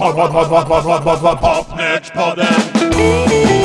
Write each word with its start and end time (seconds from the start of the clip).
Pod, 0.00 0.16
pod, 0.16 0.32
pod, 0.32 0.48
pod, 0.48 0.66
pod, 0.66 0.84
pod, 0.84 1.04
pod, 1.04 1.20
pod, 1.20 1.40
Popnördspodden. 1.40 3.60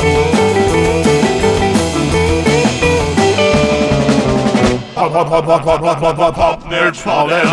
Pod, 4.94 5.12
pod, 5.12 5.28
pod, 5.28 5.46
pod, 5.46 5.64
pod, 5.64 5.80
pod, 5.80 6.00
pod, 6.00 6.16
pod, 6.16 6.36
Popnördspodden. 6.36 7.46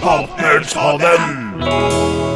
Popnördspodden. 0.00 2.31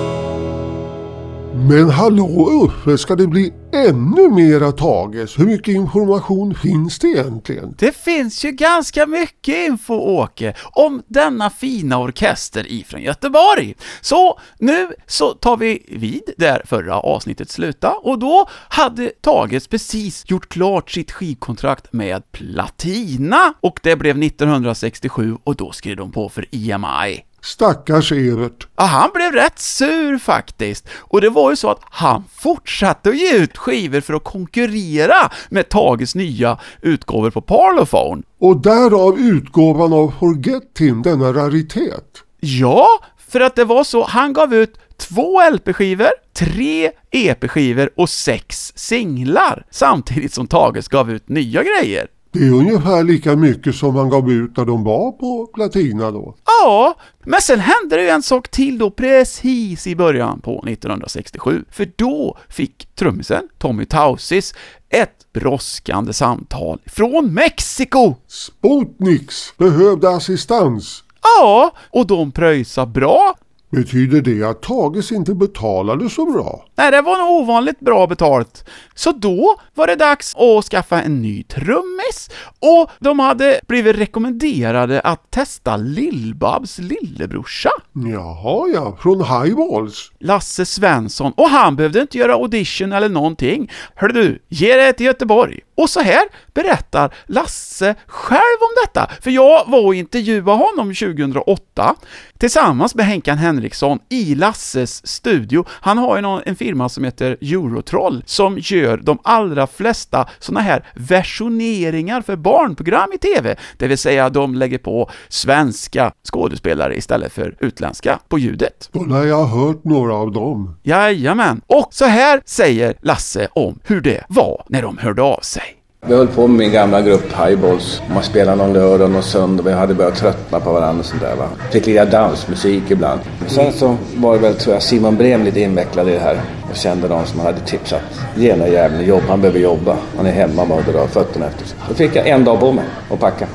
Men 1.57 1.91
hallå 1.91 2.49
Uffe, 2.65 2.99
ska 2.99 3.17
det 3.17 3.27
bli 3.27 3.53
ännu 3.73 4.29
mera 4.29 4.73
tages? 4.73 5.39
Hur 5.39 5.47
mycket 5.47 5.75
information 5.75 6.55
finns 6.55 6.99
det 6.99 7.07
egentligen? 7.07 7.75
Det 7.79 7.97
finns 7.97 8.45
ju 8.45 8.51
ganska 8.51 9.07
mycket 9.07 9.69
info, 9.69 9.95
Åke, 9.95 10.55
om 10.73 11.03
denna 11.07 11.51
fina 11.51 11.99
orkester 11.99 12.73
ifrån 12.73 13.03
Göteborg. 13.03 13.75
Så 14.01 14.41
nu 14.59 14.89
så 15.07 15.33
tar 15.33 15.57
vi 15.57 15.87
vid 15.89 16.23
där 16.37 16.63
förra 16.67 17.01
avsnittet 17.01 17.51
slutade, 17.51 17.97
och 17.97 18.19
då 18.19 18.49
hade 18.69 19.09
Tages 19.21 19.69
precis 19.69 20.25
gjort 20.31 20.49
klart 20.49 20.91
sitt 20.91 21.13
skivkontrakt 21.13 21.93
med 21.93 22.33
Platina, 22.33 23.55
och 23.61 23.81
det 23.83 23.97
blev 23.97 24.23
1967, 24.23 25.37
och 25.45 25.57
då 25.57 25.73
skrev 25.73 25.97
de 25.97 26.13
på 26.13 26.29
för 26.29 26.47
EMI. 26.51 27.26
Stackars 27.47 28.13
Evert. 28.13 28.67
Ja, 28.77 28.85
han 28.85 29.11
blev 29.15 29.33
rätt 29.33 29.59
sur 29.59 30.19
faktiskt. 30.19 30.89
Och 30.99 31.21
det 31.21 31.31
var 31.31 31.51
ju 31.51 31.57
så 31.57 31.71
att 31.71 31.81
han 31.83 32.25
fortsatte 32.37 33.09
att 33.09 33.19
ge 33.19 33.37
ut 33.37 33.57
skivor 33.57 34.01
för 34.01 34.15
att 34.15 34.25
konkurrera 34.25 35.31
med 35.49 35.69
Tages 35.69 36.15
nya 36.15 36.59
utgåvor 36.83 37.31
på 37.31 37.41
Parlophone. 37.41 38.23
Och 38.41 38.63
därav 38.63 39.19
utgåvan 39.19 39.93
av 39.93 40.13
Forget 40.21 40.79
Him, 40.79 41.03
denna 41.03 41.33
raritet. 41.33 42.23
Ja, 42.41 42.89
för 43.29 43.41
att 43.41 43.57
det 43.57 43.65
var 43.65 43.85
så, 43.85 44.05
han 44.05 44.33
gav 44.33 44.55
ut 44.55 44.79
två 44.97 45.51
LP-skivor, 45.51 46.11
tre 46.39 46.91
EP-skivor 47.11 47.91
och 47.97 48.09
sex 48.11 48.73
singlar, 48.77 49.67
samtidigt 49.71 50.35
som 50.35 50.47
Tages 50.47 50.89
gav 50.89 51.11
ut 51.11 51.29
nya 51.29 51.63
grejer. 51.63 52.07
Det 52.39 52.47
är 52.47 52.53
ungefär 52.53 53.05
lika 53.05 53.37
mycket 53.37 53.75
som 53.75 53.95
man 53.95 54.09
gav 54.09 54.31
ut 54.31 54.57
när 54.57 54.65
de 54.65 54.85
var 54.85 55.13
på 55.13 55.47
Platina 55.47 56.11
då. 56.11 56.35
Ja, 56.45 56.95
men 57.25 57.41
sen 57.41 57.61
hände 57.61 57.97
det 57.97 58.03
ju 58.03 58.09
en 58.09 58.23
sak 58.23 58.49
till 58.49 58.79
då 58.79 58.91
precis 58.91 59.87
i 59.87 59.97
början 59.97 60.41
på 60.41 60.65
1967, 60.69 61.65
för 61.71 61.91
då 61.97 62.39
fick 62.49 62.89
trummisen 62.95 63.49
Tommy 63.59 63.85
Tausis 63.85 64.55
ett 64.89 65.33
brådskande 65.33 66.13
samtal 66.13 66.81
från 66.87 67.35
Mexiko! 67.35 68.15
Sputniks 68.27 69.57
behövde 69.59 70.11
assistans. 70.11 71.05
Ja, 71.23 71.71
och 71.91 72.07
de 72.07 72.33
pröjsade 72.33 72.91
bra. 72.93 73.35
Betyder 73.71 74.21
det 74.21 74.43
att 74.43 74.63
Tages 74.63 75.13
inte 75.13 75.35
betalade 75.35 76.11
så 76.11 76.27
bra? 76.33 76.65
Nej, 76.77 76.91
det 76.91 77.03
var 77.03 77.19
nog 77.19 77.43
ovanligt 77.43 77.81
bra 77.81 78.07
betalt. 78.07 78.69
Så 78.95 79.13
då 79.13 79.61
var 79.75 79.87
det 79.87 79.97
dags 79.97 80.37
att 80.37 80.65
skaffa 80.65 81.03
en 81.03 81.23
ny 81.23 81.43
trummis, 81.43 82.31
och 82.61 82.91
de 82.99 83.19
hade 83.19 83.61
blivit 83.69 83.97
rekommenderade 83.97 85.01
att 85.01 85.31
testa 85.31 85.77
Lill-Babs 85.77 86.81
lillebrorsa, 86.81 87.71
Jaha 88.05 88.69
ja, 88.75 88.97
från 89.01 89.25
Highballs. 89.25 90.13
Lasse 90.19 90.67
Svensson, 90.67 91.33
och 91.37 91.49
han 91.49 91.77
behövde 91.77 92.01
inte 92.01 92.19
göra 92.19 92.35
audition 92.35 92.93
eller 92.93 93.09
någonting. 93.09 93.71
Hör 93.95 94.09
du, 94.09 94.43
ge 94.49 94.77
det 94.77 94.93
till 94.93 95.07
Göteborg. 95.07 95.61
Och 95.77 95.91
så 95.91 96.01
här 96.01 96.23
berättar 96.55 97.15
Lasse 97.27 97.95
själv 98.07 98.61
om 98.61 98.85
detta, 98.85 99.11
för 99.21 99.31
jag 99.31 99.65
var 99.67 99.87
och 99.87 99.95
intervjuade 99.95 100.51
honom 100.51 100.95
2008 100.95 101.95
tillsammans 102.39 102.95
med 102.95 103.07
Henkan 103.07 103.39
Henriksson 103.39 103.99
i 104.09 104.35
Lasses 104.35 105.07
studio. 105.07 105.65
Han 105.69 105.99
har 105.99 106.17
ju 106.17 106.23
någon, 106.23 106.43
en 106.47 106.57
firma 106.57 106.89
som 106.89 107.05
heter 107.05 107.37
Eurotroll 107.41 108.23
som 108.27 108.59
gör 108.59 108.97
de 108.97 109.19
allra 109.23 109.67
flesta 109.67 110.29
sådana 110.39 110.61
här 110.61 110.87
versioneringar 110.95 112.23
för 112.23 112.37
barnprogram 112.37 113.13
i 113.15 113.19
TV, 113.19 113.57
det 113.77 113.87
vill 113.89 113.99
säga 113.99 114.31
de 114.31 114.55
lägger 114.55 114.79
på 114.79 115.11
svenska 115.29 116.13
skådespelare 116.33 116.97
istället 116.97 117.33
för 117.33 117.57
utländska 117.61 117.86
på 118.29 118.39
ljudet. 118.39 118.91
Lär 119.09 119.25
jag 119.25 119.45
ha 119.45 119.67
hört 119.67 119.85
några 119.85 120.15
av 120.15 120.33
dem. 120.33 120.77
Jajamän. 120.83 121.61
Och 121.67 121.89
så 121.91 122.05
här 122.05 122.41
säger 122.45 122.95
Lasse 123.03 123.49
om 123.53 123.79
hur 123.85 124.01
det 124.01 124.25
var 124.29 124.63
när 124.69 124.83
de 124.83 124.99
hörde 124.99 125.23
av 125.23 125.41
sig. 125.41 125.63
Vi 126.09 126.15
höll 126.15 126.27
på 126.27 126.47
med 126.47 126.59
min 126.59 126.73
gamla 126.73 127.01
grupp 127.03 127.33
Highballs. 127.33 128.03
Man 128.15 128.23
spelade 128.23 128.57
någon 128.57 128.73
lördag 128.73 129.05
och 129.05 129.11
någon 129.11 129.23
söndag. 129.23 129.63
Vi 129.63 129.73
hade 129.73 129.95
börjat 129.95 130.17
tröttna 130.17 130.61
på 130.61 130.73
varandra 130.73 131.01
och 131.01 131.07
sånt 131.07 131.23
där. 131.23 131.37
Va? 131.37 131.49
Fick 131.73 131.87
lira 131.87 132.05
dansmusik 132.05 132.91
ibland. 132.91 133.21
Sen 133.47 133.73
så 133.73 133.97
var 134.17 134.33
det 134.33 134.39
väl, 134.39 134.55
tror 134.55 134.75
jag, 134.75 134.83
Simon 134.83 135.17
Brem 135.17 135.45
lite 135.45 135.61
invecklad 135.61 136.09
i 136.09 136.13
det 136.13 136.19
här. 136.19 136.41
Och 136.71 136.77
kände 136.77 137.09
någon 137.09 137.27
som 137.27 137.41
hade 137.41 137.61
tipsat. 137.61 138.03
Ge 138.37 138.51
den 138.51 138.59
där 138.59 138.67
jäveln 138.67 139.07
jobb. 139.07 139.23
Han 139.29 139.41
behöver 139.41 139.61
jobba. 139.61 139.97
Han 140.17 140.27
är 140.27 140.33
hemma 140.33 140.67
bara 140.67 140.79
och 140.79 140.93
drar 140.93 141.07
fötterna 141.07 141.47
efter 141.47 141.67
sig. 141.67 141.79
Då 141.89 141.95
fick 141.95 142.17
jag 142.17 142.29
en 142.29 142.45
dag 142.45 142.61
på 142.61 142.73
mig 142.73 142.85
att 143.11 143.21
packa. 143.21 143.47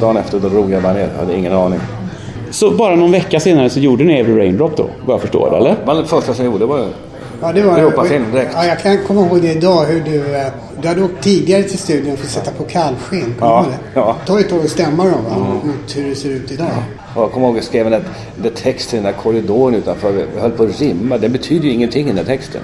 Dagen 0.00 0.16
efter 0.16 0.40
då 0.40 0.48
drog 0.48 0.70
jag 0.70 0.82
bara 0.82 0.92
ner. 0.92 1.10
Jag 1.14 1.20
hade 1.20 1.36
ingen 1.36 1.52
aning. 1.52 1.80
Så 2.58 2.70
bara 2.70 2.96
någon 2.96 3.10
vecka 3.12 3.40
senare 3.40 3.70
så 3.70 3.80
gjorde 3.80 4.04
ni 4.04 4.20
Every 4.20 4.36
Raindrop 4.38 4.76
då, 4.76 4.86
vad 5.06 5.14
jag 5.14 5.20
förstår, 5.20 5.56
eller? 5.56 5.70
Det 5.70 5.76
var 5.86 5.94
det 5.94 6.04
första 6.06 6.34
som 6.34 6.44
jag 6.44 6.52
gjorde. 6.52 6.66
var 6.66 6.86
Ja, 7.42 7.52
det 7.52 7.62
var 7.62 7.78
Europafilm 7.78 8.24
direkt. 8.32 8.50
Ja, 8.54 8.66
jag 8.66 8.78
kan 8.82 8.98
komma 9.06 9.20
ihåg 9.26 9.42
det 9.42 9.52
idag 9.52 9.84
hur 9.84 10.00
du... 10.00 10.36
eh, 10.36 10.46
Du 10.82 10.88
hade 10.88 11.02
åkt 11.02 11.22
tidigare 11.22 11.62
till 11.62 11.78
studion 11.78 12.16
för 12.16 12.24
att 12.24 12.30
sätta 12.30 12.50
på 12.50 12.64
kallskinn. 12.64 13.34
Ja, 13.40 13.66
det? 13.70 14.00
ja. 14.00 14.16
Det 14.20 14.26
tar 14.26 14.38
ju 14.38 14.44
ett 14.44 14.50
tag 14.50 14.60
att 14.64 14.70
stämma 14.70 15.04
dem 15.04 15.24
va? 15.28 15.36
Mot 15.64 15.96
hur 15.96 16.08
det 16.08 16.14
ser 16.14 16.28
ut 16.28 16.52
idag. 16.52 16.66
Och 17.14 17.22
jag 17.22 17.32
kommer 17.32 17.46
ihåg 17.46 17.54
att 17.54 17.56
jag 17.56 17.64
skrev 17.64 17.86
en 17.92 18.02
där 18.42 18.50
text 18.50 18.92
i 18.92 18.96
den 18.96 19.04
där 19.04 19.12
korridoren 19.12 19.74
utanför. 19.74 20.12
Vi 20.12 20.40
höll 20.40 20.50
på 20.50 20.62
att 20.62 20.80
rimma. 20.80 21.18
Det 21.18 21.28
betyder 21.28 21.64
ju 21.64 21.72
ingenting 21.72 22.04
i 22.04 22.06
den 22.06 22.16
där 22.16 22.24
texten. 22.24 22.60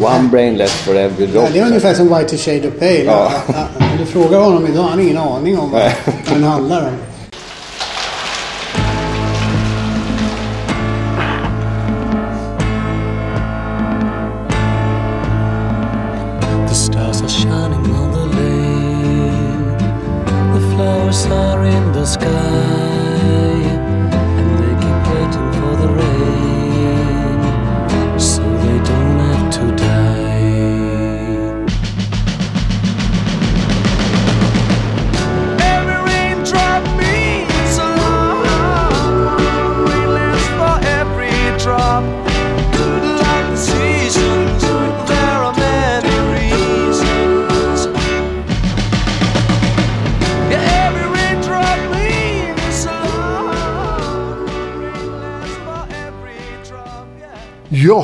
One 0.00 0.28
brain 0.32 0.56
left 0.56 0.72
for 0.86 0.96
every 0.96 1.26
drop. 1.26 1.42
Ja, 1.44 1.50
det 1.52 1.58
är 1.58 1.66
ungefär 1.66 1.94
som 1.94 2.08
White 2.16 2.28
to 2.30 2.36
Shade 2.36 2.68
of 2.68 2.74
Pale. 2.78 3.04
Ja. 3.04 3.32
Ja. 3.46 3.54
Ja, 3.78 3.84
Om 3.92 3.98
du 3.98 4.04
frågar 4.06 4.40
honom 4.40 4.66
idag, 4.66 4.82
han 4.82 4.92
har 4.98 5.04
ingen 5.04 5.18
aning 5.18 5.58
om 5.58 5.70
vad 5.70 5.82
den 6.32 6.44
handlar 6.44 6.80
om. 6.80 6.92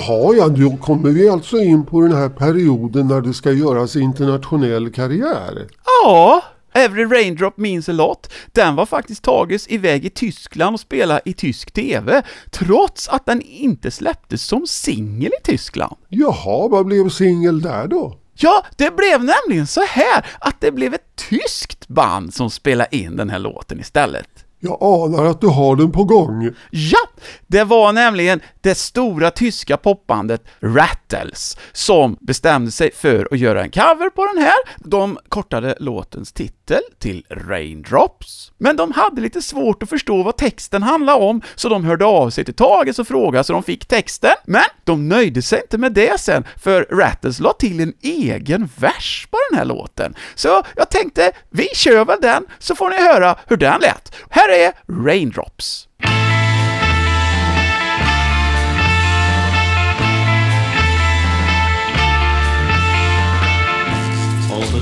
Jaha 0.08 0.34
ja, 0.34 0.48
då 0.48 0.76
kommer 0.76 1.10
vi 1.10 1.28
alltså 1.28 1.58
in 1.58 1.86
på 1.86 2.00
den 2.00 2.12
här 2.12 2.28
perioden 2.28 3.08
när 3.08 3.20
det 3.20 3.34
ska 3.34 3.52
göras 3.52 3.96
internationell 3.96 4.92
karriär. 4.92 5.68
Ja, 5.84 6.42
Every 6.74 7.04
Raindrop 7.04 7.56
Means 7.56 7.88
a 7.88 7.92
Lot, 7.92 8.32
den 8.52 8.76
var 8.76 8.86
faktiskt 8.86 9.22
tages 9.22 9.68
iväg 9.68 10.04
i 10.04 10.10
Tyskland 10.10 10.74
och 10.74 10.80
spela 10.80 11.20
i 11.24 11.32
tysk 11.32 11.72
TV, 11.72 12.22
trots 12.50 13.08
att 13.08 13.26
den 13.26 13.42
inte 13.42 13.90
släpptes 13.90 14.42
som 14.42 14.66
singel 14.66 15.30
i 15.40 15.44
Tyskland. 15.44 15.96
Jaha, 16.08 16.68
vad 16.68 16.86
blev 16.86 17.08
singel 17.08 17.62
där 17.62 17.86
då? 17.86 18.18
Ja, 18.34 18.66
det 18.76 18.96
blev 18.96 19.24
nämligen 19.24 19.66
så 19.66 19.80
här 19.88 20.26
att 20.40 20.60
det 20.60 20.72
blev 20.72 20.94
ett 20.94 21.16
tyskt 21.28 21.88
band 21.88 22.34
som 22.34 22.50
spelade 22.50 22.96
in 22.96 23.16
den 23.16 23.30
här 23.30 23.38
låten 23.38 23.80
istället. 23.80 24.28
Jag 24.64 24.78
anar 24.82 25.24
att 25.24 25.40
du 25.40 25.46
har 25.46 25.76
den 25.76 25.92
på 25.92 26.04
gång. 26.04 26.50
Ja, 26.70 26.98
det 27.46 27.64
var 27.64 27.92
nämligen 27.92 28.40
det 28.60 28.74
stora 28.74 29.30
tyska 29.30 29.76
popbandet 29.76 30.44
Rat 30.60 31.03
Beatles 31.14 31.56
som 31.72 32.16
bestämde 32.20 32.70
sig 32.70 32.92
för 32.94 33.28
att 33.30 33.38
göra 33.38 33.62
en 33.62 33.70
cover 33.70 34.10
på 34.10 34.26
den 34.26 34.42
här. 34.42 34.54
De 34.78 35.18
kortade 35.28 35.74
låtens 35.80 36.32
titel 36.32 36.80
till 36.98 37.26
Raindrops, 37.30 38.52
men 38.58 38.76
de 38.76 38.92
hade 38.92 39.20
lite 39.20 39.42
svårt 39.42 39.82
att 39.82 39.88
förstå 39.88 40.22
vad 40.22 40.36
texten 40.36 40.82
handlade 40.82 41.24
om, 41.24 41.42
så 41.54 41.68
de 41.68 41.84
hörde 41.84 42.04
av 42.04 42.30
sig 42.30 42.44
till 42.44 42.54
Tages 42.54 42.98
och 42.98 43.08
frågade 43.08 43.44
så 43.44 43.52
de 43.52 43.62
fick 43.62 43.86
texten. 43.86 44.34
Men 44.44 44.62
de 44.84 45.08
nöjde 45.08 45.42
sig 45.42 45.60
inte 45.60 45.78
med 45.78 45.92
det 45.92 46.20
sen, 46.20 46.44
för 46.56 46.86
Rattles 46.90 47.40
la 47.40 47.52
till 47.52 47.80
en 47.80 47.92
egen 48.02 48.68
vers 48.76 49.28
på 49.30 49.38
den 49.50 49.58
här 49.58 49.64
låten. 49.64 50.14
Så 50.34 50.62
jag 50.76 50.90
tänkte, 50.90 51.32
vi 51.50 51.68
kör 51.74 52.04
väl 52.04 52.20
den, 52.20 52.46
så 52.58 52.74
får 52.74 52.90
ni 52.90 52.96
höra 52.96 53.36
hur 53.46 53.56
den 53.56 53.80
lät. 53.80 54.14
Här 54.30 54.48
är 54.48 54.72
Raindrops. 55.06 55.88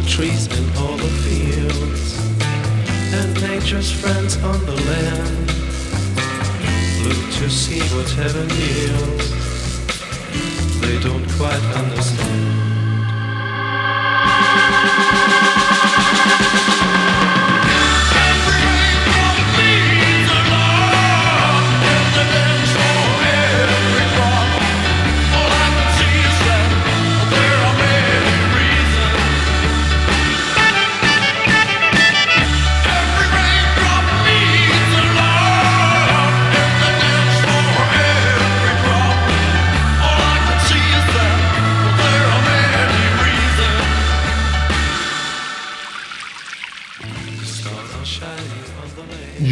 The 0.03 0.09
trees 0.09 0.47
and 0.47 0.77
all 0.79 0.97
the 0.97 1.09
fields, 1.25 2.19
and 3.15 3.41
nature's 3.41 3.91
friends 3.91 4.37
on 4.43 4.59
the 4.65 4.73
land. 4.73 5.49
Look 7.05 7.33
to 7.39 7.51
see 7.51 7.81
what 7.95 8.09
heaven 8.11 8.49
yields. 8.51 9.31
They 10.81 10.99
don't 11.01 11.29
quite 11.39 11.63
understand. 11.77 12.52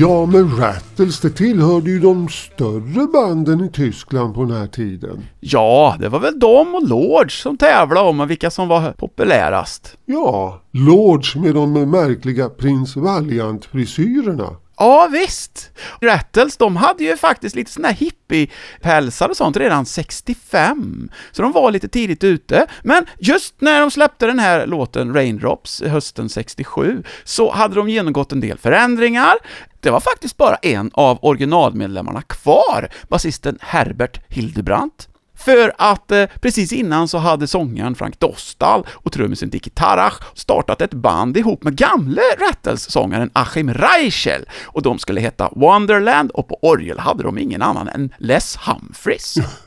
Ja, 0.01 0.27
men 0.27 0.57
Rattles, 0.57 1.21
det 1.21 1.31
tillhörde 1.31 1.91
ju 1.91 1.99
de 1.99 2.29
större 2.29 3.07
banden 3.07 3.65
i 3.65 3.71
Tyskland 3.71 4.35
på 4.35 4.45
den 4.45 4.57
här 4.57 4.67
tiden. 4.67 5.25
Ja, 5.41 5.97
det 6.01 6.09
var 6.09 6.21
väl 6.21 6.39
de 6.39 6.75
och 6.75 6.89
Lords 6.89 7.43
som 7.43 7.57
tävlade 7.57 8.09
om 8.09 8.29
vilka 8.29 8.51
som 8.51 8.69
var 8.69 8.93
populärast. 8.93 9.97
Ja, 10.07 10.63
Lords 10.71 11.37
med 11.37 11.55
de 11.55 11.91
märkliga 11.91 12.49
Prins 12.49 12.97
Valiant-frisyrerna. 12.97 14.57
Ja, 14.83 15.09
visst. 15.13 15.71
Rattles, 16.01 16.57
de 16.57 16.77
hade 16.77 17.05
ju 17.05 17.17
faktiskt 17.17 17.57
lite 17.57 17.71
sån 17.71 17.85
här 17.85 17.93
hippie-pälsar 17.93 19.29
och 19.29 19.37
sånt 19.37 19.57
redan 19.57 19.87
65, 19.87 21.11
så 21.33 21.43
de 21.43 21.53
var 21.53 21.71
lite 21.71 21.89
tidigt 21.89 22.25
ute. 22.25 22.67
Men 22.83 23.07
just 23.19 23.61
när 23.61 23.81
de 23.81 23.91
släppte 23.91 24.27
den 24.27 24.39
här 24.39 24.67
låten 24.67 25.15
Raindrops 25.15 25.83
hösten 25.83 26.29
67, 26.29 27.03
så 27.25 27.53
hade 27.53 27.75
de 27.75 27.89
genomgått 27.89 28.33
en 28.33 28.41
del 28.41 28.59
förändringar. 28.59 29.35
Det 29.81 29.91
var 29.91 30.01
faktiskt 30.01 30.37
bara 30.37 30.57
en 30.57 30.91
av 30.95 31.19
originalmedlemmarna 31.23 32.23
kvar, 32.23 32.89
basisten 33.09 33.59
Herbert 33.61 34.21
Hildebrandt. 34.29 35.09
För 35.45 35.73
att 35.79 36.13
eh, 36.13 36.25
precis 36.41 36.73
innan 36.73 37.09
så 37.09 37.19
hade 37.19 37.47
sångaren 37.47 37.95
Frank 37.95 38.21
Dostal 38.21 38.87
och 38.93 39.13
trummisen 39.13 39.51
Dickie 39.51 39.73
Tarach 39.75 40.15
startat 40.35 40.81
ett 40.83 40.95
band 40.95 41.37
ihop 41.37 41.63
med 41.65 41.77
gamle 41.77 42.23
Rattles-sångaren 42.39 43.31
Achim 43.33 43.75
Reichel 43.75 44.45
och 44.65 44.83
de 44.83 44.99
skulle 44.99 45.21
heta 45.21 45.49
Wonderland 45.57 46.31
och 46.31 46.49
på 46.49 46.59
orgel 46.63 46.99
hade 46.99 47.23
de 47.23 47.39
ingen 47.39 47.63
annan 47.63 47.89
än 47.89 48.15
Les 48.19 48.57
Humphries. 48.67 49.35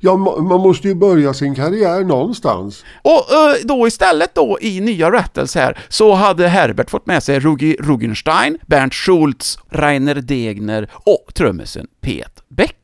Ja, 0.00 0.10
ma- 0.14 0.40
man 0.42 0.60
måste 0.60 0.88
ju 0.88 0.94
börja 0.94 1.34
sin 1.34 1.54
karriär 1.54 2.04
någonstans. 2.04 2.84
Och 3.02 3.10
eh, 3.32 3.54
då 3.64 3.86
istället 3.86 4.34
då 4.34 4.58
i 4.60 4.80
nya 4.80 5.10
Rattles 5.10 5.54
här 5.54 5.78
så 5.88 6.14
hade 6.14 6.48
Herbert 6.48 6.90
fått 6.90 7.06
med 7.06 7.22
sig 7.22 7.40
Rugi 7.40 7.76
Rugenstein, 7.80 8.58
Bernt 8.66 8.94
Schultz, 8.94 9.58
Rainer 9.70 10.14
Degner 10.14 10.88
och 10.92 11.34
trummisen 11.34 11.86
Pet 12.00 12.42
Becker. 12.48 12.79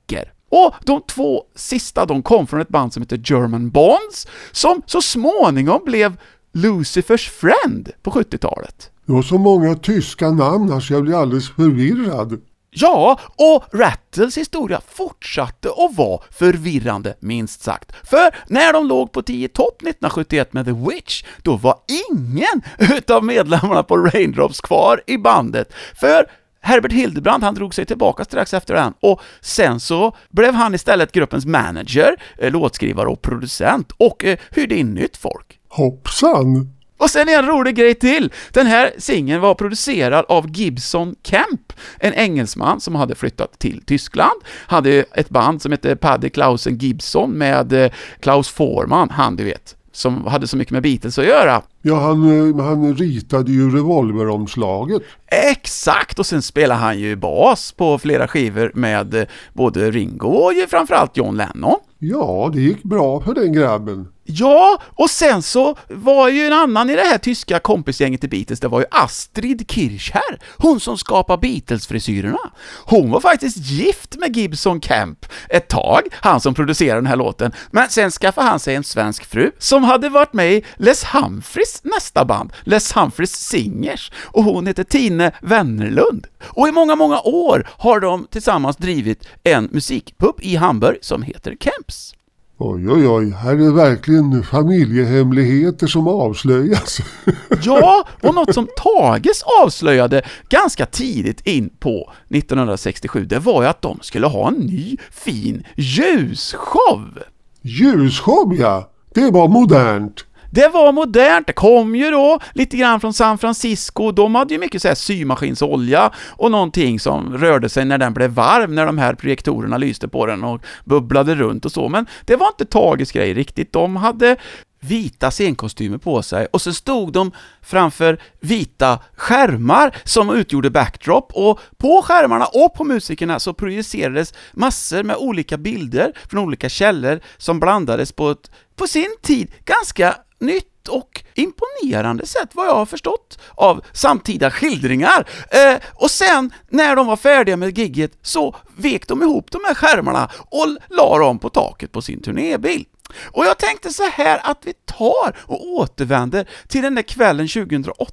Och 0.50 0.74
de 0.84 1.02
två 1.08 1.44
sista 1.54 2.06
de 2.06 2.22
kom 2.22 2.46
från 2.46 2.60
ett 2.60 2.68
band 2.68 2.92
som 2.92 3.02
heter 3.02 3.20
German 3.24 3.70
Bonds, 3.70 4.26
som 4.52 4.82
så 4.86 5.02
småningom 5.02 5.80
blev 5.84 6.16
Lucifers 6.52 7.30
Friend 7.30 7.90
på 8.02 8.10
70-talet. 8.10 8.90
Du 9.06 9.12
har 9.12 9.22
så 9.22 9.38
många 9.38 9.74
tyska 9.74 10.30
namn 10.30 10.72
här 10.72 10.80
så 10.80 10.92
jag 10.92 11.02
blir 11.02 11.20
alldeles 11.20 11.50
förvirrad. 11.50 12.40
Ja, 12.78 13.20
och 13.36 13.64
Rattles 13.72 14.38
historia 14.38 14.80
fortsatte 14.88 15.68
att 15.68 15.96
vara 15.96 16.20
förvirrande, 16.30 17.14
minst 17.20 17.62
sagt. 17.62 17.92
För 18.08 18.36
när 18.46 18.72
de 18.72 18.86
låg 18.86 19.12
på 19.12 19.22
10 19.22 19.48
topp 19.48 19.82
1971 19.82 20.52
med 20.52 20.64
The 20.64 20.72
Witch, 20.72 21.24
då 21.42 21.56
var 21.56 21.74
ingen 22.10 22.62
utav 22.96 23.24
medlemmarna 23.24 23.82
på 23.82 23.96
Raindrops 23.96 24.60
kvar 24.60 25.02
i 25.06 25.18
bandet. 25.18 25.72
För 26.00 26.26
Herbert 26.60 26.92
Hildebrandt, 26.92 27.44
han 27.44 27.54
drog 27.54 27.74
sig 27.74 27.86
tillbaka 27.86 28.24
strax 28.24 28.54
efter 28.54 28.74
den 28.74 28.94
och 29.00 29.20
sen 29.40 29.80
så 29.80 30.16
blev 30.30 30.54
han 30.54 30.74
istället 30.74 31.12
gruppens 31.12 31.46
manager, 31.46 32.16
eh, 32.38 32.52
låtskrivare 32.52 33.08
och 33.08 33.22
producent 33.22 33.92
och 33.96 34.24
eh, 34.24 34.38
hyrde 34.50 34.76
in 34.76 34.94
nytt 34.94 35.16
folk. 35.16 35.58
Hoppsan! 35.68 36.76
Och 36.98 37.10
sen 37.10 37.28
en 37.28 37.46
rolig 37.46 37.76
grej 37.76 37.94
till. 37.94 38.32
Den 38.52 38.66
här 38.66 38.90
singeln 38.98 39.40
var 39.40 39.54
producerad 39.54 40.24
av 40.28 40.50
Gibson 40.50 41.14
Kemp, 41.22 41.72
en 41.98 42.14
engelsman 42.14 42.80
som 42.80 42.94
hade 42.94 43.14
flyttat 43.14 43.58
till 43.58 43.82
Tyskland, 43.86 44.40
hade 44.66 45.04
ett 45.14 45.28
band 45.28 45.62
som 45.62 45.72
hette 45.72 45.96
Paddy 45.96 46.28
Clausen 46.28 46.78
Gibson 46.78 47.30
med 47.30 47.72
eh, 47.72 47.90
Klaus 48.20 48.48
Forman, 48.48 49.10
han 49.10 49.36
du 49.36 49.44
vet, 49.44 49.75
som 49.96 50.26
hade 50.26 50.46
så 50.46 50.56
mycket 50.56 50.72
med 50.72 50.82
Beatles 50.82 51.18
att 51.18 51.24
göra. 51.26 51.62
Ja, 51.82 52.00
han, 52.00 52.50
eh, 52.50 52.64
han 52.64 52.94
ritade 52.94 53.52
ju 53.52 53.70
revolveromslaget. 53.76 55.02
Exakt, 55.26 56.18
och 56.18 56.26
sen 56.26 56.42
spelade 56.42 56.80
han 56.80 56.98
ju 56.98 57.16
bas 57.16 57.72
på 57.72 57.98
flera 57.98 58.28
skivor 58.28 58.72
med 58.74 59.14
eh, 59.14 59.24
både 59.52 59.90
Ringo 59.90 60.28
och 60.28 60.52
ju 60.54 60.66
framförallt 60.66 61.16
John 61.16 61.36
Lennon. 61.36 61.76
Ja, 61.98 62.50
det 62.54 62.60
gick 62.60 62.82
bra 62.82 63.20
för 63.20 63.34
den 63.34 63.52
grabben. 63.52 64.08
Ja, 64.28 64.82
och 64.94 65.10
sen 65.10 65.42
så 65.42 65.76
var 65.88 66.28
ju 66.28 66.46
en 66.46 66.52
annan 66.52 66.90
i 66.90 66.96
det 66.96 67.02
här 67.02 67.18
tyska 67.18 67.58
kompisgänget 67.58 68.24
i 68.24 68.28
Beatles, 68.28 68.60
det 68.60 68.68
var 68.68 68.80
ju 68.80 68.86
Astrid 68.90 69.70
Kirchherr, 69.70 70.38
hon 70.56 70.80
som 70.80 70.98
skapade 70.98 71.40
Beatles-frisyrerna. 71.40 72.50
Hon 72.84 73.10
var 73.10 73.20
faktiskt 73.20 73.56
gift 73.56 74.16
med 74.16 74.36
Gibson 74.36 74.80
Camp 74.80 75.26
ett 75.48 75.68
tag, 75.68 76.02
han 76.12 76.40
som 76.40 76.54
producerade 76.54 77.00
den 77.00 77.06
här 77.06 77.16
låten, 77.16 77.52
men 77.70 77.88
sen 77.88 78.10
skaffade 78.10 78.48
han 78.48 78.60
sig 78.60 78.74
en 78.74 78.84
svensk 78.84 79.24
fru 79.24 79.50
som 79.58 79.84
hade 79.84 80.08
varit 80.08 80.32
med 80.32 80.52
i 80.52 80.64
Les 80.76 81.04
Humphreys 81.04 81.80
nästa 81.84 82.24
band, 82.24 82.52
Les 82.64 82.92
Humphreys 82.92 83.32
Singers, 83.32 84.12
och 84.24 84.44
hon 84.44 84.66
heter 84.66 84.84
Tine 84.84 85.32
Wennerlund. 85.42 86.26
Och 86.44 86.68
i 86.68 86.72
många, 86.72 86.96
många 86.96 87.20
år 87.20 87.68
har 87.72 88.00
de 88.00 88.26
tillsammans 88.30 88.76
drivit 88.76 89.28
en 89.44 89.68
musikpub 89.72 90.34
i 90.38 90.56
Hamburg 90.56 90.98
som 91.00 91.22
heter 91.22 91.56
Camps. 91.60 92.15
Oj, 92.58 92.90
oj, 92.90 93.08
oj, 93.08 93.30
här 93.30 93.52
är 93.52 93.72
verkligen 93.72 94.42
familjehemligheter 94.42 95.86
som 95.86 96.08
avslöjas. 96.08 96.98
Ja, 97.62 98.08
och 98.22 98.34
något 98.34 98.54
som 98.54 98.68
Tages 98.76 99.42
avslöjade 99.62 100.22
ganska 100.48 100.86
tidigt 100.86 101.46
in 101.46 101.68
på 101.68 102.12
1967, 102.28 103.24
det 103.24 103.38
var 103.38 103.62
ju 103.62 103.68
att 103.68 103.82
de 103.82 103.98
skulle 104.02 104.26
ha 104.26 104.48
en 104.48 104.54
ny 104.54 104.96
fin 105.10 105.64
ljusshow. 105.76 107.18
Ljusshow, 107.62 108.54
ja. 108.58 108.90
Det 109.14 109.30
var 109.30 109.48
modernt. 109.48 110.24
Det 110.56 110.68
var 110.68 110.92
modernt, 110.92 111.46
det 111.46 111.52
kom 111.52 111.96
ju 111.96 112.10
då 112.10 112.38
lite 112.54 112.76
grann 112.76 113.00
från 113.00 113.12
San 113.12 113.38
Francisco, 113.38 114.12
de 114.12 114.34
hade 114.34 114.54
ju 114.54 114.60
mycket 114.60 114.82
så 114.82 114.88
här 114.88 114.94
symaskinsolja 114.94 116.10
och 116.30 116.50
någonting 116.50 117.00
som 117.00 117.38
rörde 117.38 117.68
sig 117.68 117.84
när 117.84 117.98
den 117.98 118.14
blev 118.14 118.30
varm, 118.30 118.74
när 118.74 118.86
de 118.86 118.98
här 118.98 119.14
projektorerna 119.14 119.78
lyste 119.78 120.08
på 120.08 120.26
den 120.26 120.44
och 120.44 120.60
bubblade 120.84 121.34
runt 121.34 121.64
och 121.64 121.72
så, 121.72 121.88
men 121.88 122.06
det 122.24 122.36
var 122.36 122.46
inte 122.46 122.64
Tages 122.64 123.12
grej 123.12 123.34
riktigt, 123.34 123.72
de 123.72 123.96
hade 123.96 124.36
vita 124.80 125.30
scenkostymer 125.30 125.98
på 125.98 126.22
sig 126.22 126.46
och 126.46 126.62
så 126.62 126.72
stod 126.72 127.12
de 127.12 127.32
framför 127.62 128.18
vita 128.40 128.98
skärmar 129.16 129.96
som 130.04 130.30
utgjorde 130.30 130.70
backdrop. 130.70 131.32
Och 131.34 131.60
på 131.76 132.02
skärmarna 132.02 132.44
och 132.44 132.74
på 132.74 132.84
musikerna 132.84 133.38
så 133.40 133.54
projicerades 133.54 134.34
massor 134.52 135.02
med 135.02 135.16
olika 135.16 135.56
bilder 135.56 136.12
från 136.30 136.44
olika 136.44 136.68
källor 136.68 137.20
som 137.36 137.60
blandades 137.60 138.12
på 138.12 138.30
ett, 138.30 138.50
på 138.76 138.86
sin 138.86 139.16
tid, 139.22 139.50
ganska 139.64 140.14
nytt 140.38 140.88
och 140.88 141.22
imponerande 141.34 142.26
sätt 142.26 142.48
vad 142.52 142.66
jag 142.66 142.74
har 142.74 142.86
förstått 142.86 143.38
av 143.54 143.84
samtida 143.92 144.50
skildringar. 144.50 145.28
Eh, 145.50 145.82
och 145.94 146.10
sen 146.10 146.52
när 146.68 146.96
de 146.96 147.06
var 147.06 147.16
färdiga 147.16 147.56
med 147.56 147.78
gigget 147.78 148.18
så 148.22 148.56
vek 148.76 149.08
de 149.08 149.22
ihop 149.22 149.50
de 149.50 149.60
här 149.66 149.74
skärmarna 149.74 150.30
och 150.50 150.66
la 150.88 151.18
dem 151.18 151.38
på 151.38 151.48
taket 151.48 151.92
på 151.92 152.02
sin 152.02 152.22
turnébil. 152.22 152.84
Och 153.24 153.46
jag 153.46 153.58
tänkte 153.58 153.92
så 153.92 154.02
här 154.02 154.40
att 154.42 154.58
vi 154.64 154.72
tar 154.72 155.36
och 155.38 155.66
återvänder 155.66 156.48
till 156.68 156.82
den 156.82 156.94
där 156.94 157.02
kvällen 157.02 157.48
2008 157.48 158.12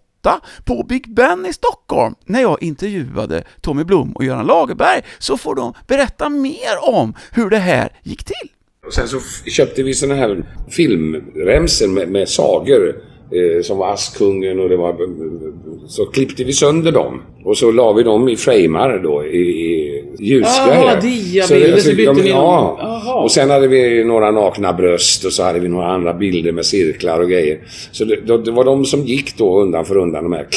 på 0.66 0.84
Big 0.84 1.14
Ben 1.14 1.46
i 1.46 1.54
Stockholm, 1.54 2.16
när 2.26 2.42
jag 2.42 2.64
intervjuade 2.64 3.44
Tommy 3.62 3.84
Blom 3.84 4.12
och 4.12 4.24
Göran 4.24 4.46
Lagerberg, 4.46 5.02
så 5.20 5.38
får 5.38 5.56
de 5.56 5.74
berätta 5.88 6.30
mer 6.30 6.90
om 6.90 7.14
hur 7.32 7.50
det 7.50 7.58
här 7.58 8.00
gick 8.04 8.24
till. 8.24 8.50
Och 8.88 8.94
sen 8.94 9.08
så 9.08 9.20
köpte 9.50 9.84
vi 9.84 9.94
såna 9.94 10.16
här 10.16 10.44
filmremsor 10.70 11.88
med, 11.88 12.08
med 12.08 12.30
sagor. 12.30 12.96
Eh, 13.32 13.62
som 13.62 13.78
var 13.78 13.94
Askungen 13.94 14.60
och 14.60 14.70
det 14.70 14.78
var... 14.78 14.96
Så 15.88 16.06
klippte 16.06 16.44
vi 16.44 16.54
sönder 16.54 16.92
dem. 16.92 17.22
Och 17.44 17.58
så 17.58 17.72
la 17.72 17.94
vi 17.94 18.04
dem 18.04 18.30
i 18.30 18.36
framar 18.36 19.00
då 19.04 19.26
i, 19.26 19.38
i 19.38 20.04
ljusgrejer. 20.20 20.86
Jaha, 20.86 21.00
diabilder, 21.02 21.78
så 21.78 21.90
bytte 21.90 22.02
ja, 22.04 22.14
men- 22.14 22.24
ni. 22.24 22.30
Ja. 22.30 23.22
Och 23.24 23.32
sen 23.32 23.50
hade 23.50 23.68
vi 23.68 24.04
några 24.04 24.32
nakna 24.32 24.74
bröst 24.74 25.26
och 25.26 25.34
så 25.34 25.44
hade 25.44 25.60
vi 25.60 25.68
några 25.68 25.88
andra 25.88 26.14
bilder 26.14 26.52
med 26.52 26.66
cirklar 26.66 27.20
och 27.20 27.30
grejer. 27.30 27.60
Så 27.92 28.06
det, 28.06 28.16
det, 28.16 28.38
det 28.38 28.52
var 28.52 28.64
de 28.64 28.86
som 28.86 29.02
gick 29.06 29.38
då 29.38 29.62
undan 29.62 29.86
för 29.86 29.98
undan 29.98 30.24
de 30.24 30.34
här 30.34 30.48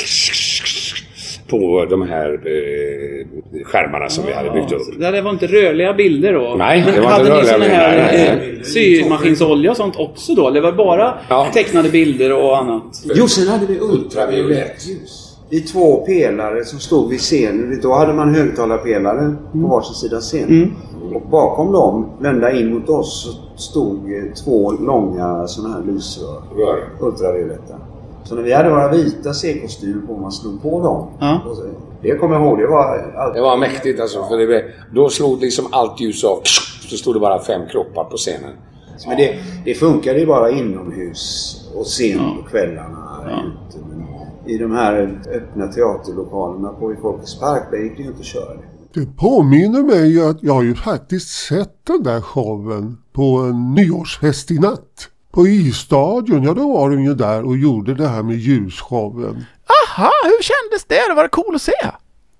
på 1.50 1.86
de 1.90 2.02
här 2.02 2.32
eh, 2.32 3.26
skärmarna 3.64 4.08
som 4.08 4.24
vi 4.26 4.32
hade 4.32 4.50
byggt 4.50 4.72
upp. 4.72 5.00
Det 5.00 5.20
var 5.22 5.30
inte 5.30 5.46
rörliga 5.46 5.94
bilder 5.94 6.32
då? 6.32 6.54
Nej, 6.58 6.82
det 6.86 6.92
Men 6.92 7.02
var 7.02 7.10
hade 7.10 7.24
inte 7.24 7.36
ni 7.42 7.48
rörliga 7.52 7.58
bilder. 7.58 7.76
här 7.76 8.12
Nej, 8.12 8.40
nej, 8.42 8.56
eh, 8.56 8.62
symaskinsolja 8.62 9.70
och 9.70 9.76
sånt 9.76 9.96
också 9.96 10.34
då? 10.34 10.48
Eller 10.48 10.60
var 10.60 10.70
det 10.70 10.76
bara 10.76 11.14
Ja. 11.28 11.48
tecknade 11.54 11.88
bilder 11.88 12.32
och 12.32 12.58
annat? 12.58 12.82
Jo, 13.14 13.28
sen 13.28 13.48
hade 13.48 13.66
vi 13.66 13.78
ultraviolett 13.80 14.86
ljus. 14.86 15.22
I 15.50 15.60
två 15.60 15.96
pelare 16.06 16.64
som 16.64 16.78
stod 16.78 17.10
vid 17.10 17.20
scenen. 17.20 17.78
Då 17.82 17.94
hade 17.94 18.12
man 18.12 18.34
högtalarpelare 18.34 19.34
på 19.52 19.58
varsin 19.58 19.94
sida 19.94 20.20
scen. 20.20 20.74
Och 21.14 21.22
bakom 21.30 21.72
dem, 21.72 22.10
vända 22.20 22.52
in 22.52 22.74
mot 22.74 22.88
oss, 22.88 23.38
så 23.56 23.62
stod 23.62 24.12
eh, 24.12 24.32
två 24.44 24.72
långa 24.72 25.46
sådana 25.46 25.74
här 25.74 25.82
lysrör. 25.92 26.42
Rör. 26.56 26.78
Ultravioletta. 27.00 27.74
Så 28.28 28.34
när 28.34 28.42
vi 28.42 28.52
hade 28.52 28.70
våra 28.70 28.92
vita 28.92 29.34
C-kostymer 29.34 30.06
på, 30.06 30.16
man 30.16 30.32
slog 30.32 30.62
på 30.62 30.82
dem. 30.82 31.08
Ja. 31.20 31.40
Så- 31.44 31.62
Det 32.02 32.16
kommer 32.18 32.34
jag 32.36 32.44
ihåg. 32.46 32.58
Det 32.58 32.66
var... 32.66 33.12
allt- 33.16 33.34
Det 33.34 33.40
var 33.40 33.56
mäktigt 33.56 34.00
alltså. 34.00 34.24
För 34.24 34.36
det, 34.38 34.64
då 34.94 35.08
slog 35.08 35.40
liksom 35.40 35.66
allt 35.72 36.00
ljus 36.00 36.24
av. 36.24 36.40
Så 36.90 36.96
stod 36.96 37.14
det 37.14 37.20
bara 37.20 37.42
fem 37.42 37.62
kroppar 37.70 38.04
på 38.04 38.16
scenen. 38.16 38.50
Men 39.06 39.16
det, 39.16 39.34
det 39.64 39.74
funkade 39.74 40.18
ju 40.20 40.26
bara 40.26 40.50
inomhus 40.50 41.56
och 41.76 41.86
sent 41.86 42.20
på 42.42 42.50
kvällarna. 42.50 43.02
Ute. 43.26 43.78
Men 43.88 44.06
I 44.54 44.58
de 44.58 44.72
här 44.72 45.20
öppna 45.34 45.66
teaterlokalerna 45.66 46.68
på 46.68 46.92
i 46.92 46.96
Folkets 46.96 47.40
park, 47.40 47.62
där 47.70 47.78
gick 47.78 47.96
det 47.96 48.02
ju 48.02 48.08
inte 48.08 48.20
att 48.20 48.26
köra 48.26 48.54
det. 48.54 49.00
Det 49.00 49.16
påminner 49.16 49.82
mig 49.82 50.28
att 50.30 50.42
jag 50.42 50.54
har 50.54 50.62
ju 50.62 50.74
faktiskt 50.74 51.28
sett 51.28 51.86
den 51.86 52.02
där 52.02 52.20
showen 52.20 52.96
på 53.12 53.22
en 53.38 53.74
nyårsfest 53.74 54.50
i 54.50 54.58
natt. 54.58 55.08
På 55.36 55.46
isstadion, 55.46 56.42
ja 56.42 56.54
då 56.54 56.72
var 56.72 56.90
de 56.90 57.02
ju 57.02 57.14
där 57.14 57.44
och 57.44 57.56
gjorde 57.56 57.94
det 57.94 58.08
här 58.08 58.22
med 58.22 58.36
ljusshowen. 58.36 59.44
Aha, 59.88 60.10
hur 60.24 60.42
kändes 60.42 60.84
det? 60.86 61.14
Var 61.14 61.22
det 61.22 61.28
cool 61.28 61.54
att 61.54 61.62
se? 61.62 61.72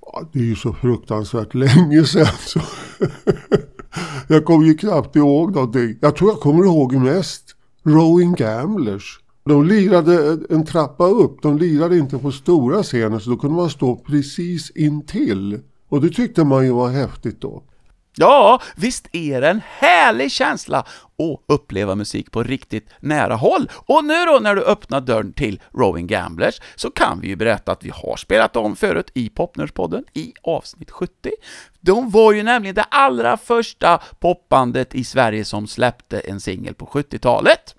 Ja, 0.00 0.22
det 0.32 0.38
är 0.38 0.42
ju 0.42 0.56
så 0.56 0.72
fruktansvärt 0.72 1.54
länge 1.54 2.04
sedan 2.04 2.26
så 2.40 2.60
jag 4.28 4.44
kommer 4.44 4.66
ju 4.66 4.74
knappt 4.74 5.16
ihåg 5.16 5.54
någonting. 5.54 5.98
Jag 6.00 6.16
tror 6.16 6.30
jag 6.30 6.40
kommer 6.40 6.64
ihåg 6.64 6.92
mest 6.92 7.56
Rowing 7.82 8.34
Gamblers. 8.34 9.20
De 9.44 9.66
lirade 9.66 10.38
en 10.50 10.66
trappa 10.66 11.06
upp, 11.06 11.42
de 11.42 11.58
lirade 11.58 11.98
inte 11.98 12.18
på 12.18 12.32
stora 12.32 12.82
scener 12.82 13.18
så 13.18 13.30
då 13.30 13.36
kunde 13.36 13.56
man 13.56 13.70
stå 13.70 13.96
precis 13.96 14.70
intill. 14.70 15.60
Och 15.88 16.00
det 16.00 16.10
tyckte 16.10 16.44
man 16.44 16.64
ju 16.64 16.72
var 16.72 16.88
häftigt 16.88 17.40
då. 17.40 17.62
Ja, 18.18 18.62
visst 18.76 19.08
är 19.12 19.40
det 19.40 19.48
en 19.48 19.62
härlig 19.68 20.32
känsla 20.32 20.78
att 20.78 21.40
uppleva 21.46 21.94
musik 21.94 22.32
på 22.32 22.42
riktigt 22.42 22.88
nära 23.00 23.34
håll. 23.34 23.70
Och 23.74 24.04
nu 24.04 24.24
då 24.24 24.38
när 24.42 24.54
du 24.54 24.62
öppnar 24.62 25.00
dörren 25.00 25.32
till 25.32 25.62
Rowing 25.74 26.06
Gamblers 26.06 26.60
så 26.76 26.90
kan 26.90 27.20
vi 27.20 27.28
ju 27.28 27.36
berätta 27.36 27.72
att 27.72 27.84
vi 27.84 27.90
har 27.90 28.16
spelat 28.16 28.52
dem 28.52 28.76
förut 28.76 29.10
i 29.14 29.28
Popnörspodden 29.28 30.04
i 30.12 30.32
avsnitt 30.42 30.90
70. 30.90 31.30
De 31.80 32.10
var 32.10 32.32
ju 32.32 32.42
nämligen 32.42 32.74
det 32.74 32.82
allra 32.82 33.36
första 33.36 33.98
popbandet 34.18 34.94
i 34.94 35.04
Sverige 35.04 35.44
som 35.44 35.66
släppte 35.66 36.20
en 36.20 36.40
singel 36.40 36.74
på 36.74 36.86
70-talet. 36.86 37.74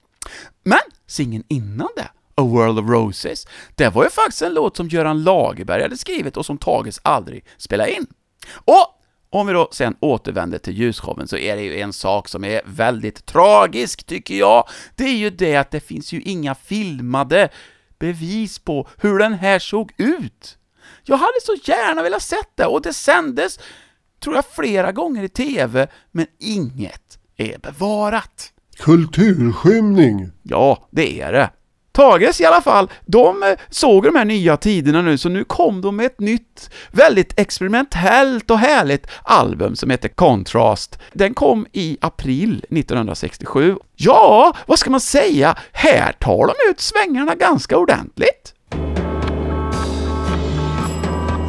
Men 0.63 0.79
singeln 1.07 1.43
innan 1.47 1.89
det, 1.95 2.09
A 2.35 2.43
World 2.43 2.79
of 2.79 2.89
Roses, 2.89 3.47
det 3.75 3.89
var 3.89 4.03
ju 4.03 4.09
faktiskt 4.09 4.41
en 4.41 4.53
låt 4.53 4.77
som 4.77 4.87
Göran 4.87 5.23
Lagerberg 5.23 5.81
hade 5.81 5.97
skrivit 5.97 6.37
och 6.37 6.45
som 6.45 6.57
Tages 6.57 6.99
aldrig 7.03 7.45
spelade 7.57 7.93
in. 7.93 8.07
Och 8.55 8.96
om 9.29 9.47
vi 9.47 9.53
då 9.53 9.69
sen 9.71 9.95
återvänder 9.99 10.57
till 10.57 10.73
ljusshowen 10.73 11.27
så 11.27 11.37
är 11.37 11.55
det 11.55 11.61
ju 11.61 11.79
en 11.79 11.93
sak 11.93 12.27
som 12.27 12.43
är 12.43 12.61
väldigt 12.65 13.25
tragisk, 13.25 14.03
tycker 14.03 14.35
jag. 14.35 14.67
Det 14.95 15.03
är 15.03 15.17
ju 15.17 15.29
det 15.29 15.55
att 15.55 15.71
det 15.71 15.79
finns 15.79 16.13
ju 16.13 16.21
inga 16.21 16.55
filmade 16.55 17.49
bevis 17.99 18.59
på 18.59 18.87
hur 18.97 19.19
den 19.19 19.33
här 19.33 19.59
såg 19.59 19.91
ut. 19.97 20.57
Jag 21.03 21.17
hade 21.17 21.41
så 21.41 21.55
gärna 21.63 22.03
velat 22.03 22.21
sett 22.21 22.51
det, 22.55 22.65
och 22.65 22.81
det 22.81 22.93
sändes, 22.93 23.59
tror 24.23 24.35
jag, 24.35 24.45
flera 24.45 24.91
gånger 24.91 25.23
i 25.23 25.29
TV, 25.29 25.87
men 26.11 26.25
inget 26.39 27.19
är 27.37 27.57
bevarat. 27.57 28.53
Kulturskymning. 28.79 30.31
Ja, 30.43 30.87
det 30.91 31.21
är 31.21 31.31
det. 31.33 31.49
Tages 31.97 32.41
i 32.41 32.45
alla 32.45 32.61
fall, 32.61 32.91
de 33.05 33.43
eh, 33.43 33.49
såg 33.69 34.03
de 34.03 34.15
här 34.15 34.25
nya 34.25 34.57
tiderna 34.57 35.01
nu, 35.01 35.17
så 35.17 35.29
nu 35.29 35.43
kom 35.43 35.81
de 35.81 35.95
med 35.95 36.05
ett 36.05 36.19
nytt, 36.19 36.69
väldigt 36.91 37.39
experimentellt 37.39 38.51
och 38.51 38.59
härligt 38.59 39.07
album 39.23 39.75
som 39.75 39.89
heter 39.89 40.09
Contrast. 40.09 40.99
Den 41.13 41.33
kom 41.33 41.67
i 41.71 41.97
april 42.01 42.65
1967. 42.69 43.75
Ja, 43.95 44.53
vad 44.65 44.79
ska 44.79 44.89
man 44.89 44.99
säga? 44.99 45.55
Här 45.71 46.11
tar 46.11 46.47
de 46.47 46.53
ut 46.71 46.79
svängarna 46.79 47.35
ganska 47.35 47.77
ordentligt. 47.77 48.53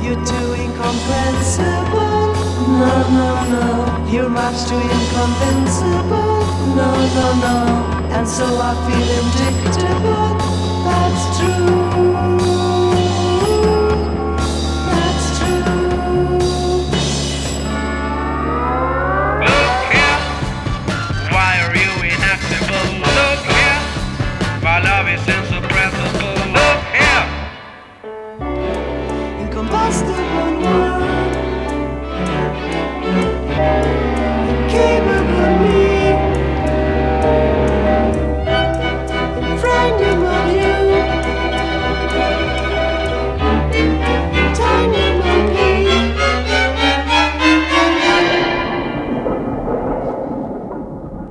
You're 0.03 0.27
too 0.27 0.55
incomprehensible. 0.65 2.18
No, 2.79 2.95
no, 3.11 3.31
no. 3.55 4.09
You're 4.09 4.29
much 4.29 4.69
too 4.69 4.79
inconvincible. 4.79 6.39
No, 6.79 6.91
no, 7.19 7.27
no. 7.47 7.57
And 8.17 8.27
so 8.27 8.45
I 8.47 8.73
feel 8.87 9.09
indictable. 9.19 10.39
That's 10.87 11.38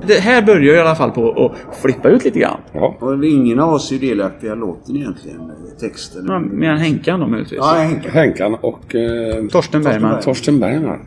Det 0.08 0.20
här 0.20 0.42
börjar 0.42 0.74
i 0.74 0.78
alla 0.80 0.94
fall 0.94 1.10
på 1.10 1.30
att 1.70 1.76
flippa 1.76 2.08
ut 2.08 2.24
lite 2.24 2.38
grann. 2.38 2.60
Ja. 2.72 2.96
Och 3.00 3.24
ingen 3.24 3.60
av 3.60 3.74
oss 3.74 3.90
är 3.92 3.96
ju 3.96 4.08
delaktiga 4.08 4.52
i 4.52 4.56
låten 4.56 4.96
egentligen. 4.96 5.40
Texten. 5.80 6.24
Ja, 6.28 6.38
Mer 6.38 6.70
än 6.70 6.78
Henkan 6.78 7.20
då 7.20 7.26
möjligtvis. 7.26 7.58
Ja, 7.62 7.74
Henke. 7.78 8.10
Henkan 8.10 8.54
och 8.54 8.94
eh, 8.94 9.44
Torsten 9.50 9.82
Bergman. 9.82 10.20
Torsten 10.20 10.60
Bergman. 10.60 10.98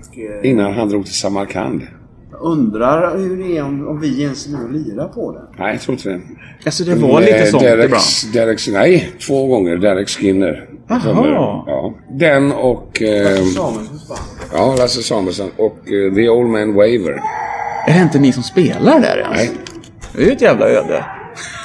Innan 0.44 0.74
han 0.74 0.90
drog 0.90 1.06
till 1.06 1.16
Samarkand. 1.16 1.82
Jag 2.32 2.42
undrar 2.42 3.18
hur 3.18 3.44
det 3.44 3.58
är 3.58 3.64
om, 3.64 3.88
om 3.88 4.00
vi 4.00 4.22
ens 4.24 4.48
och 4.48 4.72
lirar 4.72 5.08
på 5.08 5.32
den. 5.32 5.44
Nej, 5.60 5.72
jag 5.74 5.82
tror 5.82 5.94
inte 5.98 6.10
det. 6.10 6.22
Alltså 6.66 6.84
det 6.84 6.96
var 6.96 7.22
lite 7.22 7.38
Eh, 7.38 7.46
sånt 7.46 7.64
Derek, 7.64 7.86
ibland. 7.86 8.04
Derek, 8.34 8.60
nej, 8.72 9.12
två 9.28 9.48
gånger. 9.48 9.78
Derek 9.78 10.10
Skinner. 10.10 10.68
Jaha. 10.88 11.64
Ja. 11.68 11.94
Den 12.20 12.52
och... 12.52 13.02
Eh, 13.02 13.36
Samuelssons 13.36 14.08
band. 14.10 14.20
ja, 14.54 14.76
Lasse 14.80 15.04
Samuelsson. 15.04 15.50
Och 15.58 15.78
eh, 15.92 16.14
The 16.16 16.30
Old 16.30 16.50
Man 16.50 16.74
Waver. 16.74 17.22
Är 17.88 17.94
det 17.94 18.02
inte 18.02 18.20
ni 18.20 18.34
som 18.34 18.44
spelar 18.44 19.00
där 19.00 19.18
ens? 19.18 19.38
Nej. 19.38 19.52
Det 20.14 20.22
är 20.22 20.26
ju 20.26 20.32
ett 20.32 20.42
jävla 20.42 20.66
öde. 20.66 21.06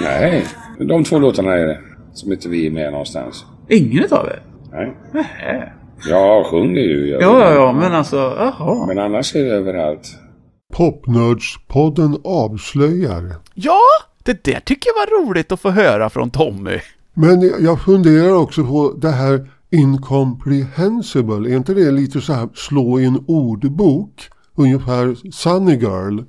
Nej, 0.01 0.45
de 0.79 1.05
två 1.05 1.19
låtarna 1.19 1.55
är 1.55 1.67
det. 1.67 1.81
Som 2.13 2.33
inte 2.33 2.49
vi 2.49 2.67
är 2.67 2.71
med 2.71 2.93
någonstans. 2.93 3.45
Ingen 3.69 4.05
utav 4.05 4.27
er? 4.27 4.43
Nej. 4.73 4.97
Nähä. 5.13 5.73
Jag 6.09 6.47
sjunger 6.47 6.81
ju. 6.81 7.09
Ja, 7.09 7.21
ja, 7.21 7.55
ja, 7.55 7.73
men 7.73 7.93
alltså, 7.93 8.17
jaha. 8.17 8.87
Men 8.87 8.99
annars 8.99 9.37
är 9.37 9.45
det 9.45 9.51
överallt. 9.51 10.09
Popnördspodden 10.75 12.21
avslöjar. 12.25 13.35
Ja, 13.55 13.81
det 14.25 14.45
där 14.45 14.61
tycker 14.61 14.91
jag 14.91 14.95
var 14.95 15.27
roligt 15.27 15.53
att 15.53 15.61
få 15.61 15.71
höra 15.71 16.11
från 16.11 16.31
Tommy. 16.31 16.81
Men 17.15 17.53
jag 17.61 17.81
funderar 17.85 18.33
också 18.33 18.65
på 18.65 18.95
det 18.97 19.11
här 19.11 19.49
incomprehensible. 19.71 21.51
Är 21.51 21.57
inte 21.57 21.75
det 21.75 21.91
lite 21.91 22.21
så 22.21 22.33
här 22.33 22.49
slå 22.55 23.01
i 23.01 23.05
en 23.05 23.25
ordbok? 23.27 24.29
Ungefär 24.57 25.15
Sunny 25.31 25.77
Girl. 25.77 26.25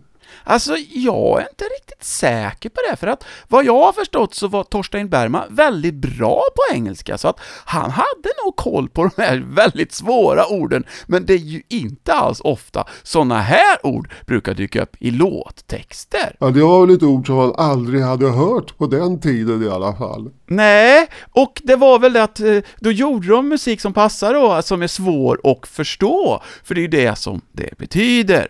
Alltså, 0.50 0.76
jag 0.90 1.42
är 1.42 1.48
inte 1.50 1.64
riktigt 1.64 2.04
säker 2.04 2.70
på 2.70 2.82
det, 2.90 2.96
för 2.96 3.08
att 3.08 3.24
vad 3.48 3.66
jag 3.66 3.84
har 3.84 3.94
förstått 3.94 4.34
så 4.34 4.48
var 4.48 4.64
Torstein 4.64 5.10
Bergman 5.10 5.44
väldigt 5.50 5.94
bra 5.94 6.44
på 6.56 6.76
engelska, 6.76 7.18
så 7.18 7.28
att 7.28 7.40
han 7.66 7.92
hade 7.92 8.30
nog 8.46 8.56
koll 8.56 8.90
på 8.90 9.04
de 9.04 9.22
här 9.22 9.46
väldigt 9.50 9.92
svåra 9.92 10.48
orden, 10.48 10.84
men 11.08 11.26
det 11.26 11.34
är 11.34 11.38
ju 11.38 11.62
inte 11.68 12.14
alls 12.14 12.42
ofta 12.44 12.88
sådana 13.04 13.42
här 13.42 13.86
ord 13.86 14.12
brukar 14.26 14.54
dyka 14.54 14.82
upp 14.82 14.96
i 15.00 15.12
låttexter. 15.12 16.36
Ja, 16.40 16.50
det 16.50 16.62
var 16.62 16.86
väl 16.86 16.96
ett 16.96 17.04
ord 17.04 17.26
som 17.26 17.36
man 17.36 17.56
aldrig 17.56 18.02
hade 18.02 18.30
hört 18.30 18.78
på 18.78 18.88
den 18.88 19.20
tiden 19.20 19.64
i 19.64 19.70
alla 19.70 19.96
fall. 19.96 20.30
Nej, 20.46 21.08
och 21.32 21.62
det 21.64 21.76
var 21.76 22.00
väl 22.00 22.14
det 22.14 22.24
att 22.24 22.40
eh, 22.40 22.58
då 22.80 22.92
gjorde 22.92 23.28
de 23.28 23.50
musik 23.50 23.82
som 23.82 23.94
passar 23.94 24.34
då, 24.34 24.62
som 24.62 24.82
är 24.82 24.88
svår 24.88 25.40
att 25.44 25.68
förstå, 25.68 26.42
för 26.64 26.76
det 26.76 26.80
är 26.80 26.84
ju 26.84 26.88
det 26.88 27.16
som 27.16 27.42
det 27.52 27.78
betyder. 27.78 28.48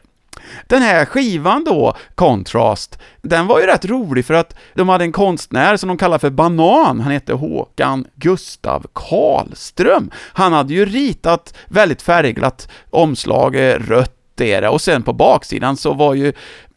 Den 0.67 0.82
här 0.82 1.06
skivan 1.06 1.63
då, 1.63 1.96
Contrast, 2.15 3.00
den 3.22 3.48
var 3.48 3.60
ju 3.60 3.65
rätt 3.65 3.86
rolig 3.86 4.25
för 4.25 4.34
att 4.34 4.56
de 4.74 4.89
hade 4.89 5.03
en 5.03 5.12
konstnär 5.12 5.77
som 5.77 5.88
de 5.88 5.98
kallar 5.98 6.17
för 6.17 6.29
Banan, 6.29 7.00
han 7.00 7.12
hette 7.12 7.34
Håkan 7.34 8.06
Gustav 8.15 8.86
Karlström. 8.94 10.12
Han 10.15 10.53
hade 10.53 10.74
ju 10.74 10.86
ritat 10.86 11.53
väldigt 11.67 12.01
färgglatt 12.01 12.70
omslag, 12.89 13.56
eh, 13.56 13.79
rött 13.79 14.41
är 14.41 14.62
det, 14.62 14.70
och 14.70 14.82
sen 14.82 15.03
på 15.03 15.13
baksidan 15.13 15.77
så 15.77 15.94
var 15.94 16.13
ju 16.13 16.34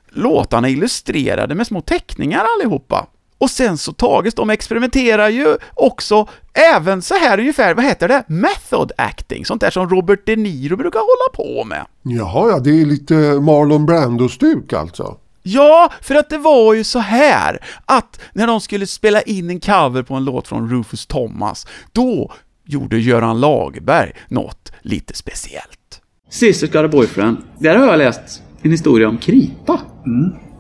låtarna 0.09 0.69
illustrerade 0.69 1.55
med 1.55 1.67
små 1.67 1.81
teckningar 1.81 2.47
allihopa. 2.57 3.07
Och 3.41 3.51
sen 3.51 3.79
så 3.79 3.93
Tages, 3.93 4.35
de 4.35 4.51
experimenterar 4.51 5.29
ju 5.29 5.57
också 5.75 6.29
även 6.77 7.03
så 7.03 7.15
här 7.15 7.39
ungefär, 7.39 7.75
vad 7.75 7.85
heter 7.85 8.09
det? 8.09 8.25
Method 8.29 8.93
acting, 8.97 9.45
sånt 9.47 9.61
där 9.61 9.71
som 9.71 9.91
Robert 9.91 10.27
De 10.27 10.37
Niro 10.37 10.77
brukar 10.77 10.99
hålla 10.99 11.47
på 11.47 11.65
med. 11.65 11.87
Jaha, 12.03 12.51
ja, 12.51 12.59
det 12.59 12.71
är 12.71 12.87
lite 12.87 13.15
Marlon 13.41 13.87
Brando-stuk 13.87 14.73
alltså. 14.73 15.17
Ja, 15.43 15.93
för 16.03 16.15
att 16.15 16.31
det 16.31 16.39
var 16.39 16.75
ju 16.75 16.85
så 16.85 16.99
här 16.99 17.65
att 17.85 18.21
när 18.33 18.47
de 18.47 18.61
skulle 18.61 18.87
spela 18.87 19.23
in 19.23 19.51
en 19.51 19.61
cover 19.61 20.03
på 20.03 20.15
en 20.15 20.25
låt 20.25 20.49
från 20.49 20.71
Rufus 20.71 21.07
Thomas, 21.07 21.67
då 21.93 22.33
gjorde 22.65 22.99
Göran 22.99 23.41
Lagerberg 23.41 24.13
något 24.29 24.73
lite 24.83 25.15
speciellt. 25.15 26.01
Sisters 26.31 26.71
got 26.71 26.85
a 26.85 26.89
boyfriend. 26.89 27.37
Där 27.59 27.77
har 27.77 27.87
jag 27.87 27.99
läst 27.99 28.43
en 28.63 28.71
historia 28.71 29.09
om 29.09 29.19
kripa. 29.19 29.81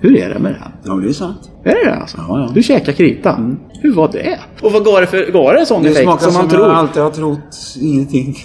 Hur 0.00 0.16
är 0.16 0.28
det 0.34 0.38
med 0.38 0.52
det? 0.52 0.62
Ja, 0.84 0.92
det 0.94 1.08
är 1.08 1.12
sant. 1.12 1.50
Är 1.64 1.74
det 1.74 1.84
det 1.84 1.94
alltså? 1.94 2.16
Ja, 2.28 2.38
ja. 2.38 2.50
Du 2.54 2.62
käkar 2.62 2.92
krita? 2.92 3.56
Hur 3.80 3.92
var 3.94 4.08
det? 4.12 4.38
Och 4.62 4.72
vad 4.72 4.84
gav 4.84 5.00
det 5.00 5.06
för, 5.06 5.32
gav 5.32 5.52
det 5.52 5.60
en 5.60 5.66
sån 5.66 5.82
Det 5.82 5.88
effekt 5.88 6.02
smakar 6.04 6.22
som 6.22 6.32
som, 6.32 6.42
man 6.42 6.50
jag 6.50 6.58
tror? 6.60 6.70
alltid 6.72 7.02
har 7.02 7.10
trott. 7.10 7.56
Ingenting. 7.80 8.36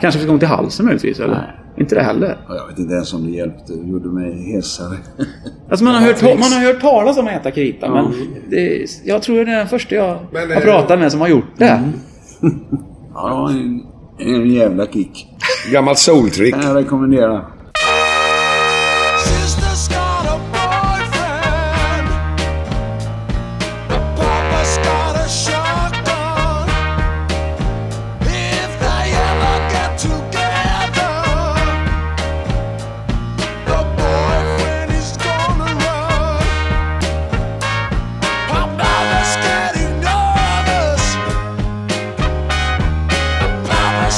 Kanske 0.00 0.20
fick 0.20 0.30
ont 0.30 0.42
i 0.42 0.46
halsen 0.46 0.86
möjligtvis, 0.86 1.18
eller? 1.20 1.34
Nej. 1.34 1.54
Inte 1.80 1.94
det 1.94 2.02
heller? 2.02 2.36
Ja, 2.48 2.54
Jag 2.56 2.66
vet 2.66 2.78
inte 2.78 2.94
ens 2.94 3.14
om 3.14 3.24
det 3.26 3.30
hjälpte. 3.30 3.72
Det 3.72 3.88
gjorde 3.90 4.08
mig 4.08 4.52
hesare. 4.52 4.96
Alltså 5.70 5.84
man 5.84 5.94
har, 5.94 6.00
Ja, 6.02 6.06
hört, 6.06 6.22
man 6.38 6.52
har 6.52 6.66
hört 6.72 6.80
talas 6.80 7.18
om 7.18 7.26
att 7.26 7.32
äta 7.32 7.50
krita, 7.50 7.86
Ja. 7.86 7.92
men 7.92 8.12
det, 8.50 8.86
jag 9.04 9.22
tror 9.22 9.36
det 9.36 9.52
är 9.52 9.56
den 9.58 9.68
första 9.68 9.94
jag 9.94 10.18
Men, 10.32 10.48
har 10.50 10.56
eh, 10.56 10.62
pratat 10.62 10.98
med 10.98 11.12
som 11.12 11.20
har 11.20 11.28
gjort 11.28 11.44
det. 11.58 11.82
Ja, 13.14 13.28
det 13.28 13.34
var 13.34 13.50
en, 13.50 13.82
en 14.18 14.50
jävla 14.50 14.86
kick. 14.86 15.26
Gammalt 15.72 15.98
soultrick. 15.98 16.54
Jag 16.64 16.76
rekommenderar. 16.76 17.44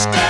sky. 0.01 0.30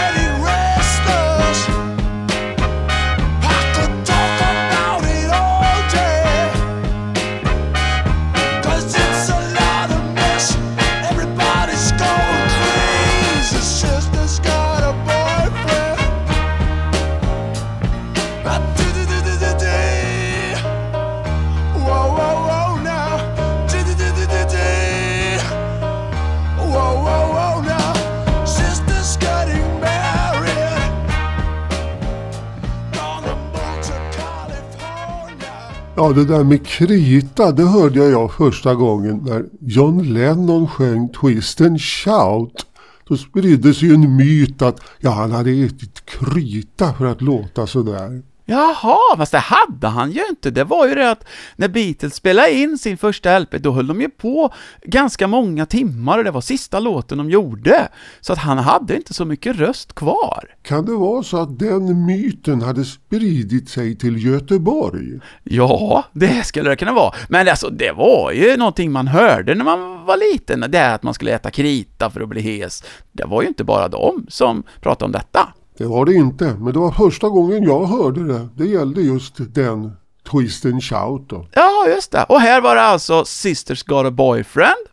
Ja, 36.10 36.14
det 36.14 36.25
där 36.25 36.44
med 36.44 36.66
krita, 36.66 37.52
det 37.52 37.62
hörde 37.62 37.99
jag 38.08 38.32
första 38.32 38.75
gången 38.75 39.16
när 39.16 39.44
John 39.60 40.12
Lennon 40.12 40.68
sjöng 40.68 41.08
Twist 41.08 41.60
and 41.60 41.80
Shout. 41.80 42.66
Då 43.08 43.16
spriddes 43.16 43.82
ju 43.82 43.94
en 43.94 44.16
myt 44.16 44.62
att 44.62 44.80
ja, 45.00 45.10
han 45.10 45.32
hade 45.32 45.50
ätit 45.50 46.06
krita 46.06 46.92
för 46.92 47.06
att 47.06 47.23
låta 47.23 47.66
sådär. 47.66 48.23
Jaha, 48.50 49.17
fast 49.17 49.32
det 49.32 49.39
hade 49.39 49.86
han 49.86 50.13
ju 50.13 50.21
inte. 50.30 50.50
Det 50.50 50.65
var 50.65 50.86
ju 50.86 50.95
det 50.95 51.10
att 51.10 51.25
när 51.56 51.69
Beatles 51.69 52.15
spelade 52.15 52.52
in 52.52 52.78
sin 52.78 52.99
första 52.99 53.39
LP, 53.39 53.50
då 53.58 53.73
höll 53.73 53.86
de 53.86 54.00
ju 54.00 54.08
på 54.08 54.52
ganska 54.82 55.26
många 55.26 55.67
timmar 55.67 56.19
och 56.19 56.25
det 56.25 56.30
var 56.30 56.41
sista 56.41 56.80
låten 56.80 57.19
de 57.19 57.30
gjorde. 57.30 57.89
Så 58.21 58.32
att 58.32 58.39
han 58.39 58.58
hade 58.58 58.97
inte 58.97 59.15
så 59.15 59.25
mycket 59.25 59.56
röst 59.56 59.95
kvar. 59.95 60.54
Kan 60.63 60.84
det 60.84 60.93
vara 60.93 61.23
så 61.23 61.36
att 61.36 61.58
den 61.58 62.06
myten 62.06 62.63
hade 62.63 62.84
spridit 62.84 63.69
sig 63.69 63.97
till 63.97 64.26
Göteborg? 64.26 65.21
Ja, 65.43 66.04
det 66.13 66.47
skulle 66.47 66.71
det 66.71 66.76
kunna 66.76 66.93
vara. 66.93 67.15
Men 67.28 67.49
alltså, 67.49 67.71
det 67.71 67.93
var 67.93 68.32
ju 68.32 68.56
någonting 68.56 68.93
man 68.93 69.08
hörde 69.08 69.54
när 69.54 69.65
man 69.65 70.04
var 70.04 70.32
liten, 70.32 70.65
det 70.69 70.78
är 70.78 70.95
att 70.95 71.02
man 71.02 71.15
skulle 71.15 71.32
äta 71.34 71.50
krita 71.50 72.10
för 72.10 72.21
att 72.21 72.28
bli 72.28 72.41
hes. 72.41 72.84
Det 73.13 73.25
var 73.25 73.43
ju 73.43 73.49
inte 73.49 73.65
bara 73.65 73.89
de 73.89 74.26
som 74.28 74.63
pratade 74.80 75.04
om 75.04 75.13
detta. 75.13 75.54
Det 75.80 75.86
var 75.86 76.04
det 76.04 76.14
inte, 76.14 76.45
men 76.45 76.73
det 76.73 76.78
var 76.78 76.93
första 76.93 77.28
gången 77.28 77.62
jag 77.62 77.86
hörde 77.86 78.26
det. 78.32 78.49
Det 78.56 78.66
gällde 78.66 79.00
just 79.00 79.34
den 79.54 79.93
Twist 80.30 80.64
and 80.64 80.84
Shout 80.84 81.28
då. 81.28 81.47
Ja, 81.52 81.86
just 81.88 82.12
det. 82.12 82.25
Och 82.28 82.40
här 82.40 82.60
var 82.60 82.75
det 82.75 82.82
alltså 82.82 83.25
Sisters 83.25 83.82
Got 83.82 84.06
a 84.06 84.10
Boyfriend. 84.10 84.86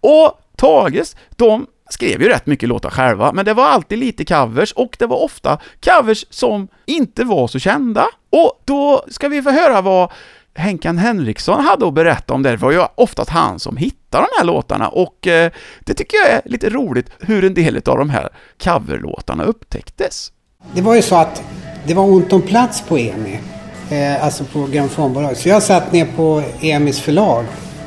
Och 0.00 0.40
Tages, 0.56 1.16
de 1.36 1.66
skrev 1.90 2.22
ju 2.22 2.28
rätt 2.28 2.46
mycket 2.46 2.68
låtar 2.68 2.90
själva, 2.90 3.32
men 3.32 3.44
det 3.44 3.54
var 3.54 3.68
alltid 3.68 3.98
lite 3.98 4.24
covers 4.24 4.72
och 4.72 4.96
det 4.98 5.06
var 5.06 5.22
ofta 5.22 5.58
covers 5.84 6.26
som 6.30 6.68
inte 6.86 7.24
var 7.24 7.48
så 7.48 7.58
kända. 7.58 8.06
Och 8.30 8.62
då 8.64 9.04
ska 9.08 9.28
vi 9.28 9.42
få 9.42 9.50
höra 9.50 9.80
vad 9.80 10.12
Henkan 10.54 10.98
Henriksson 10.98 11.64
hade 11.64 11.86
att 11.86 11.94
berätta 11.94 12.34
om 12.34 12.42
det. 12.42 12.50
Det 12.50 12.56
var 12.56 12.72
ju 12.72 12.82
oftast 12.94 13.30
han 13.30 13.58
som 13.58 13.76
hittade 13.76 14.24
de 14.24 14.38
här 14.38 14.44
låtarna 14.44 14.88
och 14.88 15.26
eh, 15.26 15.50
det 15.80 15.94
tycker 15.94 16.16
jag 16.16 16.30
är 16.30 16.40
lite 16.44 16.70
roligt 16.70 17.10
hur 17.20 17.44
en 17.44 17.54
del 17.54 17.76
av 17.76 17.98
de 17.98 18.10
här 18.10 18.28
coverlåtarna 18.62 19.44
upptäcktes. 19.44 20.32
Det 20.74 20.82
var 20.82 20.94
ju 20.94 21.02
så 21.02 21.16
att 21.16 21.42
det 21.86 21.94
var 21.94 22.04
ont 22.04 22.32
om 22.32 22.42
plats 22.42 22.82
på 22.88 22.98
EMI. 22.98 23.40
Eh, 23.90 24.24
alltså 24.24 24.44
på 24.44 24.66
grammofonbolag. 24.66 25.36
Så 25.36 25.48
jag 25.48 25.62
satt 25.62 25.92
ner 25.92 26.06
på 26.16 26.42
EMIs 26.60 27.00
förlag. 27.00 27.44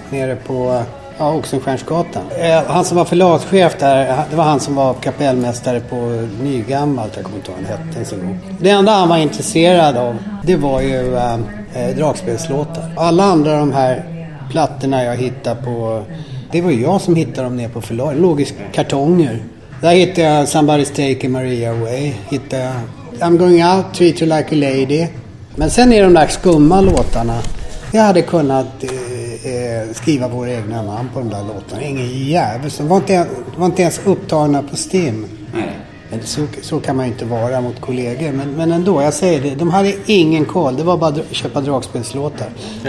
Nere 0.09 0.35
på 0.35 0.83
ja, 1.17 1.33
Oxenstiernsgatan. 1.33 2.23
Eh, 2.39 2.63
han 2.67 2.85
som 2.85 2.97
var 2.97 3.05
förlagschef 3.05 3.75
där, 3.79 4.23
det 4.29 4.35
var 4.35 4.43
han 4.43 4.59
som 4.59 4.75
var 4.75 4.93
kapellmästare 4.93 5.79
på 5.79 6.27
Nygammalt. 6.41 7.15
Jag 7.15 7.25
kommer 7.25 7.37
inte 7.37 7.51
ihåg 7.51 7.59
vad 7.61 7.69
han 7.69 7.85
hette 7.85 7.95
ens 7.95 8.13
en 8.13 8.19
gång. 8.19 8.39
Det 8.59 8.69
enda 8.69 8.91
han 8.91 9.09
var 9.09 9.17
intresserad 9.17 9.97
av, 9.97 10.17
det 10.43 10.55
var 10.55 10.81
ju 10.81 11.15
eh, 11.15 11.37
eh, 11.75 11.95
dragspelslåtar. 11.95 12.93
Alla 12.97 13.23
andra 13.23 13.57
de 13.59 13.73
här 13.73 14.03
plattorna 14.51 15.03
jag 15.03 15.17
hittade 15.17 15.61
på, 15.61 16.03
det 16.51 16.61
var 16.61 16.71
ju 16.71 16.81
jag 16.81 17.01
som 17.01 17.15
hittade 17.15 17.41
dem 17.41 17.57
ner 17.57 17.69
på 17.69 17.81
förlaget. 17.81 18.21
låg 18.21 18.41
i 18.41 18.47
kartonger. 18.73 19.43
Där 19.81 19.91
hittade 19.91 20.21
jag 20.21 20.45
Somebody's 20.45 21.13
Taking 21.13 21.31
Maria 21.31 21.71
Away. 21.71 22.13
Hittade 22.29 22.63
jag 22.63 22.73
I'm 23.19 23.37
Going 23.37 23.65
Out, 23.65 23.85
Treat 23.93 24.21
You 24.21 24.37
Like 24.37 24.55
a 24.55 24.55
Lady. 24.55 25.07
Men 25.55 25.69
sen 25.69 25.93
är 25.93 26.03
de 26.03 26.13
där 26.13 26.27
skumma 26.27 26.81
låtarna. 26.81 27.39
Jag 27.91 28.03
hade 28.03 28.21
kunnat 28.21 28.83
eh, 28.83 29.53
eh 29.53 29.93
skriva 29.93 30.27
våra 30.27 30.51
egna 30.51 30.81
namn 30.81 31.09
på 31.13 31.19
de 31.19 31.29
där 31.29 31.41
låtarna. 31.41 31.83
Ingen 31.83 32.27
jävel. 32.27 32.71
De 32.77 32.87
var 32.87 32.97
inte, 32.97 33.25
var 33.57 33.65
inte 33.65 33.81
ens 33.81 34.01
upptagna 34.05 34.63
på 34.63 34.75
STIM. 34.75 35.25
Nej 35.53 35.82
så, 36.23 36.45
så 36.61 36.79
kan 36.79 36.95
man 36.95 37.05
ju 37.05 37.11
inte 37.11 37.25
vara 37.25 37.61
mot 37.61 37.81
kollegor. 37.81 38.31
Men, 38.31 38.51
men 38.51 38.71
ändå, 38.71 39.01
jag 39.01 39.13
säger 39.13 39.41
det. 39.41 39.55
De 39.55 39.69
hade 39.71 39.93
ingen 40.05 40.45
koll. 40.45 40.75
Det 40.77 40.83
var 40.83 40.97
bara 40.97 41.09
att 41.09 41.35
köpa 41.35 41.61
dragspelslåtar. 41.61 42.47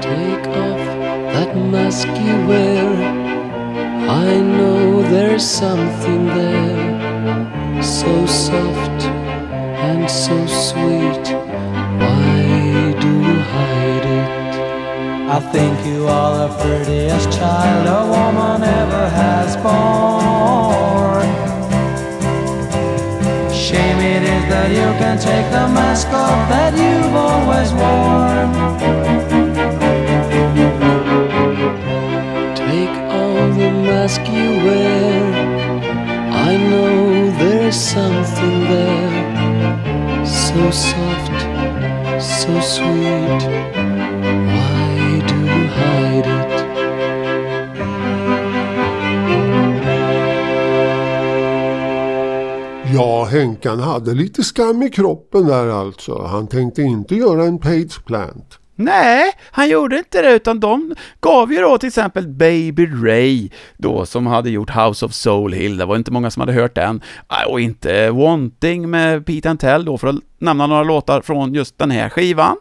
Take 0.00 0.48
off 0.48 0.86
that 1.34 1.56
mask 1.56 2.08
you 2.08 2.48
wear. 2.48 2.90
I 4.08 4.40
know 4.40 5.02
there's 5.02 5.40
something 5.40 6.26
there. 6.26 6.80
so 7.82 8.26
soft 8.26 9.06
and 9.80 10.10
so 10.10 10.46
sweet. 10.46 10.99
I 15.32 15.38
think 15.38 15.86
you 15.86 16.08
are 16.08 16.48
the 16.48 16.54
prettiest 16.58 17.30
child 17.30 17.86
a 17.86 18.02
woman 18.14 18.64
ever 18.64 19.08
has 19.10 19.54
born. 19.62 21.28
Shame 23.54 24.00
it 24.00 24.24
is 24.24 24.44
that 24.50 24.70
you 24.72 24.88
can 24.98 25.16
take 25.18 25.48
the 25.52 25.68
mask 25.68 26.08
off 26.08 26.48
that 26.50 26.74
you've 26.74 27.14
always 27.14 27.70
worn. 27.80 28.50
Take 32.56 32.96
off 33.20 33.56
the 33.56 33.70
mask 33.86 34.22
you 34.26 34.50
wear. 34.64 35.32
I 36.48 36.56
know 36.56 37.30
there's 37.38 37.76
something 37.76 38.64
there, 38.72 40.26
so 40.26 40.72
soft, 40.72 41.40
so 42.20 42.60
sweet. 42.60 43.60
Ja, 52.94 53.24
Henkan 53.24 53.80
hade 53.80 54.14
lite 54.14 54.44
skam 54.44 54.82
i 54.82 54.90
kroppen 54.90 55.46
där 55.46 55.68
alltså. 55.68 56.22
Han 56.22 56.46
tänkte 56.46 56.82
inte 56.82 57.14
göra 57.14 57.44
en 57.44 57.58
Page 57.58 58.04
Plant. 58.04 58.58
Nej, 58.76 59.32
han 59.50 59.68
gjorde 59.68 59.98
inte 59.98 60.22
det, 60.22 60.34
utan 60.34 60.60
de 60.60 60.94
gav 61.20 61.52
ju 61.52 61.60
då 61.60 61.78
till 61.78 61.86
exempel 61.86 62.28
Baby 62.28 62.86
Ray, 62.86 63.48
då 63.76 64.06
som 64.06 64.26
hade 64.26 64.50
gjort 64.50 64.70
House 64.70 65.06
of 65.06 65.12
Soul 65.12 65.52
Hill, 65.52 65.76
det 65.76 65.84
var 65.84 65.96
inte 65.96 66.12
många 66.12 66.30
som 66.30 66.40
hade 66.40 66.52
hört 66.52 66.74
den, 66.74 67.02
äh, 67.28 67.50
och 67.50 67.60
inte 67.60 68.10
Wanting 68.10 68.90
med 68.90 69.26
Pete 69.26 69.50
Antell 69.50 69.84
då, 69.84 69.98
för 69.98 70.08
att 70.08 70.16
nämna 70.38 70.66
några 70.66 70.82
låtar 70.82 71.20
från 71.20 71.54
just 71.54 71.78
den 71.78 71.90
här 71.90 72.08
skivan. 72.08 72.56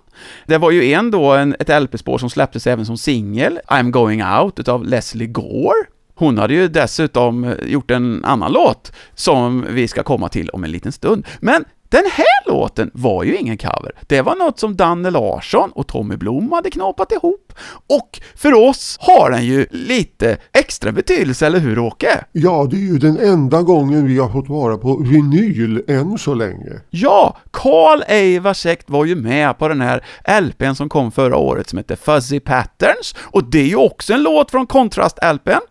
Det 0.46 0.58
var 0.58 0.72
ju 0.72 0.94
en 0.94 1.12
då, 1.12 1.32
en, 1.32 1.56
ett 1.60 1.82
LP-spår 1.84 2.18
som 2.18 2.30
släpptes 2.30 2.68
även 2.68 2.86
som 2.86 2.98
singel, 2.98 3.60
I'm 3.68 3.92
Going 3.92 4.24
Out, 4.24 4.60
utav 4.60 4.86
Leslie 4.86 5.28
Gore. 5.28 5.99
Hon 6.20 6.38
hade 6.38 6.54
ju 6.54 6.68
dessutom 6.68 7.56
gjort 7.66 7.92
en 7.92 8.26
annan 8.26 8.52
låt 8.52 8.92
som 9.16 9.66
vi 9.70 9.88
ska 9.88 10.04
komma 10.04 10.30
till 10.30 10.50
om 10.50 10.64
en 10.64 10.72
liten 10.72 10.92
stund. 10.92 11.26
Men 11.40 11.66
den 11.90 12.04
här 12.12 12.52
låten 12.52 12.92
var 12.94 13.24
ju 13.24 13.38
ingen 13.38 13.58
cover. 13.58 13.92
Det 14.08 14.22
var 14.22 14.36
något 14.36 14.60
som 14.60 14.76
Danne 14.76 15.10
Larsson 15.10 15.72
och 15.72 15.88
Tommy 15.88 16.16
Blom 16.16 16.52
hade 16.52 16.70
knåpat 16.70 17.12
ihop. 17.12 17.54
Och 17.88 18.22
för 18.36 18.54
oss 18.54 18.98
har 19.00 19.32
den 19.32 19.46
ju 19.46 19.66
lite 19.72 20.38
extra 20.54 20.92
betydelse, 20.92 21.46
eller 21.46 21.60
hur 21.60 21.80
Åke? 21.80 22.24
Ja, 22.32 22.68
det 22.72 22.78
är 22.78 22.92
ju 22.92 22.98
den 22.98 23.18
enda 23.18 23.62
gången 23.62 24.08
vi 24.08 24.18
har 24.18 24.30
fått 24.30 24.50
vara 24.50 24.78
på 24.78 24.98
vinyl 24.98 25.84
än 25.88 26.18
så 26.18 26.34
länge. 26.34 26.82
Ja, 26.90 27.38
Carl 27.52 28.04
Eivar 28.08 28.54
Sekt 28.54 28.90
var 28.90 29.06
ju 29.06 29.16
med 29.16 29.58
på 29.58 29.68
den 29.68 29.82
här 29.82 30.04
LPn 30.42 30.74
som 30.76 30.90
kom 30.90 31.12
förra 31.12 31.38
året 31.38 31.70
som 31.70 31.78
heter 31.78 31.96
Fuzzy 31.96 32.40
Patterns, 32.40 33.16
och 33.20 33.44
det 33.44 33.60
är 33.60 33.68
ju 33.68 33.76
också 33.76 34.14
en 34.14 34.24
låt 34.24 34.52
från 34.52 34.68
Kontrast-LPn. 34.68 35.62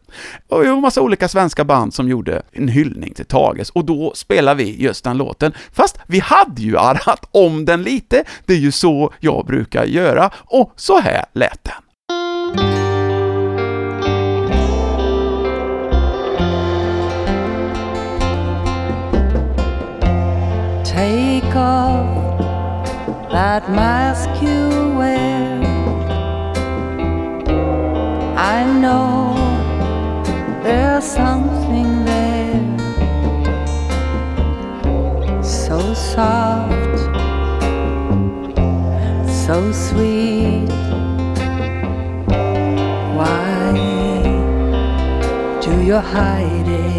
Och 0.48 0.62
det 0.62 0.68
var 0.68 0.76
en 0.76 0.82
massa 0.82 1.02
olika 1.02 1.28
svenska 1.28 1.64
band 1.64 1.94
som 1.94 2.08
gjorde 2.08 2.42
en 2.52 2.68
hyllning 2.68 3.14
till 3.14 3.26
Tages, 3.26 3.70
och 3.70 3.84
då 3.84 4.12
spelar 4.14 4.54
vi 4.54 4.82
just 4.82 5.04
den 5.04 5.16
låten. 5.16 5.52
Fast 5.72 5.98
vi 6.06 6.18
hade 6.18 6.62
ju 6.62 6.78
arrat 6.78 7.28
om 7.30 7.64
den 7.64 7.82
lite, 7.82 8.24
det 8.46 8.52
är 8.52 8.58
ju 8.58 8.72
så 8.72 9.12
jag 9.20 9.46
brukar 9.46 9.84
göra, 9.84 10.30
och 10.36 10.72
så 10.76 10.98
här 10.98 11.24
lät 11.32 11.64
den. 11.64 11.74
Take 20.84 21.58
off 21.58 22.40
that 23.30 23.68
mask 23.68 24.42
you 24.42 24.98
wear. 24.98 25.58
I 28.40 28.64
know 28.80 29.27
there's 30.68 31.04
something 31.04 32.04
there 32.04 32.78
so 35.42 35.94
soft, 35.94 36.98
so 39.44 39.72
sweet. 39.72 40.68
Why 43.16 43.72
do 45.62 45.72
you 45.88 45.96
hide 45.96 46.68
it? 46.68 46.97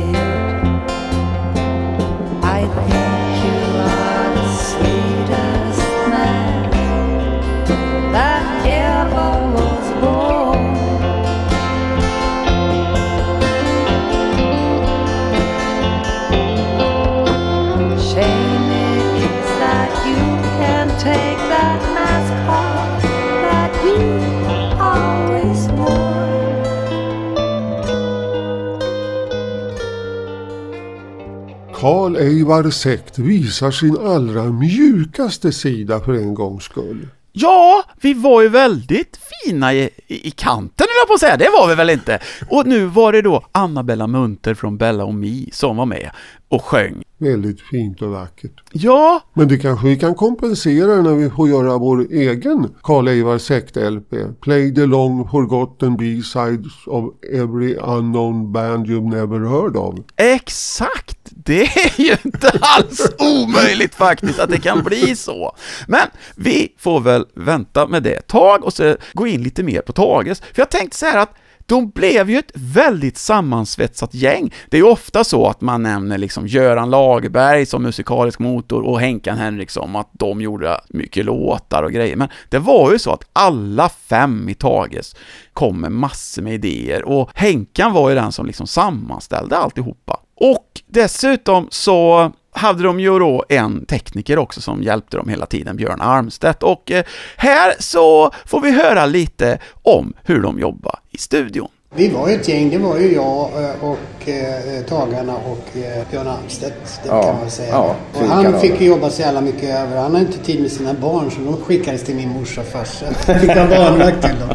Karl 31.79 32.15
Eivar 32.15 32.69
Sekt 32.69 33.19
visar 33.19 33.71
sin 33.71 33.97
allra 33.97 34.43
mjukaste 34.43 35.51
sida 35.51 35.99
för 35.99 36.13
en 36.13 36.33
gångs 36.33 36.63
skull. 36.63 37.07
Ja, 37.31 37.83
vi 38.01 38.13
var 38.13 38.41
ju 38.41 38.49
väldigt 38.49 39.19
fina 39.43 39.73
i, 39.73 39.89
i, 40.07 40.27
i 40.27 40.31
kanten, 40.31 40.85
höll 40.89 41.01
jag 41.01 41.07
på 41.07 41.13
att 41.13 41.19
säga. 41.19 41.37
Det 41.37 41.49
var 41.49 41.67
vi 41.67 41.75
väl 41.75 41.89
inte? 41.89 42.19
Och 42.49 42.67
nu 42.67 42.85
var 42.85 43.11
det 43.11 43.21
då 43.21 43.45
Anna-Bella 43.51 44.07
Munter 44.07 44.53
från 44.53 44.77
Bella 44.77 45.05
och 45.05 45.13
Mi 45.13 45.49
som 45.53 45.77
var 45.77 45.85
med 45.85 46.09
och 46.49 46.65
sjöng. 46.65 47.03
Väldigt 47.17 47.61
fint 47.61 48.01
och 48.01 48.09
vackert. 48.09 48.51
Ja, 48.71 49.21
Men 49.33 49.47
det 49.47 49.57
kanske 49.57 49.87
vi 49.87 49.99
kan 49.99 50.15
kompensera 50.15 51.01
när 51.01 51.15
vi 51.15 51.29
får 51.29 51.49
göra 51.49 51.77
vår 51.77 52.07
egen 52.11 52.67
Karl 52.83 53.07
Eivar 53.07 53.37
Sekt-LP. 53.37 54.15
Play 54.41 54.75
the 54.75 54.85
long 54.85 55.27
forgotten 55.29 55.97
B-sides 55.97 56.71
of 56.87 57.13
every 57.33 57.75
unknown 57.81 58.51
band 58.51 58.87
you've 58.87 59.09
never 59.09 59.39
heard 59.39 59.75
of. 59.75 59.95
exakt! 60.15 61.17
Det 61.31 61.61
är 61.63 62.01
ju 62.01 62.15
inte 62.23 62.51
alls 62.61 63.11
omöjligt 63.19 63.95
faktiskt 63.95 64.39
att 64.39 64.49
det 64.49 64.59
kan 64.59 64.83
bli 64.83 65.15
så. 65.15 65.55
Men 65.87 66.07
vi 66.35 66.75
får 66.77 66.99
väl 67.01 67.25
vänta 67.33 67.87
med 67.87 68.03
det 68.03 68.13
ett 68.13 68.27
tag 68.27 68.65
och 68.65 68.73
så 68.73 68.95
gå 69.13 69.27
in 69.27 69.43
lite 69.43 69.63
mer 69.63 69.81
på 69.81 69.93
Tages. 69.93 70.39
För 70.39 70.61
jag 70.61 70.69
tänkte 70.69 70.97
så 70.97 71.05
här 71.05 71.17
att 71.17 71.35
de 71.69 71.89
blev 71.89 72.29
ju 72.29 72.37
ett 72.37 72.51
väldigt 72.53 73.17
sammansvetsat 73.17 74.13
gäng. 74.13 74.53
Det 74.69 74.77
är 74.77 74.81
ju 74.81 74.87
ofta 74.87 75.23
så 75.23 75.47
att 75.47 75.61
man 75.61 75.83
nämner 75.83 76.17
liksom 76.17 76.47
Göran 76.47 76.89
Lagerberg 76.89 77.65
som 77.65 77.83
musikalisk 77.83 78.39
motor 78.39 78.81
och 78.81 78.99
Henkan 78.99 79.37
Henriksson, 79.37 79.95
att 79.95 80.09
de 80.11 80.41
gjorde 80.41 80.81
mycket 80.89 81.25
låtar 81.25 81.83
och 81.83 81.91
grejer. 81.91 82.15
Men 82.15 82.27
det 82.49 82.59
var 82.59 82.91
ju 82.91 82.99
så 82.99 83.11
att 83.11 83.23
alla 83.33 83.89
fem 83.89 84.49
i 84.49 84.53
Tages 84.53 85.15
kom 85.53 85.81
med 85.81 85.91
massor 85.91 86.41
med 86.41 86.53
idéer 86.53 87.03
och 87.03 87.29
Henkan 87.33 87.93
var 87.93 88.09
ju 88.09 88.15
den 88.15 88.31
som 88.31 88.45
liksom 88.45 88.67
sammanställde 88.67 89.57
alltihopa. 89.57 90.19
Och 90.35 90.81
dessutom 90.87 91.67
så 91.71 92.31
hade 92.51 92.83
de 92.83 92.99
ju 92.99 93.19
då 93.19 93.45
en 93.49 93.85
tekniker 93.85 94.37
också 94.37 94.61
som 94.61 94.83
hjälpte 94.83 95.17
dem 95.17 95.29
hela 95.29 95.45
tiden, 95.45 95.75
Björn 95.75 96.01
Armstedt. 96.01 96.63
Och 96.63 96.91
eh, 96.91 97.03
här 97.37 97.73
så 97.79 98.31
får 98.45 98.61
vi 98.61 98.71
höra 98.71 99.05
lite 99.05 99.59
om 99.83 100.13
hur 100.23 100.41
de 100.41 100.59
jobbar 100.59 100.99
studion. 101.19 101.67
Vi 101.95 102.07
var 102.09 102.29
ju 102.29 102.35
ett 102.35 102.47
gäng. 102.47 102.69
Det 102.69 102.77
var 102.77 102.97
ju 102.97 103.13
jag 103.15 103.49
eh, 103.63 103.83
och 103.89 104.29
eh, 104.29 104.83
Tagarna 104.89 105.35
och 105.35 105.77
eh, 105.77 106.03
Björn 106.11 106.27
Almstedt. 106.27 106.99
Det 107.03 107.09
Ja, 107.09 107.23
kan 107.23 107.35
man 107.39 107.49
säga. 107.51 107.69
ja, 107.69 107.95
och 108.13 108.25
han 108.27 108.59
fick 108.59 108.81
ju 108.81 108.87
jobba 108.87 109.09
så 109.09 109.21
jävla 109.21 109.41
mycket 109.41 109.63
över. 109.79 109.97
Han 109.97 110.15
hade 110.15 110.25
inte 110.25 110.39
tid 110.39 110.61
med 110.61 110.71
sina 110.71 110.93
barn 110.93 111.31
så 111.31 111.39
de 111.41 111.57
skickades 111.57 112.03
till 112.03 112.15
min 112.15 112.29
morsa 112.29 112.61
och 112.61 112.67
farsa. 112.67 113.05
Fick 113.39 113.49
han 113.49 113.69
barnvakt 113.69 114.21
till 114.21 114.39
dem. 114.39 114.49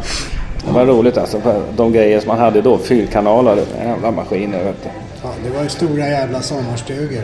Det 0.67 0.71
var 0.73 0.85
roligt 0.85 1.17
alltså. 1.17 1.39
För 1.39 1.61
de 1.77 1.91
grejer 1.91 2.19
som 2.19 2.27
man 2.27 2.39
hade 2.39 2.61
då, 2.61 2.77
fyrkanaler, 2.77 3.63
jävla 3.83 4.11
maskiner 4.11 4.63
vet 4.63 4.83
du. 4.83 4.89
Ja, 5.25 5.31
det 5.43 5.49
var 5.57 5.63
ju 5.63 5.69
stora 5.69 6.07
jävla 6.09 6.41
sommarstugor. 6.41 7.21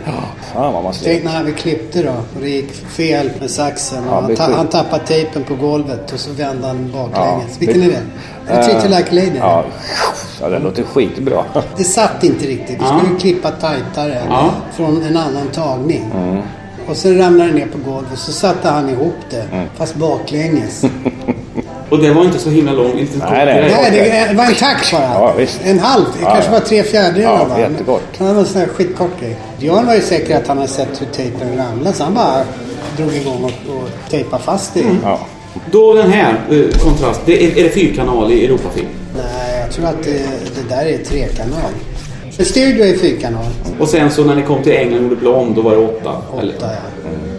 Fan 0.52 0.72
vad 0.72 0.82
man 0.84 0.92
Tänk 1.02 1.20
slet. 1.20 1.24
när 1.24 1.44
vi 1.44 1.52
klippte 1.52 2.02
då 2.02 2.10
och 2.10 2.40
det 2.40 2.48
gick 2.48 2.72
fel 2.72 3.30
med 3.40 3.50
saxen. 3.50 4.04
Ja, 4.10 4.16
Och 4.16 4.22
han, 4.22 4.36
ta- 4.36 4.52
han 4.56 4.66
tappade 4.68 5.06
tejpen 5.06 5.44
på 5.44 5.54
golvet 5.54 6.12
och 6.12 6.20
så 6.20 6.30
vände 6.32 6.66
han 6.66 6.92
baklänges. 6.92 7.44
Ja, 7.48 7.56
Vilken 7.58 7.80
det- 7.80 7.86
är 7.86 7.90
det? 7.90 8.52
Är 8.52 8.56
det 8.56 8.64
Treat 8.64 8.84
You 8.84 8.96
Like 8.96 9.10
a 9.10 9.14
Lady? 9.14 9.38
Ja, 9.38 9.64
ja 10.40 10.48
det 10.48 10.58
låter 10.58 10.82
skitbra. 10.82 11.44
Det 11.76 11.84
satt 11.84 12.24
inte 12.24 12.46
riktigt. 12.46 12.80
Vi 12.82 12.86
skulle 12.86 13.20
klippa 13.20 13.50
tajtare 13.50 14.22
från 14.72 15.02
en 15.02 15.16
annan 15.16 15.48
tagning. 15.52 16.04
Mm. 16.14 16.42
Och 16.88 16.96
sen 16.96 17.18
ramlade 17.18 17.50
det 17.50 17.56
ner 17.58 17.66
på 17.66 17.90
golvet 17.90 18.18
så 18.18 18.32
satte 18.32 18.68
han 18.68 18.88
ihop 18.88 19.14
det, 19.30 19.44
fast 19.76 19.94
baklänges. 19.94 20.84
Och 21.92 21.98
det 21.98 22.10
var 22.10 22.24
inte 22.24 22.38
så 22.38 22.50
himla 22.50 22.72
lång, 22.72 22.98
inte 22.98 23.12
så 23.12 23.18
Nej, 23.18 23.46
nej. 23.46 23.74
Nej, 23.92 24.26
det, 24.28 24.34
var 24.34 24.44
en 24.44 24.54
takt 24.54 24.92
bara. 24.92 25.02
Ja, 25.02 25.34
visst. 25.38 25.60
En 25.64 25.78
halv. 25.78 26.04
Det 26.18 26.24
kanske 26.24 26.50
ja. 26.50 26.58
var 26.58 26.60
tre 26.60 26.82
fjärdedelar 26.82 27.46
Ja, 27.50 27.60
jättekort. 27.60 28.02
Det 28.18 28.24
var 28.24 28.30
en 28.30 28.46
sån 28.46 28.60
här 28.60 28.68
skitkort 28.68 29.20
grej. 29.20 29.36
Björn 29.58 29.86
var 29.86 29.94
ju 29.94 30.00
säker 30.00 30.36
att 30.36 30.46
han 30.46 30.56
hade 30.56 30.68
sett 30.68 31.00
hur 31.00 31.06
tejpen 31.06 31.56
ramlade 31.56 31.96
så 31.96 32.04
han 32.04 32.14
bara 32.14 32.44
drog 32.96 33.14
igång 33.14 33.44
och, 33.44 33.74
och 33.76 33.88
tejpade 34.10 34.42
fast 34.42 34.74
det. 34.74 34.80
Mm. 34.80 34.96
Ja. 35.04 35.20
Då 35.70 35.94
den 35.94 36.10
här 36.12 36.34
eh, 36.50 36.78
kontrast, 36.78 37.20
det 37.24 37.44
är, 37.44 37.58
är 37.58 37.62
det 37.62 37.70
fyrkanal 37.70 38.32
i 38.32 38.44
Europafilm? 38.44 38.88
Nej, 39.16 39.60
jag 39.60 39.70
tror 39.70 39.86
att 39.86 40.02
det, 40.04 40.22
det 40.54 40.74
där 40.74 40.86
är 40.86 40.98
trekanal. 40.98 41.72
Stereo 42.38 42.84
är 42.84 42.96
fyrkanal. 42.96 43.46
Och 43.80 43.88
sen 43.88 44.10
så 44.10 44.24
när 44.24 44.34
ni 44.34 44.42
kom 44.42 44.62
till 44.62 44.72
England 44.72 44.98
och 44.98 45.02
gjorde 45.02 45.16
Blond, 45.16 45.54
då 45.54 45.62
var 45.62 45.70
det 45.70 45.78
åtta? 45.78 46.22
eller? 46.40 46.54
Åtta, 46.56 46.66
ja. 46.66 47.10
No, 47.10 47.31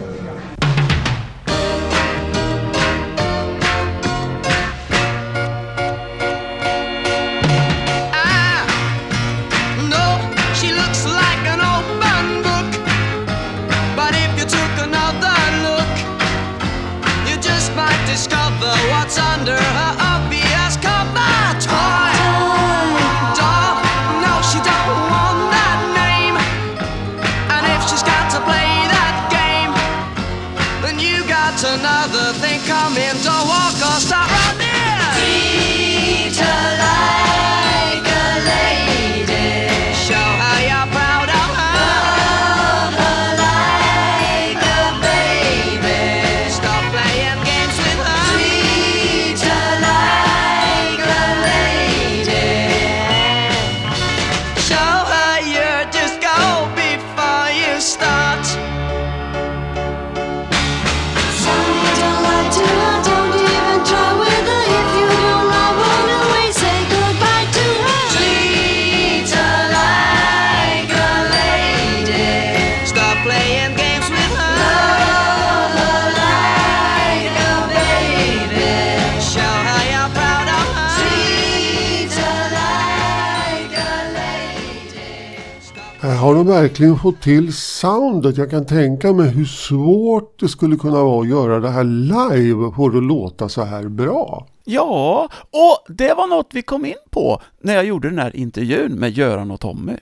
har 86.23 86.35
de 86.35 86.47
verkligen 86.47 86.97
fått 86.97 87.21
till 87.21 87.53
soundet. 87.53 88.37
Jag 88.37 88.49
kan 88.49 88.65
tänka 88.65 89.13
mig 89.13 89.29
hur 89.29 89.45
svårt 89.45 90.39
det 90.39 90.47
skulle 90.47 90.75
kunna 90.75 91.03
vara 91.03 91.21
att 91.21 91.29
göra 91.29 91.59
det 91.59 91.69
här 91.69 91.83
live 91.83 92.65
och 92.65 92.75
få 92.75 92.89
det 92.89 92.97
att 92.97 93.03
låta 93.03 93.49
så 93.49 93.63
här 93.63 93.83
bra. 93.83 94.47
Ja, 94.63 95.29
och 95.51 95.93
det 95.93 96.13
var 96.13 96.27
något 96.27 96.49
vi 96.53 96.61
kom 96.61 96.85
in 96.85 96.93
på 97.11 97.41
när 97.61 97.73
jag 97.73 97.85
gjorde 97.85 98.09
den 98.09 98.19
här 98.19 98.35
intervjun 98.35 98.91
med 98.91 99.11
Göran 99.11 99.51
och 99.51 99.59
Tommy. 99.59 99.93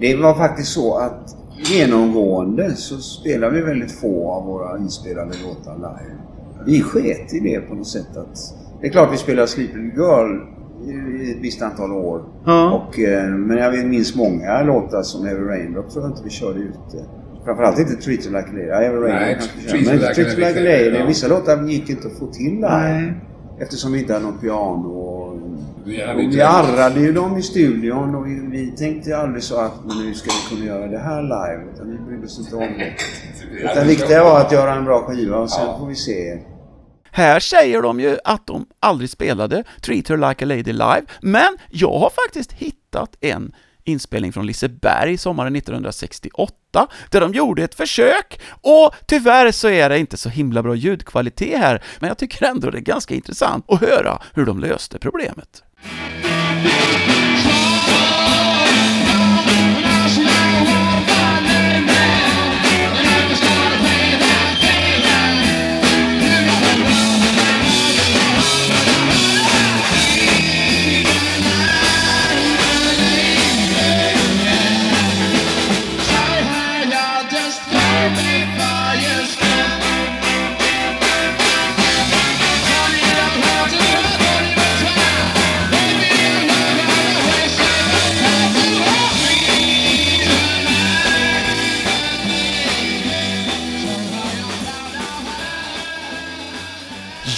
Det 0.00 0.16
var 0.16 0.34
faktiskt 0.34 0.72
så 0.72 0.98
att 0.98 1.36
genomgående 1.70 2.76
så 2.76 2.96
spelar 2.96 3.50
vi 3.50 3.60
väldigt 3.60 3.92
få 3.92 4.30
av 4.30 4.44
våra 4.44 4.78
inspelade 4.78 5.34
låtar 5.46 5.76
live. 5.76 6.16
Vi 6.66 6.82
sket 6.82 7.34
i 7.34 7.40
det 7.40 7.60
på 7.60 7.74
något 7.74 7.86
sätt 7.86 8.16
att... 8.16 8.38
Det 8.80 8.86
är 8.86 8.90
klart 8.90 9.12
vi 9.12 9.16
spelar 9.16 9.46
Sleepy 9.46 9.78
Girl 9.78 10.55
i 10.84 11.30
ett 11.30 11.38
visst 11.40 11.62
antal 11.62 11.92
år. 11.92 12.24
Ja. 12.44 12.70
Och, 12.72 12.98
eh, 12.98 13.28
men 13.28 13.56
jag 13.56 13.86
minns 13.86 14.14
många 14.14 14.62
låtar 14.62 15.02
som 15.02 15.26
Heavy 15.26 15.44
Raindrop 15.44 15.90
tror 15.90 16.04
jag 16.04 16.12
inte 16.12 16.22
vi 16.24 16.30
körde 16.30 16.58
ute. 16.60 17.04
Framförallt 17.44 17.78
inte 17.78 17.94
Treat 17.94 18.24
Her 18.24 18.30
Like 18.30 18.48
a 18.48 18.52
Lady. 18.52 18.66
Ja, 18.66 18.74
Heavy 18.74 18.96
Raindrop 18.96 19.48
Men 19.72 19.96
Like 19.96 20.10
a 20.10 20.14
Treat 20.14 20.28
Her 20.28 20.36
Like 20.36 20.60
a 20.60 20.62
Lady, 20.62 20.98
ja. 20.98 21.06
Vissa 21.06 21.28
låtar 21.28 21.62
gick 21.68 21.90
inte 21.90 22.06
att 22.08 22.18
få 22.18 22.26
till 22.26 22.54
live. 22.54 23.14
Eftersom 23.58 23.92
vi 23.92 23.98
inte 23.98 24.12
hade 24.12 24.24
något 24.24 24.40
piano. 24.40 24.88
Och, 24.88 25.38
Vi 25.84 26.04
och 26.16 26.20
inte 26.20 26.36
vi 26.36 26.42
arrade 26.42 27.00
ju 27.00 27.12
dem 27.12 27.36
i 27.36 27.42
studion 27.42 28.14
och 28.14 28.26
vi, 28.26 28.40
vi 28.50 28.70
tänkte 28.76 29.16
aldrig 29.16 29.42
så 29.42 29.60
att 29.60 29.72
men 29.86 30.06
nu 30.06 30.14
ska 30.14 30.30
vi 30.30 30.56
kunna 30.56 30.66
göra 30.74 30.86
det 30.86 30.98
här 30.98 31.22
live. 31.22 31.62
Utan 31.74 31.90
vi 31.90 31.98
brydde 31.98 32.26
oss 32.26 32.38
inte 32.38 32.56
om 32.56 32.62
det. 32.78 32.92
Utan 33.72 33.86
viktiga 33.86 34.24
var 34.24 34.40
att 34.40 34.52
göra 34.52 34.74
en 34.74 34.84
bra 34.84 35.02
skiva 35.02 35.36
och 35.36 35.50
sen 35.50 35.78
får 35.78 35.86
vi 35.86 35.94
se. 35.94 36.38
Här 37.16 37.40
säger 37.40 37.82
de 37.82 38.00
ju 38.00 38.18
att 38.24 38.46
de 38.46 38.66
aldrig 38.80 39.10
spelade 39.10 39.64
Treat 39.80 40.08
Her 40.08 40.16
Like 40.16 40.44
a 40.44 40.48
Lady 40.48 40.72
live, 40.72 41.02
men 41.20 41.56
jag 41.70 41.98
har 41.98 42.10
faktiskt 42.10 42.52
hittat 42.52 43.16
en 43.20 43.54
inspelning 43.84 44.32
från 44.32 44.46
Liseberg 44.46 45.18
sommaren 45.18 45.56
1968, 45.56 46.88
där 47.10 47.20
de 47.20 47.32
gjorde 47.32 47.64
ett 47.64 47.74
försök, 47.74 48.40
och 48.50 48.94
tyvärr 49.06 49.52
så 49.52 49.68
är 49.68 49.88
det 49.88 49.98
inte 49.98 50.16
så 50.16 50.28
himla 50.28 50.62
bra 50.62 50.74
ljudkvalitet 50.74 51.58
här, 51.58 51.82
men 52.00 52.08
jag 52.08 52.18
tycker 52.18 52.46
ändå 52.46 52.70
det 52.70 52.78
är 52.78 52.82
ganska 52.82 53.14
intressant 53.14 53.64
att 53.68 53.80
höra 53.80 54.22
hur 54.34 54.46
de 54.46 54.60
löste 54.60 54.98
problemet. 54.98 55.62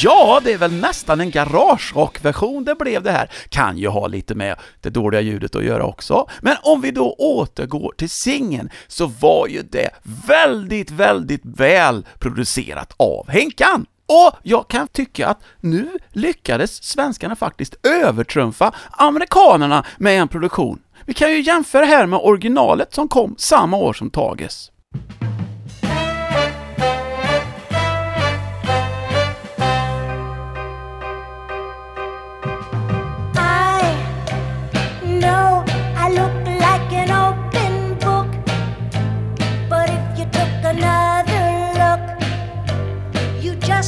Ja, 0.01 0.41
det 0.45 0.53
är 0.53 0.59
väl 0.59 0.73
nästan 0.73 1.21
en 1.21 1.31
garagerockversion 1.31 2.65
det 2.65 2.75
blev 2.75 3.03
det 3.03 3.13
här. 3.13 3.31
Kan 3.49 3.79
ju 3.79 3.89
ha 3.89 4.07
lite 4.07 4.35
med 4.35 4.59
det 4.81 4.91
dåliga 4.91 5.21
ljudet 5.21 5.57
att 5.57 5.65
göra 5.65 5.85
också. 5.85 6.29
Men 6.41 6.57
om 6.63 6.81
vi 6.81 6.91
då 6.91 7.15
återgår 7.19 7.95
till 7.97 8.11
singeln 8.11 8.71
så 8.87 9.07
var 9.07 9.47
ju 9.47 9.63
det 9.63 9.91
väldigt, 10.27 10.91
väldigt 10.91 11.41
väl 11.45 12.07
producerat 12.19 12.95
av 12.97 13.29
Henkan. 13.29 13.87
Och 14.07 14.39
jag 14.43 14.69
kan 14.69 14.89
tycka 14.89 15.27
att 15.27 15.43
nu 15.61 15.89
lyckades 16.09 16.85
svenskarna 16.85 17.37
faktiskt 17.37 17.87
övertrumfa 17.87 18.75
amerikanerna 18.91 19.85
med 19.99 20.21
en 20.21 20.29
produktion. 20.29 20.79
Vi 21.07 21.15
kan 21.15 21.31
ju 21.31 21.41
jämföra 21.41 21.85
här 21.85 22.07
med 22.07 22.19
originalet 22.23 22.95
som 22.95 23.09
kom 23.09 23.35
samma 23.39 23.77
år 23.77 23.93
som 23.93 24.11
Tages. 24.11 24.71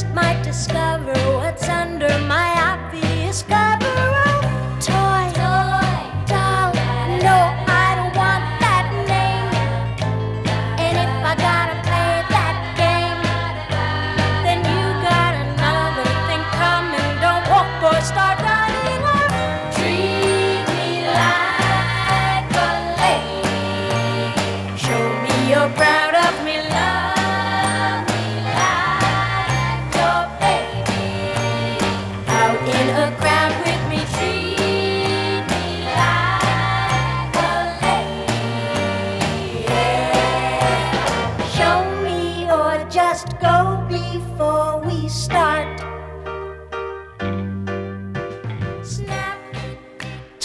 Just 0.01 0.13
might 0.15 0.41
discover 0.43 1.30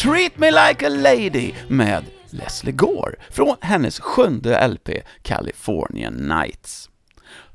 Me 0.04 0.50
Like 0.50 0.86
a 0.86 0.88
Lady 0.88 1.52
med 1.68 2.04
Leslie 2.30 2.72
Gore 2.72 3.14
från 3.30 3.56
hennes 3.60 4.00
sjunde 4.00 4.68
LP 4.68 4.90
Californian 5.22 6.14
Nights. 6.14 6.90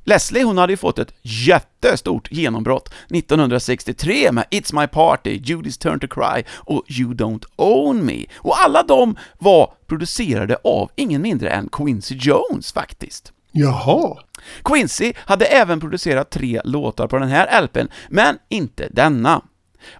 Leslie 0.04 0.44
hon 0.44 0.58
hade 0.58 0.74
ju 0.74 0.78
fått 0.78 1.00
ett 1.00 1.14
jättestort 1.22 2.32
genombrott 2.32 2.94
1963 3.10 4.32
med 4.32 4.46
It's 4.52 4.82
My 4.82 4.88
Party, 4.88 5.40
Judy's 5.40 5.80
Turn 5.80 6.00
to 6.00 6.08
Cry 6.08 6.44
och 6.52 6.84
You 6.88 7.14
Don't 7.14 7.44
Own 7.56 8.06
Me. 8.06 8.26
Och 8.38 8.60
alla 8.60 8.84
de 8.84 9.16
var 9.40 9.74
producerade 9.88 10.58
av 10.64 10.92
ingen 10.96 11.22
mindre 11.22 11.50
än 11.50 11.70
Quincy 11.72 12.16
Jones 12.16 12.74
faktiskt. 12.74 13.34
Jaha. 13.52 14.18
Quincy 14.64 15.14
hade 15.18 15.46
även 15.46 15.80
producerat 15.80 16.30
tre 16.30 16.62
låtar 16.64 17.08
på 17.08 17.18
den 17.18 17.30
här 17.30 17.62
LPn, 17.62 17.88
men 18.10 18.38
inte 18.50 18.88
denna. 18.92 19.42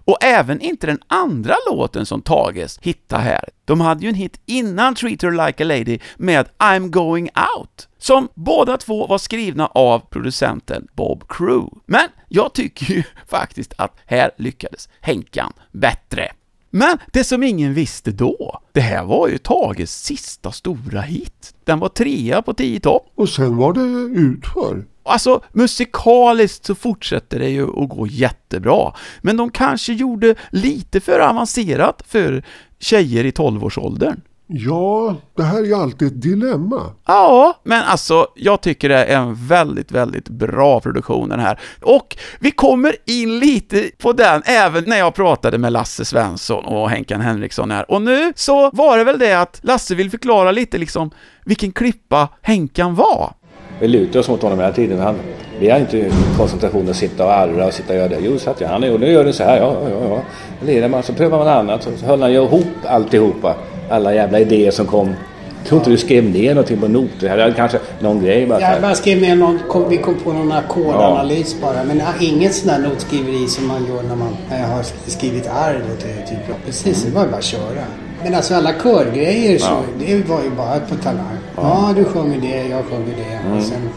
Och 0.04 0.24
även 0.24 0.60
inte 0.60 0.86
den 0.86 0.98
andra 1.06 1.54
låten 1.70 2.06
som 2.06 2.22
Tages 2.22 2.78
hittade 2.78 3.22
här. 3.22 3.48
De 3.64 3.80
hade 3.80 4.02
ju 4.02 4.08
en 4.08 4.14
hit 4.14 4.40
innan 4.46 4.94
Treat 4.94 5.22
Her 5.22 5.46
Like 5.46 5.64
a 5.64 5.66
Lady 5.66 5.98
med 6.16 6.48
I'm 6.58 6.88
Going 6.88 7.30
Out, 7.56 7.88
som 7.98 8.28
båda 8.34 8.76
två 8.76 9.06
var 9.06 9.18
skrivna 9.18 9.66
av 9.66 9.98
producenten 9.98 10.86
Bob 10.94 11.24
Crew. 11.28 11.80
Men 11.86 12.08
jag 12.28 12.54
tycker 12.54 12.94
ju 12.94 13.02
faktiskt 13.28 13.74
att 13.78 13.96
här 14.06 14.30
lyckades 14.38 14.88
Henkan 15.00 15.52
bättre. 15.72 16.32
Men 16.74 16.98
det 17.12 17.24
som 17.24 17.42
ingen 17.42 17.74
visste 17.74 18.10
då, 18.10 18.60
det 18.72 18.80
här 18.80 19.04
var 19.04 19.28
ju 19.28 19.38
Tages 19.38 20.04
sista 20.04 20.52
stora 20.52 21.00
hit. 21.00 21.54
Den 21.64 21.78
var 21.78 21.88
trea 21.88 22.42
på 22.42 22.54
10 22.54 22.80
topp. 22.80 23.12
Och 23.14 23.28
sen 23.28 23.56
var 23.56 23.72
det 23.72 24.20
utför. 24.20 24.84
Alltså, 25.02 25.40
musikaliskt 25.52 26.64
så 26.64 26.74
fortsätter 26.74 27.38
det 27.38 27.48
ju 27.48 27.82
att 27.82 27.88
gå 27.88 28.06
jättebra. 28.06 28.94
Men 29.20 29.36
de 29.36 29.50
kanske 29.50 29.92
gjorde 29.92 30.34
lite 30.50 31.00
för 31.00 31.18
avancerat 31.18 32.02
för 32.06 32.44
tjejer 32.78 33.24
i 33.24 33.30
12-årsåldern. 33.30 34.20
Ja, 34.54 35.16
det 35.36 35.42
här 35.42 35.58
är 35.58 35.64
ju 35.64 35.74
alltid 35.74 36.08
ett 36.08 36.22
dilemma. 36.22 36.82
Ja, 37.06 37.60
men 37.62 37.82
alltså, 37.82 38.26
jag 38.34 38.60
tycker 38.60 38.88
det 38.88 39.04
är 39.04 39.16
en 39.16 39.34
väldigt, 39.34 39.92
väldigt 39.92 40.28
bra 40.28 40.80
produktion 40.80 41.28
den 41.28 41.40
här. 41.40 41.60
Och 41.82 42.16
vi 42.40 42.50
kommer 42.50 42.96
in 43.06 43.38
lite 43.38 43.90
på 43.98 44.12
den 44.12 44.42
även 44.44 44.84
när 44.86 44.98
jag 44.98 45.14
pratade 45.14 45.58
med 45.58 45.72
Lasse 45.72 46.04
Svensson 46.04 46.64
och 46.64 46.90
Henkan 46.90 47.20
Henriksson 47.20 47.70
här. 47.70 47.90
Och 47.90 48.02
nu 48.02 48.32
så 48.36 48.70
var 48.70 48.98
det 48.98 49.04
väl 49.04 49.18
det 49.18 49.34
att 49.34 49.60
Lasse 49.62 49.94
vill 49.94 50.10
förklara 50.10 50.50
lite 50.50 50.78
liksom 50.78 51.10
vilken 51.44 51.72
klippa 51.72 52.28
Henkan 52.42 52.94
var. 52.94 53.32
Vi 53.80 53.88
lutar 53.88 54.20
oss 54.20 54.28
mot 54.28 54.42
honom 54.42 54.58
hela 54.58 54.72
tiden. 54.72 54.98
Han, 54.98 55.16
vi 55.60 55.70
har 55.70 55.78
inte 55.78 56.10
koncentration 56.36 56.88
att 56.88 56.96
sitta 56.96 57.24
och 57.24 57.32
arra 57.32 57.66
och 57.66 57.74
sitta 57.74 57.92
och 57.92 57.98
göra 57.98 58.08
det. 58.08 58.18
Jo, 58.20 58.38
så 58.38 58.50
att 58.50 58.60
jag, 58.60 58.68
han 58.68 58.84
är, 58.84 58.94
och 58.94 59.00
nu 59.00 59.12
gör 59.12 59.24
det 59.24 59.32
så 59.32 59.44
här. 59.44 59.56
Ja, 59.56 59.76
ja, 59.90 60.08
ja. 60.08 60.22
Lirar 60.66 60.88
man 60.88 61.02
så 61.02 61.12
prövar 61.12 61.38
man 61.38 61.48
annat. 61.48 61.82
Så 61.82 62.06
höll 62.06 62.22
han 62.22 62.32
ju 62.32 62.42
ihop 62.42 62.66
alltihopa. 62.86 63.56
Alla 63.92 64.14
jävla 64.14 64.40
idéer 64.40 64.70
som 64.70 64.86
kom. 64.86 65.14
Jag 65.58 65.68
tror 65.68 65.80
inte 65.80 65.90
du 65.90 65.96
skrev 65.96 66.24
ner 66.24 66.54
någonting 66.54 66.80
på 66.80 66.88
noter. 66.88 67.28
Här 67.28 67.38
hade 67.38 67.52
kanske 67.52 67.78
någon 68.00 68.22
grej 68.22 68.46
bara. 68.46 68.60
Jag 68.60 68.82
bara 68.82 68.94
skrev 68.94 69.20
ner 69.20 69.36
någon, 69.36 69.58
kom, 69.68 69.88
vi 69.88 69.98
kom 69.98 70.14
på 70.14 70.32
någon 70.32 70.52
ackordanalys 70.52 71.56
bara. 71.60 71.84
Men 71.84 71.98
ja, 71.98 72.06
inget 72.20 72.54
sånt 72.54 72.72
där 72.72 72.78
notskriveri 72.78 73.48
som 73.48 73.68
man 73.68 73.86
gör 73.86 74.02
när 74.02 74.16
man 74.16 74.36
när 74.50 74.60
jag 74.60 74.68
har 74.68 74.82
skrivit 75.06 75.46
arr 75.46 75.84
då 75.88 75.96
till 75.96 76.28
typ. 76.28 76.38
Ja, 76.48 76.54
precis, 76.66 77.02
det 77.04 77.10
var 77.10 77.22
ju 77.24 77.28
bara 77.28 77.38
att 77.38 77.44
köra. 77.44 77.84
Men 78.22 78.34
alltså 78.34 78.54
alla 78.54 78.72
körgrejer 78.82 79.58
så, 79.58 79.76
det 79.98 80.28
var 80.28 80.42
ju 80.42 80.50
bara 80.50 80.80
på 80.80 80.94
talang. 80.94 81.38
Ja, 81.56 81.92
du 81.96 82.04
sjunger 82.04 82.40
det, 82.40 82.68
jag 82.68 82.84
sjunger 82.84 83.14
det. 83.16 83.46
Mm. 83.46 83.58
Och 83.58 83.64
sen 83.64 83.88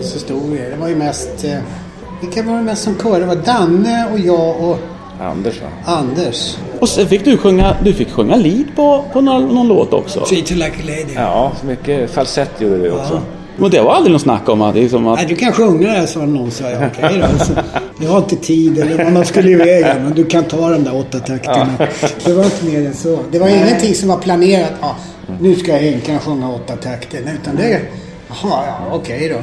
så 0.00 0.18
stod 0.18 0.50
det. 0.50 0.68
Det 0.70 0.76
var 0.76 0.88
ju 0.88 0.96
mest... 0.96 1.44
Eh, 1.44 1.58
vilka 2.20 2.42
var 2.42 2.56
det 2.56 2.62
mest 2.62 2.82
som 2.82 2.96
kör? 3.02 3.20
Det 3.20 3.26
var 3.26 3.36
Danne 3.36 4.08
och 4.12 4.18
jag 4.18 4.60
och 4.60 4.78
Anders 5.20 5.60
va? 5.62 5.68
Anders. 5.84 6.56
Och 6.82 6.88
sen 6.88 7.08
fick 7.08 7.24
du 7.24 7.36
sjunga, 7.36 7.76
du 7.84 7.92
fick 7.92 8.10
sjunga 8.10 8.36
lead 8.36 8.64
på, 8.76 9.04
på 9.12 9.20
någon, 9.20 9.54
någon 9.54 9.68
låt 9.68 9.92
också. 9.92 10.20
Treat 10.20 10.50
you 10.52 10.60
like 10.60 10.76
a 10.76 10.84
lady. 10.86 11.12
Ja, 11.14 11.52
så 11.60 11.66
mycket 11.66 12.10
falsett 12.10 12.60
gjorde 12.60 12.76
vi 12.76 12.90
också. 12.90 13.20
Men 13.56 13.70
det 13.70 13.80
var 13.80 13.94
aldrig 13.94 14.12
något 14.12 14.22
snack 14.22 14.48
om 14.48 14.62
att, 14.62 14.74
liksom 14.74 15.06
att 15.06 15.18
Nej, 15.18 15.26
du 15.28 15.36
kan 15.36 15.52
sjunga 15.52 15.92
det 16.00 16.06
sa 16.06 16.26
någon. 16.26 16.50
sa 16.50 16.70
jag. 16.70 16.90
Okej 16.92 17.18
då. 17.18 17.44
Så, 17.44 17.52
jag 18.00 18.10
har 18.10 18.18
inte 18.18 18.36
tid 18.36 18.78
eller 18.78 19.10
man 19.10 19.24
skulle 19.24 19.50
iväg. 19.50 19.84
Men 20.02 20.14
du 20.14 20.24
kan 20.24 20.44
ta 20.44 20.70
de 20.70 20.84
där 20.84 20.96
åtta 20.96 21.18
takterna. 21.18 21.72
Det 22.24 22.32
var 22.32 22.44
inte 22.44 22.64
mer 22.64 22.86
än 22.86 22.94
så. 22.94 23.18
Det 23.32 23.38
var 23.38 23.48
ingenting 23.48 23.94
som 23.94 24.08
var 24.08 24.16
planerat. 24.18 24.72
Ja, 24.80 24.96
nu 25.40 25.54
ska 25.54 25.72
Henkan 25.72 26.18
sjunga 26.18 26.52
åtta 26.52 26.76
takter. 26.76 27.18
Utan 27.18 27.56
det... 27.56 27.80
Jaha, 28.28 28.64
ja, 28.66 28.78
okej 28.92 29.28
då. 29.28 29.40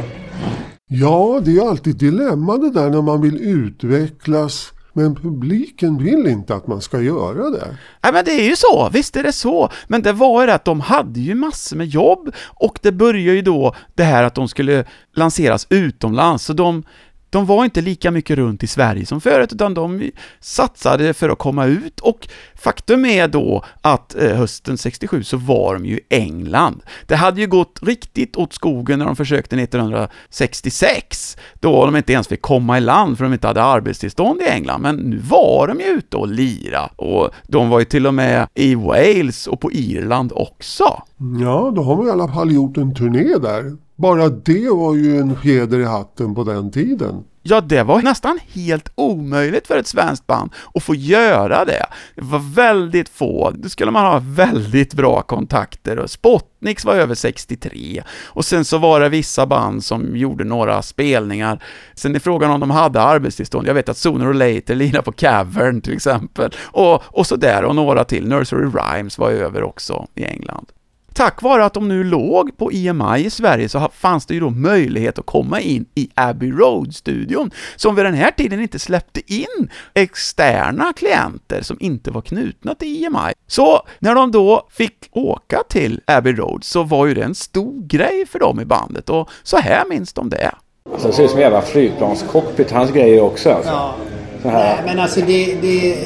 Ja, 0.88 1.41
det 1.45 1.52
är 1.52 1.54
ju 1.54 1.62
alltid 1.62 1.95
dilemma 1.95 2.58
det 2.58 2.71
där 2.71 2.89
när 2.89 3.02
man 3.02 3.21
vill 3.21 3.38
utvecklas. 3.38 4.71
Men 4.93 5.15
publiken 5.15 5.97
vill 5.97 6.28
inte 6.28 6.56
att 6.56 6.67
man 6.67 6.82
ska 6.82 7.02
göra 7.02 7.49
det. 7.49 7.78
Nej 8.04 8.13
men 8.13 8.25
det 8.25 8.32
är 8.32 8.49
ju 8.49 8.56
så, 8.56 8.89
visst 8.93 9.15
är 9.15 9.23
det 9.23 9.34
så. 9.34 9.69
Men 9.88 10.02
det 10.02 10.13
var 10.13 10.41
ju 10.41 10.47
det 10.47 10.54
att 10.54 10.65
de 10.65 10.82
hade 10.82 11.19
ju 11.19 11.36
massor 11.36 11.78
med 11.78 11.88
jobb 11.88 12.36
och 12.45 12.80
det 12.82 12.91
började 12.91 13.36
ju 13.36 13.41
då 13.41 13.75
det 13.95 14.04
här 14.04 14.23
att 14.23 14.36
de 14.36 14.47
skulle 14.47 14.86
lanseras 15.15 15.67
utomlands, 15.69 16.45
så 16.45 16.54
de 16.54 16.84
de 17.29 17.45
var 17.45 17.65
inte 17.65 17.81
lika 17.81 18.11
mycket 18.11 18.37
runt 18.37 18.63
i 18.63 18.67
Sverige 18.67 19.05
som 19.05 19.21
förut, 19.21 19.53
utan 19.53 19.73
de 19.73 20.11
satsade 20.39 21.13
för 21.13 21.29
att 21.29 21.37
komma 21.37 21.65
ut 21.65 21.99
och 21.99 22.27
faktum 22.55 23.05
är 23.05 23.27
då 23.27 23.65
att 23.81 24.15
eh, 24.15 24.37
hösten 24.37 24.77
67 24.77 25.23
så 25.23 25.37
var 25.37 25.73
de 25.73 25.85
ju 25.85 25.97
i 25.97 26.01
England. 26.09 26.81
Det 27.05 27.15
hade 27.15 27.41
ju 27.41 27.47
gått 27.47 27.79
riktigt 27.81 28.35
åt 28.35 28.53
skogen 28.53 28.99
när 28.99 29.05
de 29.05 29.15
försökte 29.15 29.55
1966, 29.55 31.37
då 31.53 31.85
de 31.85 31.95
inte 31.95 32.13
ens 32.13 32.27
fick 32.27 32.41
komma 32.41 32.77
i 32.77 32.81
land 32.81 33.17
för 33.17 33.23
de 33.23 33.33
inte 33.33 33.47
hade 33.47 33.63
arbetstillstånd 33.63 34.41
i 34.41 34.45
England, 34.45 34.81
men 34.81 34.95
nu 34.95 35.17
var 35.17 35.67
de 35.67 35.79
ju 35.79 35.85
ute 35.85 36.17
och 36.17 36.27
lira 36.27 36.89
och 36.95 37.29
de 37.47 37.69
var 37.69 37.79
ju 37.79 37.85
till 37.85 38.07
och 38.07 38.13
med 38.13 38.47
i 38.53 38.75
Wales 38.75 39.47
och 39.47 39.59
på 39.59 39.71
Irland 39.71 40.31
också. 40.35 41.03
Ja, 41.41 41.71
då 41.75 41.83
har 41.83 41.95
man 41.95 42.07
i 42.07 42.11
alla 42.11 42.27
fall 42.27 42.51
gjort 42.51 42.77
en 42.77 42.95
turné 42.95 43.37
där. 43.41 43.88
Bara 43.99 44.29
det 44.29 44.69
var 44.69 44.95
ju 44.95 45.17
en 45.17 45.35
fjäder 45.35 45.79
i 45.79 45.85
hatten 45.85 46.35
på 46.35 46.43
den 46.43 46.71
tiden. 46.71 47.23
Ja, 47.43 47.62
det 47.62 47.83
var 47.83 48.01
nästan 48.01 48.39
helt 48.53 48.91
omöjligt 48.95 49.67
för 49.67 49.77
ett 49.77 49.88
svenskt 49.88 50.27
band 50.27 50.51
att 50.73 50.83
få 50.83 50.95
göra 50.95 51.65
det. 51.65 51.85
Det 52.15 52.21
var 52.21 52.53
väldigt 52.55 53.09
få, 53.09 53.51
då 53.55 53.69
skulle 53.69 53.91
man 53.91 54.05
ha 54.05 54.21
väldigt 54.23 54.93
bra 54.93 55.21
kontakter 55.21 55.99
och 55.99 56.09
Spotniks 56.09 56.85
var 56.85 56.95
över 56.95 57.15
63 57.15 58.03
och 58.25 58.45
sen 58.45 58.65
så 58.65 58.77
var 58.77 58.99
det 58.99 59.09
vissa 59.09 59.45
band 59.45 59.83
som 59.83 60.17
gjorde 60.17 60.43
några 60.43 60.81
spelningar. 60.81 61.63
Sen 61.93 62.15
är 62.15 62.19
frågan 62.19 62.51
om 62.51 62.59
de 62.59 62.71
hade 62.71 63.01
arbetstillstånd. 63.01 63.67
Jag 63.67 63.73
vet 63.73 63.89
att 63.89 63.97
Sooner 63.97 64.31
or 64.31 64.33
Later 64.33 64.75
lirade 64.75 65.03
på 65.03 65.12
Cavern 65.12 65.81
till 65.81 65.93
exempel 65.93 66.51
och, 66.62 67.03
och 67.05 67.27
så 67.27 67.35
där 67.35 67.63
och 67.63 67.75
några 67.75 68.03
till. 68.03 68.27
Nursery 68.27 68.65
Rhymes 68.65 69.17
var 69.17 69.29
över 69.29 69.63
också 69.63 70.07
i 70.15 70.23
England. 70.23 70.71
Tack 71.13 71.41
vare 71.41 71.65
att 71.65 71.73
de 71.73 71.87
nu 71.87 72.03
låg 72.03 72.57
på 72.57 72.71
EMI 72.71 73.25
i 73.25 73.29
Sverige 73.29 73.69
så 73.69 73.89
fanns 73.93 74.25
det 74.25 74.33
ju 74.33 74.39
då 74.39 74.49
möjlighet 74.49 75.19
att 75.19 75.25
komma 75.25 75.59
in 75.61 75.85
i 75.95 76.09
Abbey 76.15 76.51
Road-studion, 76.51 77.51
som 77.75 77.95
vid 77.95 78.05
den 78.05 78.13
här 78.13 78.31
tiden 78.31 78.61
inte 78.61 78.79
släppte 78.79 79.33
in 79.33 79.69
externa 79.93 80.93
klienter 80.93 81.61
som 81.61 81.77
inte 81.79 82.11
var 82.11 82.21
knutna 82.21 82.75
till 82.75 83.05
EMI. 83.05 83.33
Så 83.47 83.81
när 83.99 84.15
de 84.15 84.31
då 84.31 84.67
fick 84.71 84.97
åka 85.11 85.63
till 85.69 86.01
Abbey 86.05 86.33
Road 86.33 86.63
så 86.63 86.83
var 86.83 87.05
ju 87.05 87.13
det 87.13 87.23
en 87.23 87.35
stor 87.35 87.87
grej 87.87 88.25
för 88.25 88.39
dem 88.39 88.59
i 88.59 88.65
bandet 88.65 89.09
och 89.09 89.29
så 89.43 89.57
här 89.57 89.85
minns 89.89 90.13
de 90.13 90.29
det. 90.29 90.51
Alltså, 90.91 91.07
det 91.07 91.13
ser 91.13 91.23
ut 91.23 91.29
som 91.29 91.39
en 91.39 91.43
jävla 91.43 91.61
flygplanscockpit, 91.61 92.71
hans 92.71 92.91
grejer 92.91 93.21
också. 93.21 93.49
Alltså. 93.49 93.71
Ja. 93.71 93.95
Så 94.41 94.49
här. 94.49 94.75
Nej, 94.75 94.83
men 94.85 94.99
alltså 94.99 95.19
det, 95.19 95.57
det, 95.61 95.97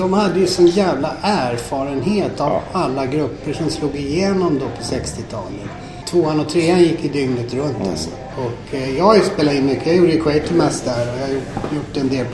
de 0.00 0.12
hade 0.12 0.40
ju 0.40 0.46
sån 0.46 0.66
jävla 0.66 1.12
erfarenhet 1.22 2.40
av 2.40 2.60
alla 2.72 3.06
grupper 3.06 3.52
som 3.52 3.70
slog 3.70 3.96
igenom 3.96 4.58
då 4.58 4.66
på 4.66 4.82
60-talet. 4.82 5.70
Tvåan 6.06 6.40
och 6.40 6.48
trean 6.48 6.80
gick 6.80 7.04
i 7.04 7.08
dygnet 7.08 7.54
runt 7.54 7.76
alltså. 7.90 8.10
Och 8.36 8.74
eh, 8.74 8.96
jag 8.96 9.04
har 9.04 9.14
ju 9.14 9.20
spelat 9.20 9.54
in 9.54 9.66
mycket. 9.66 9.86
Jag 9.86 9.96
gjorde 9.96 10.12
ju 10.12 10.22
Quatermass 10.22 10.80
där 10.80 11.12
och 11.12 11.18
jag 11.20 11.26
har 11.26 11.76
gjort, 11.76 11.96
en 11.96 12.08
del 12.08 12.26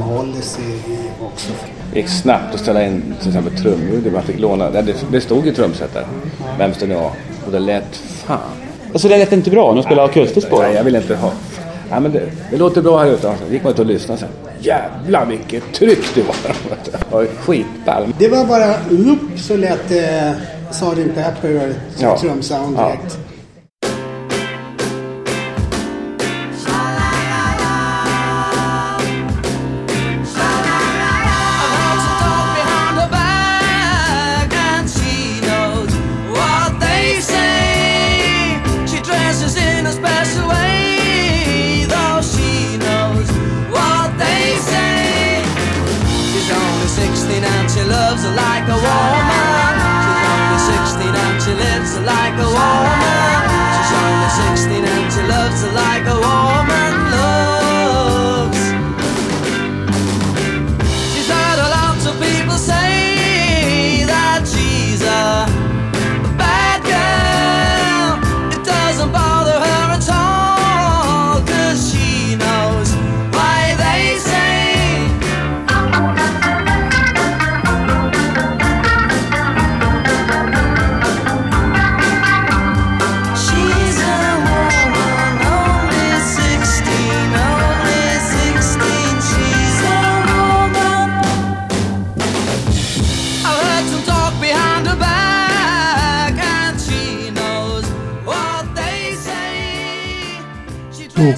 Hollis 0.00 0.58
i, 0.58 0.92
i 0.92 0.98
också. 1.20 1.52
Det 1.92 1.98
gick 1.98 2.08
snabbt 2.08 2.54
att 2.54 2.60
ställa 2.60 2.86
in 2.86 3.14
till 3.20 3.28
exempel 3.28 3.56
trumljud. 3.56 4.12
Man 4.12 4.22
fick 4.22 4.38
låna. 4.38 4.70
Det, 4.70 4.94
det 5.12 5.20
stod 5.20 5.46
ju 5.46 5.54
trumset 5.54 5.94
där. 5.94 6.06
Vems 6.58 6.78
det 6.78 6.86
nu. 6.86 6.96
Och 7.46 7.52
det 7.52 7.58
lät 7.58 7.96
fan. 7.96 8.38
Alltså 8.92 9.08
det 9.08 9.18
lät 9.18 9.32
inte 9.32 9.50
bra 9.50 9.68
när 9.68 9.74
de 9.74 9.82
spelade 9.82 10.08
akustiskt 10.10 10.50
på 10.50 10.62
Nej, 10.62 10.74
jag 10.74 10.84
vill 10.84 10.96
inte 10.96 11.16
ha. 11.16 11.32
Ja, 11.92 12.00
men 12.00 12.12
det, 12.12 12.22
det 12.50 12.56
låter 12.56 12.82
bra 12.82 12.98
här 12.98 13.06
ute. 13.10 13.28
Alltså. 13.30 13.44
gick 13.50 13.62
man 13.64 13.72
ut 13.72 13.78
och 13.78 13.86
lyssnade 13.86 14.20
sen. 14.20 14.28
Jävlar 14.60 15.26
vilket 15.26 15.72
tryck 15.72 16.14
det 16.14 16.22
var. 16.22 16.36
Det 16.84 17.10
var 17.10 17.26
skitball. 17.26 18.14
Det 18.18 18.28
var 18.28 18.44
bara 18.44 18.74
upp 19.12 19.38
så 19.38 19.56
lät 19.56 19.88
det 19.88 20.34
Sgt. 20.70 21.14
Pepper 21.14 21.56
och 21.56 21.72
Ja. 21.98 22.18
trumsound 22.18 22.76
Ja. 22.78 22.86
direkt. 22.86 23.18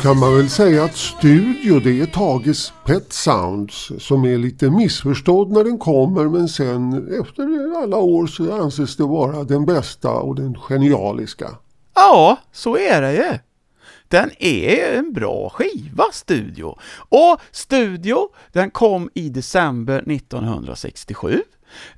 Kan 0.05 0.19
man 0.19 0.37
väl 0.37 0.51
säga 0.51 0.85
att 0.85 0.97
Studio 0.97 1.81
det 1.81 2.01
är 2.01 2.07
Tages 2.07 2.73
Pet 2.87 3.13
Sounds 3.13 3.93
som 3.99 4.25
är 4.25 4.39
lite 4.39 4.71
missförstådd 4.71 5.51
när 5.51 5.65
den 5.65 5.79
kommer 5.79 6.25
men 6.25 6.49
sen 6.49 6.93
efter 7.21 7.77
alla 7.83 7.97
år 7.97 8.27
så 8.27 8.63
anses 8.63 8.97
det 8.97 9.03
vara 9.03 9.45
den 9.45 9.67
bästa 9.67 10.11
och 10.11 10.35
den 10.35 10.55
genialiska. 10.55 11.51
Ja, 11.95 12.37
så 12.53 12.77
är 12.77 13.03
det 13.03 13.13
ju. 13.15 13.39
Den 14.09 14.31
är 14.39 14.99
en 14.99 15.13
bra 15.13 15.51
skiva, 15.51 16.05
Studio. 16.13 16.79
Och 17.09 17.41
Studio, 17.51 18.29
den 18.53 18.71
kom 18.71 19.11
i 19.15 19.29
december 19.29 20.13
1967. 20.13 21.43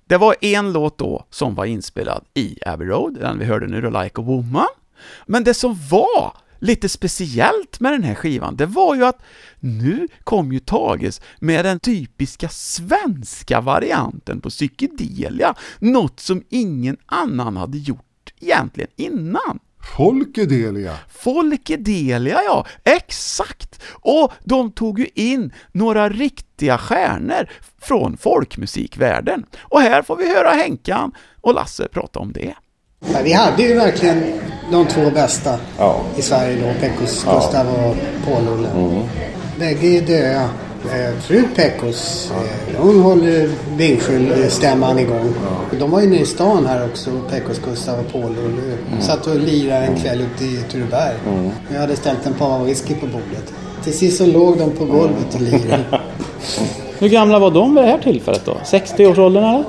Det 0.05 0.17
var 0.17 0.37
en 0.41 0.73
låt 0.73 0.99
då 0.99 1.25
som 1.31 1.55
var 1.55 1.65
inspelad 1.65 2.25
i 2.35 2.59
Abbey 2.67 2.89
Road, 2.89 3.15
den 3.21 3.39
vi 3.39 3.45
hörde 3.45 3.67
nu 3.67 3.81
då, 3.81 4.03
Like 4.03 4.21
a 4.21 4.25
Woman. 4.25 4.69
Men 5.27 5.45
det 5.45 5.55
som 5.55 5.79
var 5.91 6.33
lite 6.59 6.89
speciellt 6.89 7.81
med 7.81 7.93
den 7.93 8.03
här 8.03 8.15
skivan, 8.15 8.57
det 8.57 8.67
var 8.67 8.95
ju 8.95 9.05
att 9.05 9.23
nu 9.61 10.09
kom 10.25 10.53
ju 10.53 10.59
Tages 10.61 11.21
med 11.39 11.65
den 11.65 11.81
typiska 11.81 12.49
svenska 12.49 13.61
varianten 13.61 14.41
på 14.41 14.51
psykedelia, 14.51 15.55
något 15.79 16.21
som 16.21 16.43
ingen 16.49 16.97
annan 17.07 17.57
hade 17.57 17.79
gjort 17.79 18.33
egentligen 18.41 18.91
innan. 18.97 19.59
Folkedelia. 19.97 20.97
Folkedelia, 21.09 22.43
ja, 22.45 22.67
exakt! 22.85 23.83
Och 23.93 24.33
de 24.45 24.73
tog 24.73 24.99
ju 24.99 25.09
in 25.15 25.53
några 25.73 26.09
riktiga 26.09 26.79
stjärnor 26.79 27.51
från 27.79 28.17
folkmusikvärlden. 28.17 29.47
Och 29.63 29.81
här 29.81 30.03
får 30.03 30.17
vi 30.17 30.35
höra 30.35 30.51
Henkan 30.51 31.13
och 31.41 31.55
Lasse 31.55 31.89
prata 31.89 32.19
om 32.19 32.33
det. 32.33 32.55
Ja, 33.13 33.19
vi 33.25 33.33
hade 33.33 33.63
ju 33.63 33.75
verkligen 33.75 34.23
de 34.73 34.87
två 34.87 35.11
bästa 35.15 35.59
Ja. 35.79 35.97
i 36.17 36.23
Sverige 36.23 36.57
då. 36.57 36.81
Pekos 36.87 37.25
Ja. 37.27 37.35
Gustav 37.35 37.67
och 37.69 37.97
Paul-Olle. 38.27 38.69
Mm. 38.77 39.03
Bägge 39.59 39.87
är 39.87 40.01
döda. 40.01 40.49
Eh, 40.85 41.21
Fru 41.21 41.43
Pekos, 41.57 42.31
eh, 42.35 42.81
hon 42.83 43.03
håller 43.03 43.51
Vingsjöstämman 43.77 44.99
igång. 44.99 45.35
De 45.79 45.91
var 45.91 46.01
ju 46.01 46.07
nere 46.11 46.21
i 46.21 46.27
stan 46.27 46.67
här 46.67 46.85
också, 46.85 47.11
Pekos 47.31 47.59
Gustav 47.59 47.95
och 47.99 48.13
Paul-Olle. 48.13 48.77
Satt 49.01 49.27
och 49.27 49.37
lirade 49.37 49.87
en 49.87 49.97
kväll 49.97 50.21
ute 50.21 50.45
i 50.45 50.61
Tureberg. 50.73 51.15
Mm. 51.29 51.51
Jag 51.73 51.81
hade 51.81 51.97
ställt 51.97 52.27
en 52.27 52.35
par 52.35 52.65
whisky 52.65 52.95
på 52.95 53.07
bordet. 53.07 53.53
Till 53.85 53.99
sist 53.99 54.19
så 54.19 54.27
låg 54.27 54.59
de 54.59 54.71
på 54.71 54.85
golvet 54.85 55.35
och 55.35 55.41
lirade. 55.41 55.85
Hur 56.99 57.09
gamla 57.09 57.39
var 57.39 57.51
de 57.51 57.75
vid 57.75 57.85
det 57.85 57.91
här 57.91 57.99
tillfället 57.99 58.43
då? 58.45 58.57
60-årsåldern 58.65 59.45
eller? 59.45 59.65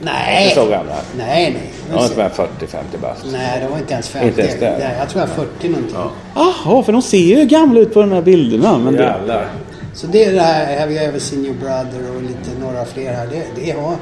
Nej! 0.00 0.44
Inte 0.44 0.54
så 0.54 0.66
gamla. 0.66 0.94
Nej, 1.16 1.52
nej. 1.52 1.72
De 1.88 1.94
var 1.94 2.04
inte 2.04 2.16
mer 2.16 2.28
40-50 2.28 3.00
bast. 3.02 3.24
Nej, 3.32 3.60
de 3.60 3.70
var 3.70 3.78
inte 3.78 3.92
ens 3.92 4.08
50. 4.08 4.28
Inte 4.28 4.40
ens 4.40 4.60
det? 4.60 4.76
Nej, 4.78 4.96
jag 4.98 5.08
tror 5.08 5.20
jag 5.22 5.30
är 5.30 5.34
40 5.34 5.68
någonting. 5.68 5.96
Jaha, 6.34 6.82
för 6.82 6.92
de 6.92 7.02
ser 7.02 7.18
ju 7.38 7.44
gamla 7.44 7.80
ut 7.80 7.94
på 7.94 8.00
de 8.00 8.12
här 8.12 8.22
bilderna. 8.22 8.78
Men 8.78 8.94
det... 8.96 9.02
Jävlar. 9.02 9.48
Så 9.94 10.06
det 10.06 10.24
är 10.24 10.32
det 10.32 10.40
här 10.40 10.80
Have 10.80 10.92
you 10.92 11.02
ever 11.04 11.18
seen 11.18 11.44
your 11.44 11.56
brother 11.56 12.16
och 12.16 12.22
lite 12.22 12.60
några 12.60 12.84
fler 12.84 13.12
här. 13.12 13.26
Det, 13.26 13.64
det 13.64 13.70
har, 13.70 13.96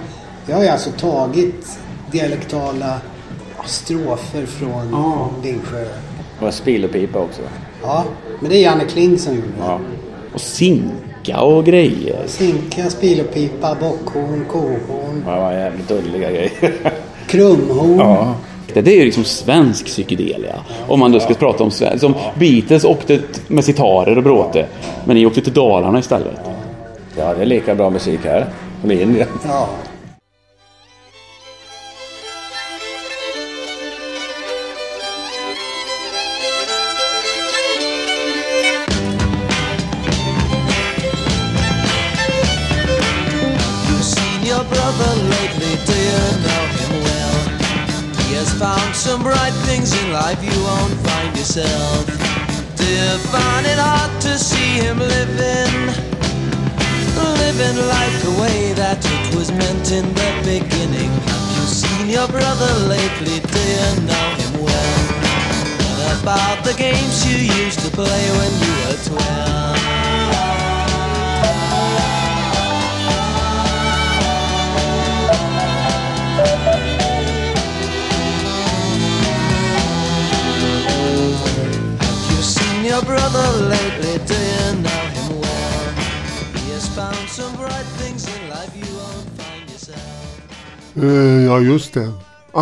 jag 0.47 0.57
har 0.57 0.63
ju 0.63 0.69
alltså 0.69 0.91
tagit 0.91 1.79
dialektala 2.11 2.99
strofer 3.67 4.47
från 4.47 4.89
Ja. 4.93 5.31
Dingsjö. 5.43 5.85
Det 6.39 6.45
var 6.45 6.51
spil 6.51 6.85
och 6.85 6.93
pipa 6.93 7.19
också. 7.19 7.43
Ja, 7.83 8.05
men 8.41 8.51
det 8.51 8.57
är 8.57 8.63
Janne 8.63 8.85
Kling 8.85 9.19
som 9.19 9.35
gjorde 9.35 9.47
det. 9.47 9.65
Ja. 9.65 9.81
Och 10.35 10.41
sinka 11.27 11.41
och 11.41 11.65
grejer. 11.65 12.17
Sinka, 12.27 12.91
spilopipa, 12.91 13.75
bockhorn, 13.81 14.45
kohorn, 14.49 15.23
Det 15.25 15.41
var 15.41 15.53
jävligt 15.53 15.89
dulliga 15.89 16.31
grejer. 16.31 16.51
krumhorn. 17.27 17.99
Ja. 17.99 18.35
Det 18.75 18.93
är 18.93 18.97
ju 18.97 19.05
liksom 19.05 19.25
svensk 19.25 19.87
psykedelia. 19.87 20.55
Om 20.89 21.01
man 21.01 21.13
då 21.13 21.21
ska 21.21 21.35
prata 21.35 21.65
om 21.65 21.71
svensk. 21.71 22.01
Som 22.01 22.15
Beatles 22.39 22.85
åkte 22.85 23.21
med 23.49 23.65
sitarer 23.65 24.17
och 24.17 24.23
bråte. 24.23 24.67
Men 25.05 25.17
ni 25.17 25.27
åkte 25.27 25.41
till 25.41 25.53
Dalarna 25.53 25.99
istället. 25.99 26.41
Ja, 27.19 27.35
det 27.35 27.43
är 27.43 27.47
lika 27.47 27.75
bra 27.75 27.91
musik 27.91 28.21
här 28.25 28.47
som 28.81 28.91
i 28.91 29.03
Indien. 29.03 29.29
Ja. 29.47 29.69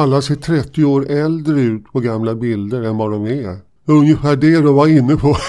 Alla 0.04 0.22
ser 0.22 0.34
30 0.34 0.84
år 0.84 1.10
äldre 1.10 1.60
ut 1.60 1.92
på 1.92 2.00
gamla 2.00 2.34
bilder 2.34 2.82
än 2.82 2.96
vad 2.96 3.10
de 3.10 3.26
är. 3.26 3.58
Ungefär 3.84 4.36
det 4.36 4.60
de 4.60 4.74
var 4.74 4.86
inne 4.86 5.16
på. 5.16 5.36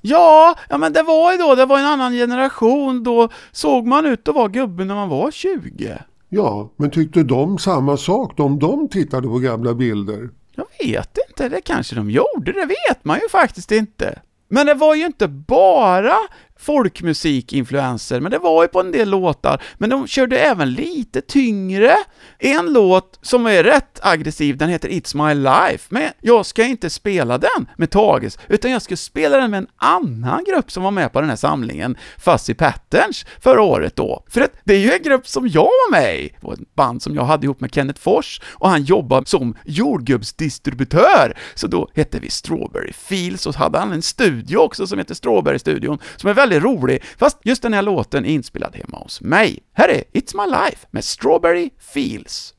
Ja, 0.00 0.54
ja 0.68 0.78
men 0.78 0.92
det 0.92 1.02
var 1.02 1.32
ju 1.32 1.38
då, 1.38 1.54
det 1.54 1.66
var 1.66 1.78
en 1.78 1.84
annan 1.84 2.12
generation, 2.12 3.02
då 3.02 3.28
såg 3.52 3.86
man 3.86 4.06
ut 4.06 4.28
att 4.28 4.34
vara 4.34 4.48
gubbe 4.48 4.84
när 4.84 4.94
man 4.94 5.08
var 5.08 5.30
20. 5.30 5.98
Ja, 6.28 6.72
men 6.76 6.90
tyckte 6.90 7.22
de 7.22 7.58
samma 7.58 7.96
sak 7.96 8.40
om 8.40 8.58
de 8.58 8.88
tittade 8.88 9.28
på 9.28 9.38
gamla 9.38 9.74
bilder? 9.74 10.30
Jag 10.54 10.66
vet 10.80 11.18
inte, 11.28 11.48
det 11.48 11.60
kanske 11.60 11.94
de 11.94 12.10
gjorde, 12.10 12.52
det 12.52 12.66
vet 12.66 13.04
man 13.04 13.18
ju 13.22 13.28
faktiskt 13.28 13.72
inte. 13.72 14.18
Men 14.48 14.66
det 14.66 14.74
var 14.74 14.94
ju 14.94 15.06
inte 15.06 15.28
bara 15.28 16.16
folkmusikinfluenser, 16.60 18.20
men 18.20 18.30
det 18.30 18.38
var 18.38 18.62
ju 18.62 18.68
på 18.68 18.80
en 18.80 18.92
del 18.92 19.10
låtar. 19.10 19.62
Men 19.78 19.90
de 19.90 20.06
körde 20.06 20.38
även 20.38 20.72
lite 20.72 21.20
tyngre. 21.20 21.96
En 22.38 22.72
låt 22.72 23.18
som 23.22 23.46
är 23.46 23.64
rätt 23.64 24.00
aggressiv, 24.02 24.56
den 24.56 24.68
heter 24.68 24.88
It's 24.88 25.26
My 25.26 25.34
Life, 25.34 25.86
men 25.88 26.10
jag 26.20 26.46
ska 26.46 26.64
inte 26.64 26.90
spela 26.90 27.38
den 27.38 27.68
med 27.76 27.90
Tages, 27.90 28.38
utan 28.48 28.70
jag 28.70 28.82
ska 28.82 28.96
spela 28.96 29.36
den 29.36 29.50
med 29.50 29.58
en 29.58 29.66
annan 29.76 30.44
grupp 30.44 30.70
som 30.72 30.82
var 30.82 30.90
med 30.90 31.12
på 31.12 31.20
den 31.20 31.30
här 31.30 31.36
samlingen, 31.36 31.96
Fuzzy 32.18 32.54
Patterns, 32.54 33.26
förra 33.40 33.62
året 33.62 33.96
då. 33.96 34.24
För 34.28 34.40
att 34.40 34.52
det 34.64 34.74
är 34.74 34.78
ju 34.78 34.92
en 34.92 35.02
grupp 35.02 35.28
som 35.28 35.48
jag 35.48 35.62
var 35.62 35.90
med 35.90 36.20
i, 36.20 36.28
det 36.28 36.46
var 36.46 36.54
ett 36.54 36.74
band 36.74 37.02
som 37.02 37.14
jag 37.14 37.24
hade 37.24 37.44
ihop 37.44 37.60
med 37.60 37.74
Kenneth 37.74 38.00
Fors, 38.00 38.40
och 38.52 38.68
han 38.68 38.82
jobbade 38.82 39.26
som 39.26 39.56
jordgubbsdistributör, 39.64 41.38
så 41.54 41.66
då 41.66 41.88
hette 41.94 42.18
vi 42.18 42.30
Strawberry 42.30 42.92
Fields, 42.92 43.46
och 43.46 43.54
så 43.54 43.58
hade 43.58 43.78
han 43.78 43.92
en 43.92 44.02
studio 44.02 44.56
också 44.56 44.86
som 44.86 44.98
heter 44.98 45.14
Strawberry-studion, 45.14 45.98
som 46.16 46.30
är 46.30 46.34
väldigt 46.44 46.62
rolig, 46.62 47.02
fast 47.18 47.38
just 47.44 47.62
den 47.62 47.72
här 47.72 47.82
låten 47.82 48.24
är 48.24 48.30
inspelad 48.30 48.76
hemma 48.76 48.98
hos 48.98 49.20
mig. 49.20 49.58
Här 49.76 49.88
är 49.88 50.04
It's 50.12 50.36
My 50.36 50.46
Life 50.56 50.86
med 50.90 51.04
Strawberry 51.04 51.70
Fields. 51.80 52.54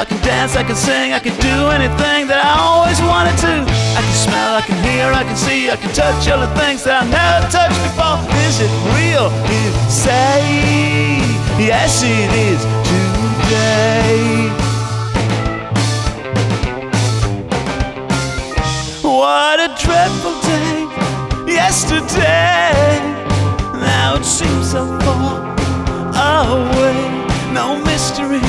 I 0.00 0.04
can 0.04 0.22
dance, 0.22 0.56
I 0.56 0.62
can 0.62 0.76
sing, 0.76 1.12
I 1.12 1.18
can 1.18 1.36
do 1.40 1.70
anything 1.70 2.26
that 2.28 2.40
I 2.44 2.52
always 2.68 3.00
wanted 3.00 3.36
to. 3.38 3.54
I 3.98 4.02
can 4.06 4.16
smell, 4.26 4.54
I 4.54 4.62
can 4.62 4.76
hear, 4.84 5.10
I 5.12 5.24
can 5.24 5.36
see, 5.36 5.70
I 5.70 5.76
can 5.76 5.92
touch 5.92 6.28
all 6.28 6.38
the 6.38 6.52
things 6.60 6.84
that 6.84 7.02
I 7.02 7.06
never 7.08 7.48
touched 7.48 7.80
before. 7.88 8.18
Is 8.46 8.60
it 8.60 8.72
real? 8.94 9.26
You 9.50 9.72
say, 9.88 10.42
yes, 11.58 12.02
it 12.02 12.30
is 12.32 12.60
today. 12.90 14.59
What 19.20 19.60
a 19.60 19.68
dreadful 19.84 20.40
day 20.40 21.52
yesterday. 21.52 22.96
Now 23.74 24.14
it 24.16 24.24
seems 24.24 24.70
so 24.70 24.86
far 25.00 26.46
away. 26.48 26.96
No 27.52 27.76
mystery, 27.84 28.40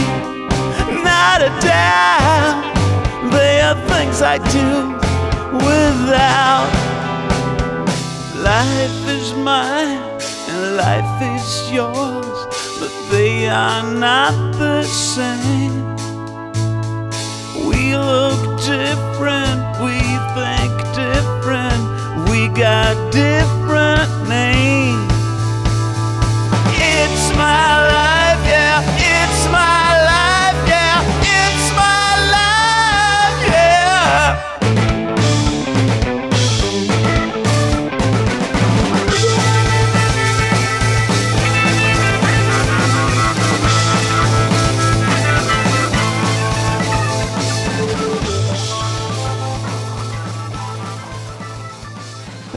not 1.04 1.42
a 1.42 1.52
doubt. 1.60 2.64
They 3.34 3.60
are 3.60 3.76
things 3.92 4.22
I 4.22 4.38
do 4.38 4.70
without. 5.58 6.72
Life 8.38 9.10
is 9.10 9.34
mine 9.34 10.00
and 10.48 10.78
life 10.78 11.22
is 11.36 11.70
yours, 11.70 12.38
but 12.80 12.94
they 13.12 13.50
are 13.50 13.84
not 13.84 14.54
the 14.54 14.84
same. 14.84 15.98
We 17.68 17.98
look 17.98 18.42
different, 18.62 19.60
we 19.84 20.00
think 20.36 20.61
different, 21.22 22.30
we 22.30 22.48
got 22.48 22.96
different 23.12 24.10
names. 24.28 25.12
It's 26.74 27.30
my 27.36 27.88
life, 27.88 28.11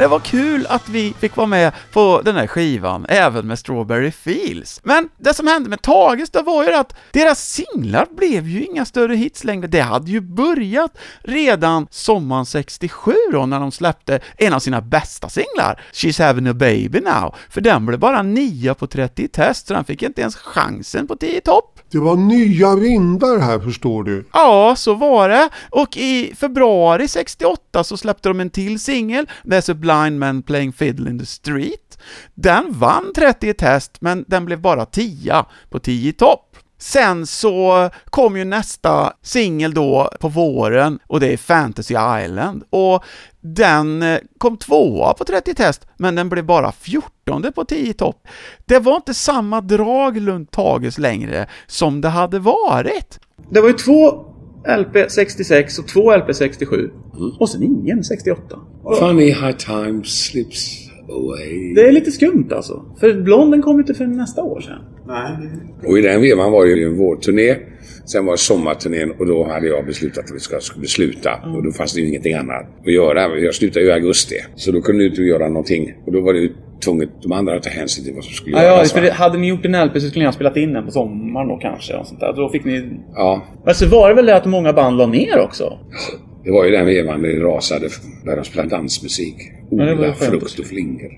Det 0.05 0.09
var 0.09 0.21
kul 0.21 0.67
att 0.69 0.89
vi 0.89 1.15
fick 1.19 1.37
vara 1.37 1.47
med 1.47 1.73
på 1.93 2.21
den 2.25 2.37
här 2.37 2.47
skivan, 2.47 3.07
även 3.09 3.47
med 3.47 3.59
Strawberry 3.59 4.11
Fields. 4.11 4.81
Men 4.83 5.09
det 5.19 5.35
som 5.35 5.47
hände 5.47 5.71
med 5.71 5.83
Tages, 5.83 6.31
det 6.31 6.43
var 6.43 6.65
ju 6.65 6.75
att 6.75 6.95
deras 7.13 7.49
singlar 7.49 8.07
blev 8.17 8.49
ju 8.49 8.65
inga 8.65 8.85
större 8.85 9.17
hits 9.17 9.45
längre. 9.45 9.67
Det 9.67 9.81
hade 9.81 10.11
ju 10.11 10.21
börjat 10.21 10.99
redan 11.23 11.87
sommaren 11.91 12.47
67 12.47 13.13
då, 13.33 13.47
när 13.47 13.61
de 13.61 13.73
släppte 13.73 14.21
en 14.37 14.53
av 14.53 14.59
sina 14.59 14.81
bästa 14.81 15.29
singlar, 15.29 15.83
She's 15.93 16.27
having 16.27 16.47
a 16.47 16.55
baby 16.55 17.01
now, 17.01 17.35
för 17.51 17.61
den 17.61 17.87
blev 17.87 18.01
bara 18.01 18.23
9 18.23 18.75
på 18.75 18.87
30 18.87 19.29
test, 19.29 19.67
så 19.67 19.75
den 19.75 19.85
fick 19.85 20.03
inte 20.03 20.21
ens 20.21 20.37
chansen 20.37 21.07
på 21.07 21.17
10 21.17 21.41
topp. 21.41 21.81
Det 21.91 21.99
var 21.99 22.17
nya 22.17 22.77
vindar 22.77 23.39
här 23.39 23.61
förstår 23.61 24.05
du. 24.05 24.29
Ja, 24.33 24.75
så 24.77 24.95
var 24.95 25.29
det. 25.29 25.49
Och 25.71 25.97
i 25.97 26.35
februari 26.35 27.09
68 27.09 27.85
så 27.85 27.97
släppte 27.97 28.29
de 28.29 28.41
en 28.41 28.51
till 28.51 28.81
singel, 28.81 29.27
There's 29.45 29.73
a 29.73 29.75
blind 29.95 30.19
man 30.19 30.43
playing 30.43 30.73
fiddle 30.73 31.11
in 31.11 31.19
the 31.19 31.27
street. 31.27 31.99
Den 32.35 32.65
vann 32.69 33.13
30 33.17 33.49
i 33.49 33.55
test, 33.55 34.01
men 34.01 34.25
den 34.29 34.45
blev 34.45 34.61
bara 34.61 34.87
10 34.87 35.45
på 35.71 35.79
10 35.79 36.09
i 36.09 36.13
topp. 36.13 36.57
Sen 36.79 37.27
så 37.27 37.91
kom 38.05 38.37
ju 38.37 38.45
nästa 38.45 39.13
singel 39.23 39.75
då 39.75 40.11
på 40.21 40.29
våren 40.29 40.99
och 41.07 41.21
det 41.21 41.33
är 41.33 41.37
Fantasy 41.37 41.95
Island 42.25 42.65
och 42.71 43.05
den 43.41 44.03
eh, 44.03 44.19
kom 44.39 44.57
tvåa 44.57 45.15
på 45.15 45.25
30 45.25 45.55
test, 45.55 45.87
men 45.97 46.15
den 46.15 46.29
blev 46.29 46.45
bara 46.45 46.73
14 46.73 47.53
på 47.55 47.65
10 47.65 47.93
topp. 47.93 48.29
Det 48.65 48.79
var 48.79 48.97
inte 48.97 49.15
samma 49.15 49.61
drag 49.61 50.29
runt 50.29 50.51
Tages 50.51 50.99
längre 50.99 51.47
som 51.67 52.01
det 52.01 52.09
hade 52.09 52.39
varit. 52.39 53.21
Det 53.51 53.61
var 53.61 53.69
ju 53.69 53.75
två 53.75 54.34
LP 54.79 55.11
66 55.11 55.79
och 55.79 55.89
två 55.89 56.17
LP 56.17 56.35
67. 56.35 56.91
Och 57.41 57.49
sen 57.49 57.63
ingen 57.63 58.05
68. 58.05 58.41
Funny 58.99 59.31
how 59.31 59.53
time 59.53 60.05
slips 60.05 60.91
away. 61.09 61.75
Det 61.75 61.89
är 61.89 61.93
lite 61.93 62.11
skumt 62.11 62.49
alltså. 62.51 62.85
För 63.01 63.23
Blonden 63.23 63.63
kom 63.63 63.79
inte 63.81 63.95
för 63.95 64.07
nästa 64.07 64.43
år 64.43 64.61
sedan. 64.61 64.79
Nej, 65.07 65.49
Och 65.87 65.99
i 65.99 66.03
den 66.03 66.21
vevan 66.21 66.53
var 66.53 66.65
det 66.65 66.71
ju 66.71 66.87
en 66.87 66.97
vårturné. 66.97 67.57
Sen 68.07 68.27
var 68.27 68.37
sommarturnén 68.37 69.11
och 69.19 69.27
då 69.27 69.45
hade 69.49 69.67
jag 69.69 69.87
beslutat 69.87 70.25
att 70.25 70.35
vi 70.35 70.39
ska 70.41 70.61
skulle 70.61 70.87
sluta. 70.87 71.31
Och 71.57 71.63
då 71.65 71.73
fanns 71.73 71.95
det 71.95 72.01
ju 72.01 72.09
ingenting 72.09 72.35
annat 72.35 72.67
att 72.87 72.93
göra. 72.93 73.39
Jag 73.39 73.55
slutade 73.55 73.85
ju 73.85 73.91
i 73.91 73.93
augusti. 73.93 74.35
Så 74.55 74.73
då 74.73 74.81
kunde 74.81 75.05
du 75.05 75.09
inte 75.09 75.23
göra 75.23 75.49
någonting. 75.49 75.95
Och 76.07 76.13
då 76.13 76.21
var 76.21 76.33
det 76.33 76.39
ju 76.39 76.53
tvunget 76.85 77.09
de 77.23 77.33
andra 77.33 77.57
att 77.57 77.63
ta 77.63 77.71
hänsyn 77.71 78.05
till 78.05 78.15
vad 78.15 78.25
som 78.25 78.33
skulle 78.35 78.57
Ja, 78.57 78.63
ja 78.63 78.77
göras. 78.77 78.93
för 78.93 79.11
hade 79.11 79.39
ni 79.39 79.49
gjort 79.49 79.65
en 79.65 79.87
LP 79.87 79.93
så 79.95 80.01
skulle 80.01 80.23
ni 80.23 80.27
ha 80.27 80.33
spelat 80.33 80.57
in 80.57 80.73
den 80.73 80.85
på 80.85 80.91
sommaren 80.91 81.49
då 81.49 81.57
kanske. 81.57 81.95
Och 81.97 82.07
sånt 82.07 82.21
där. 82.21 82.33
Då 82.33 82.49
fick 82.49 82.65
ni... 82.65 82.91
Ja, 83.15 83.43
Alltså 83.67 83.87
var 83.87 84.09
det 84.09 84.15
väl 84.15 84.27
det 84.27 84.37
att 84.37 84.45
många 84.47 84.73
band 84.73 84.97
la 84.97 85.07
ner 85.07 85.39
också? 85.41 85.79
det 86.45 86.51
var 86.51 86.65
ju 86.65 86.71
den 86.71 86.87
vevan 86.87 87.23
det 87.23 87.29
rasade 87.41 87.89
där 88.25 88.37
de 88.37 88.45
spelade 88.45 88.69
dansmusik. 88.71 89.35
Ja, 89.71 89.87
skönt 89.87 90.01
att 90.01 90.19
frukt 90.19 90.59
och 90.59 90.67
flingor. 90.67 91.11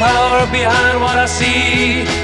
Power 0.00 0.46
behind 0.50 0.98
what 1.02 1.18
I 1.18 1.26
see. 1.26 2.19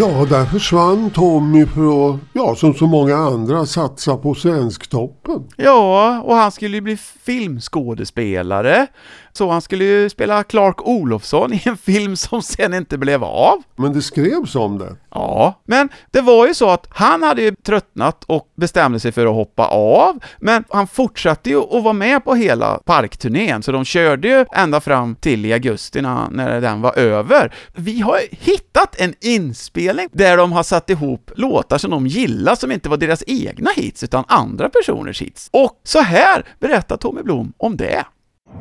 Ja, 0.00 0.26
där 0.30 0.44
försvann 0.44 1.10
Tommy 1.10 1.66
från 1.66 2.20
ja 2.46 2.54
som 2.54 2.74
så 2.74 2.86
många 2.86 3.16
andra, 3.16 3.66
satsa 3.66 4.16
på 4.16 4.34
Svensktoppen. 4.34 5.48
Ja, 5.56 6.20
och 6.20 6.34
han 6.34 6.52
skulle 6.52 6.76
ju 6.76 6.80
bli 6.80 6.96
filmskådespelare. 6.96 8.86
Så 9.32 9.50
han 9.50 9.62
skulle 9.62 9.84
ju 9.84 10.10
spela 10.10 10.44
Clark 10.44 10.88
Olofsson 10.88 11.52
i 11.52 11.62
en 11.64 11.76
film 11.76 12.16
som 12.16 12.42
sen 12.42 12.74
inte 12.74 12.98
blev 12.98 13.24
av. 13.24 13.62
Men 13.76 13.92
det 13.92 14.02
skrevs 14.02 14.54
om 14.54 14.78
det. 14.78 14.96
Ja, 15.10 15.60
men 15.64 15.88
det 16.10 16.20
var 16.20 16.46
ju 16.46 16.54
så 16.54 16.70
att 16.70 16.86
han 16.90 17.22
hade 17.22 17.42
ju 17.42 17.54
tröttnat 17.54 18.24
och 18.24 18.48
bestämde 18.56 19.00
sig 19.00 19.12
för 19.12 19.26
att 19.26 19.34
hoppa 19.34 19.66
av, 19.66 20.18
men 20.38 20.64
han 20.68 20.86
fortsatte 20.86 21.50
ju 21.50 21.58
att 21.58 21.82
vara 21.82 21.92
med 21.92 22.24
på 22.24 22.34
hela 22.34 22.78
parkturnén, 22.84 23.62
så 23.62 23.72
de 23.72 23.84
körde 23.84 24.28
ju 24.28 24.44
ända 24.52 24.80
fram 24.80 25.14
till 25.14 25.46
i 25.46 25.52
augusti 25.52 26.02
när, 26.02 26.30
när 26.30 26.60
den 26.60 26.80
var 26.80 26.98
över. 26.98 27.54
Vi 27.74 28.00
har 28.00 28.20
hittat 28.30 29.00
en 29.00 29.14
inspelning 29.20 30.08
där 30.12 30.36
de 30.36 30.52
har 30.52 30.62
satt 30.62 30.90
ihop 30.90 31.30
låtar 31.36 31.78
som 31.78 31.90
de 31.90 32.06
gillar 32.06 32.29
som 32.56 32.72
inte 32.72 32.88
var 32.88 32.96
deras 32.96 33.24
egna 33.26 33.70
hits 33.76 34.04
utan 34.04 34.24
andra 34.28 34.68
personers 34.68 35.22
hits. 35.22 35.48
Och 35.52 35.80
så 35.84 35.98
här 35.98 36.44
berättar 36.60 36.96
Tommy 36.96 37.22
Blom 37.22 37.52
om 37.56 37.76
det. 37.76 38.04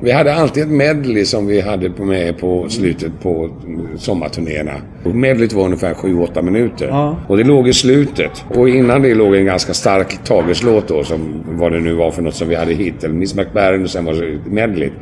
Vi 0.01 0.11
hade 0.11 0.35
alltid 0.35 0.63
ett 0.63 0.69
medley 0.69 1.25
som 1.25 1.47
vi 1.47 1.61
hade 1.61 1.89
på 1.89 2.05
med 2.05 2.37
på 2.37 2.69
slutet 2.69 3.21
på 3.21 3.49
sommarturnéerna. 3.97 4.81
Och 5.05 5.15
medleyt 5.15 5.53
var 5.53 5.65
ungefär 5.65 5.93
7-8 5.93 6.41
minuter. 6.41 6.87
Ja. 6.87 7.17
Och 7.27 7.37
det 7.37 7.43
låg 7.43 7.67
i 7.67 7.73
slutet. 7.73 8.45
Och 8.49 8.69
innan 8.69 9.01
det 9.01 9.15
låg 9.15 9.35
en 9.35 9.45
ganska 9.45 9.73
stark 9.73 10.23
Tages-låt 10.23 10.87
då, 10.87 11.03
som 11.03 11.43
vad 11.45 11.71
det 11.71 11.79
nu 11.79 11.93
var 11.93 12.11
för 12.11 12.21
något 12.21 12.35
som 12.35 12.47
vi 12.47 12.55
hade 12.55 12.73
hit. 12.73 13.03
Eller 13.03 13.15
Miss 13.15 13.35
McBaron 13.35 13.83
och 13.83 13.89
sen 13.89 14.05
var 14.05 14.13
det 14.13 14.51
medleyt. 14.51 14.93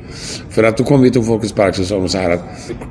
För 0.49 0.63
att 0.63 0.77
då 0.77 0.83
kom 0.83 1.01
vi 1.01 1.11
till 1.11 1.23
Folkets 1.23 1.53
Park 1.53 1.75
så 1.75 1.85
sa 1.85 1.95
de 1.95 2.09
så 2.09 2.17
här 2.17 2.31
att 2.31 2.43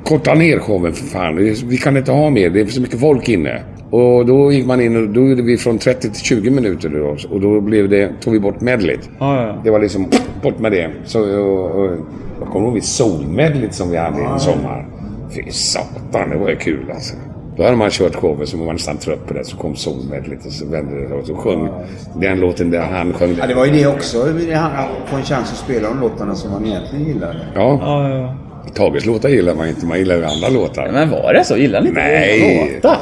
korta 0.03 0.33
ner 0.33 0.59
showen 0.59 0.93
för 0.93 1.05
fan. 1.05 1.35
Vi 1.67 1.77
kan 1.77 1.97
inte 1.97 2.11
ha 2.11 2.29
mer. 2.29 2.49
Det 2.49 2.61
är 2.61 2.65
så 2.65 2.81
mycket 2.81 2.99
folk 2.99 3.29
inne. 3.29 3.63
Och 3.89 4.25
då 4.25 4.51
gick 4.51 4.65
man 4.65 4.81
in 4.81 4.95
och 4.95 5.09
då 5.09 5.27
gjorde 5.27 5.41
vi 5.41 5.57
från 5.57 5.77
30 5.77 6.09
till 6.09 6.23
20 6.23 6.49
minuter 6.49 6.89
då. 6.89 7.35
Och 7.35 7.41
då 7.41 7.61
blev 7.61 7.89
det, 7.89 8.11
tog 8.21 8.33
vi 8.33 8.39
bort 8.39 8.61
medleyt. 8.61 9.09
Ja, 9.19 9.41
ja. 9.41 9.61
Det 9.63 9.71
var 9.71 9.79
liksom 9.79 10.09
bort 10.41 10.59
med 10.59 10.71
det. 10.71 10.89
Så, 11.05 11.39
och, 11.41 11.81
och, 11.81 11.91
jag 12.39 12.47
kommer 12.49 12.67
ihåg 12.67 12.83
solmedlet 12.83 13.73
som 13.73 13.91
vi 13.91 13.97
hade 13.97 14.21
en 14.21 14.39
sommar. 14.39 14.87
Fy 15.35 15.51
satan, 15.51 16.29
det 16.29 16.37
var 16.37 16.49
ju 16.49 16.55
kul 16.55 16.91
alltså. 16.93 17.15
Då 17.57 17.63
hade 17.63 17.75
man 17.75 17.89
kört 17.89 18.15
showen 18.15 18.47
så 18.47 18.57
var 18.57 18.65
man 18.65 18.75
nästan 18.75 18.97
trött 18.97 19.27
på 19.27 19.33
det. 19.33 19.45
Så 19.45 19.57
kom 19.57 19.75
solmedlet 19.75 20.45
och 20.45 20.51
så 20.51 20.65
vände 20.65 21.07
det 21.07 21.15
och 21.15 21.27
så 21.27 21.35
sjöng 21.35 21.69
den 22.15 22.39
låten 22.39 22.71
där 22.71 22.81
han 22.81 23.13
sjöng. 23.13 23.35
Ja, 23.39 23.47
det 23.47 23.53
var 23.53 23.65
ju 23.65 23.71
det 23.71 23.87
också. 23.87 24.21
Att 24.21 25.09
få 25.09 25.15
en 25.15 25.23
chans 25.23 25.51
att 25.51 25.57
spela 25.57 25.89
de 25.89 25.99
låtarna 25.99 26.35
som 26.35 26.51
man 26.51 26.65
egentligen 26.65 27.05
gillade. 27.05 27.39
Ja. 27.55 27.79
Ja, 27.81 28.09
ja. 28.09 28.35
Tages 28.73 29.05
låtar 29.05 29.29
gillar 29.29 29.55
man 29.55 29.67
inte, 29.67 29.85
man 29.85 29.97
gillar 29.97 30.15
ju 30.15 30.25
andra 30.25 30.49
låtar. 30.49 30.89
Men 30.91 31.09
var 31.09 31.33
det 31.33 31.43
så? 31.43 31.57
Gillar 31.57 31.81
ni 31.81 31.87
inte 31.87 32.01
Nej. 32.01 32.71
låtar? 32.75 32.97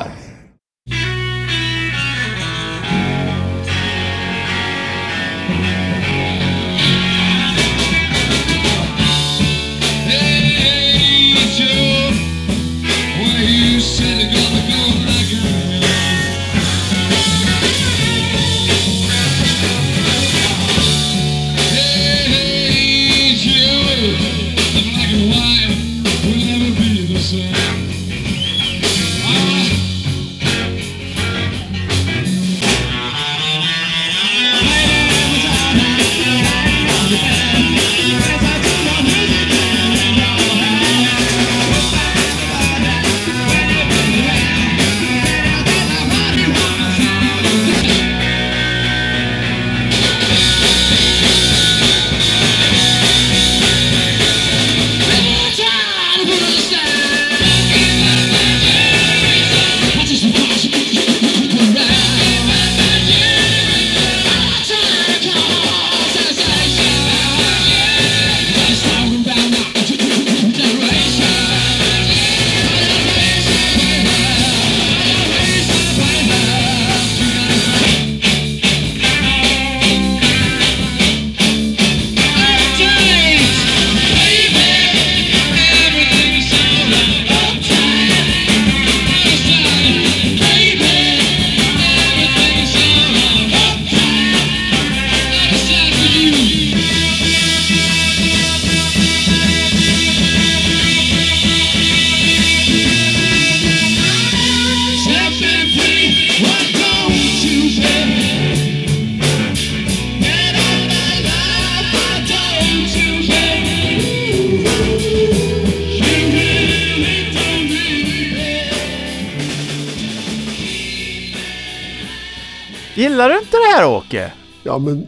Ja 124.75 124.79
men... 124.79 125.07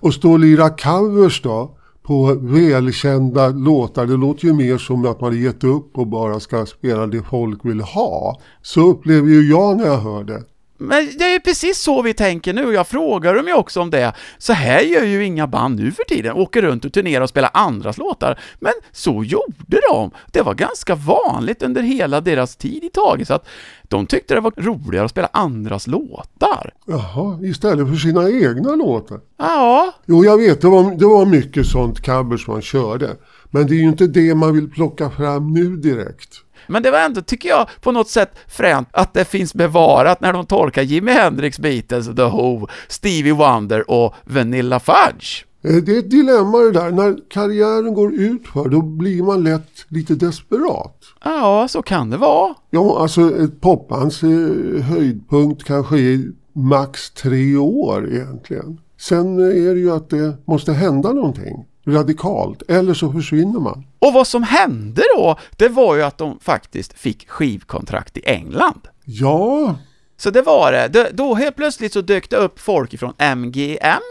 och 0.00 0.14
stå 0.14 0.32
och 0.32 0.38
lira 0.38 0.70
covers 0.70 1.42
då 1.42 1.70
på 2.02 2.34
välkända 2.34 3.48
låtar. 3.48 4.06
Det 4.06 4.16
låter 4.16 4.44
ju 4.44 4.52
mer 4.52 4.78
som 4.78 5.06
att 5.06 5.20
man 5.20 5.42
gett 5.42 5.64
upp 5.64 5.98
och 5.98 6.06
bara 6.06 6.40
ska 6.40 6.66
spela 6.66 7.06
det 7.06 7.22
folk 7.22 7.64
vill 7.64 7.80
ha. 7.80 8.40
Så 8.62 8.90
upplever 8.90 9.28
ju 9.28 9.50
jag 9.50 9.76
när 9.76 9.86
jag 9.86 9.98
hör 9.98 10.24
det. 10.24 10.42
Men 10.78 11.10
det 11.18 11.24
är 11.24 11.32
ju 11.32 11.40
precis 11.40 11.78
så 11.82 12.02
vi 12.02 12.14
tänker 12.14 12.52
nu 12.52 12.66
och 12.66 12.72
jag 12.72 12.86
frågar 12.86 13.34
dem 13.34 13.46
ju 13.46 13.54
också 13.54 13.80
om 13.80 13.90
det. 13.90 14.12
Så 14.38 14.52
här 14.52 14.80
gör 14.80 15.04
ju 15.04 15.24
inga 15.24 15.46
band 15.46 15.80
nu 15.80 15.90
för 15.92 16.04
tiden, 16.04 16.32
åker 16.32 16.62
runt 16.62 16.84
och 16.84 16.92
turnerar 16.92 17.20
och 17.20 17.28
spelar 17.28 17.50
andras 17.54 17.98
låtar. 17.98 18.40
Men 18.60 18.72
så 18.92 19.24
gjorde 19.24 19.80
de. 19.90 20.10
Det 20.32 20.42
var 20.42 20.54
ganska 20.54 20.94
vanligt 20.94 21.62
under 21.62 21.82
hela 21.82 22.20
deras 22.20 22.56
tid 22.56 22.84
i 22.84 22.88
taget, 22.88 23.28
så 23.28 23.34
att 23.34 23.48
de 23.82 24.06
tyckte 24.06 24.34
det 24.34 24.40
var 24.40 24.52
roligare 24.56 25.04
att 25.04 25.10
spela 25.10 25.28
andras 25.32 25.86
låtar. 25.86 26.72
Jaha, 26.86 27.38
istället 27.42 27.88
för 27.88 27.96
sina 27.96 28.30
egna 28.30 28.74
låtar. 28.74 29.20
Ja, 29.38 29.92
Jo, 30.06 30.24
jag 30.24 30.38
vet, 30.38 30.60
det 30.60 30.68
var, 30.68 30.96
det 30.98 31.06
var 31.06 31.26
mycket 31.26 31.66
sånt 31.66 32.04
covers 32.06 32.46
man 32.46 32.62
körde. 32.62 33.16
Men 33.50 33.66
det 33.66 33.74
är 33.74 33.78
ju 33.78 33.88
inte 33.88 34.06
det 34.06 34.34
man 34.34 34.54
vill 34.54 34.70
plocka 34.70 35.10
fram 35.10 35.52
nu 35.52 35.76
direkt. 35.76 36.28
Men 36.68 36.82
det 36.82 36.90
var 36.90 36.98
ändå, 36.98 37.20
tycker 37.20 37.48
jag, 37.48 37.66
på 37.80 37.92
något 37.92 38.08
sätt 38.08 38.30
fränt 38.48 38.88
att 38.90 39.14
det 39.14 39.24
finns 39.24 39.54
bevarat 39.54 40.20
när 40.20 40.32
de 40.32 40.46
tolkar 40.46 40.82
Jimi 40.82 41.12
Hendrix, 41.12 41.58
Beatles, 41.58 42.06
The 42.06 42.22
Who, 42.22 42.66
Stevie 42.88 43.32
Wonder 43.32 43.90
och 43.90 44.14
Vanilla 44.24 44.80
Fudge. 44.80 45.44
Eh, 45.64 45.74
Det 45.76 45.92
är 45.94 45.98
ett 45.98 46.10
dilemma 46.10 46.58
det 46.58 46.72
där. 46.72 46.90
När 46.90 47.18
karriären 47.30 47.94
går 47.94 48.14
ut 48.14 48.48
för 48.48 48.68
då 48.68 48.82
blir 48.82 49.22
man 49.22 49.44
lätt 49.44 49.70
lite 49.88 50.14
desperat. 50.14 50.94
Ja, 51.24 51.66
så 51.68 51.82
kan 51.82 52.10
det 52.10 52.16
vara. 52.16 52.54
Ja, 52.70 52.98
alltså 53.00 53.42
ett 53.44 53.60
popbands 53.60 54.22
eh, 54.22 54.82
höjdpunkt 54.82 55.64
kanske 55.64 55.98
är 55.98 56.20
max 56.52 57.10
tre 57.10 57.56
år 57.56 58.08
egentligen. 58.12 58.80
Sen 59.00 59.38
är 59.38 59.74
det 59.74 59.80
ju 59.80 59.92
att 59.92 60.10
det 60.10 60.36
måste 60.46 60.72
hända 60.72 61.12
någonting 61.12 61.64
radikalt, 61.92 62.62
eller 62.68 62.94
så 62.94 63.12
försvinner 63.12 63.60
man. 63.60 63.86
Och 63.98 64.12
vad 64.12 64.26
som 64.26 64.42
hände 64.42 65.02
då, 65.16 65.38
det 65.56 65.68
var 65.68 65.96
ju 65.96 66.02
att 66.02 66.18
de 66.18 66.38
faktiskt 66.40 66.98
fick 66.98 67.28
skivkontrakt 67.28 68.16
i 68.16 68.22
England. 68.24 68.88
Ja, 69.04 69.74
Så 70.16 70.30
det 70.30 70.42
var 70.42 70.72
det. 70.72 71.10
Då 71.12 71.34
helt 71.34 71.56
plötsligt 71.56 71.92
så 71.92 72.00
dök 72.00 72.30
det 72.30 72.36
upp 72.36 72.60
folk 72.60 72.94
ifrån 72.94 73.12
MGM 73.18 74.02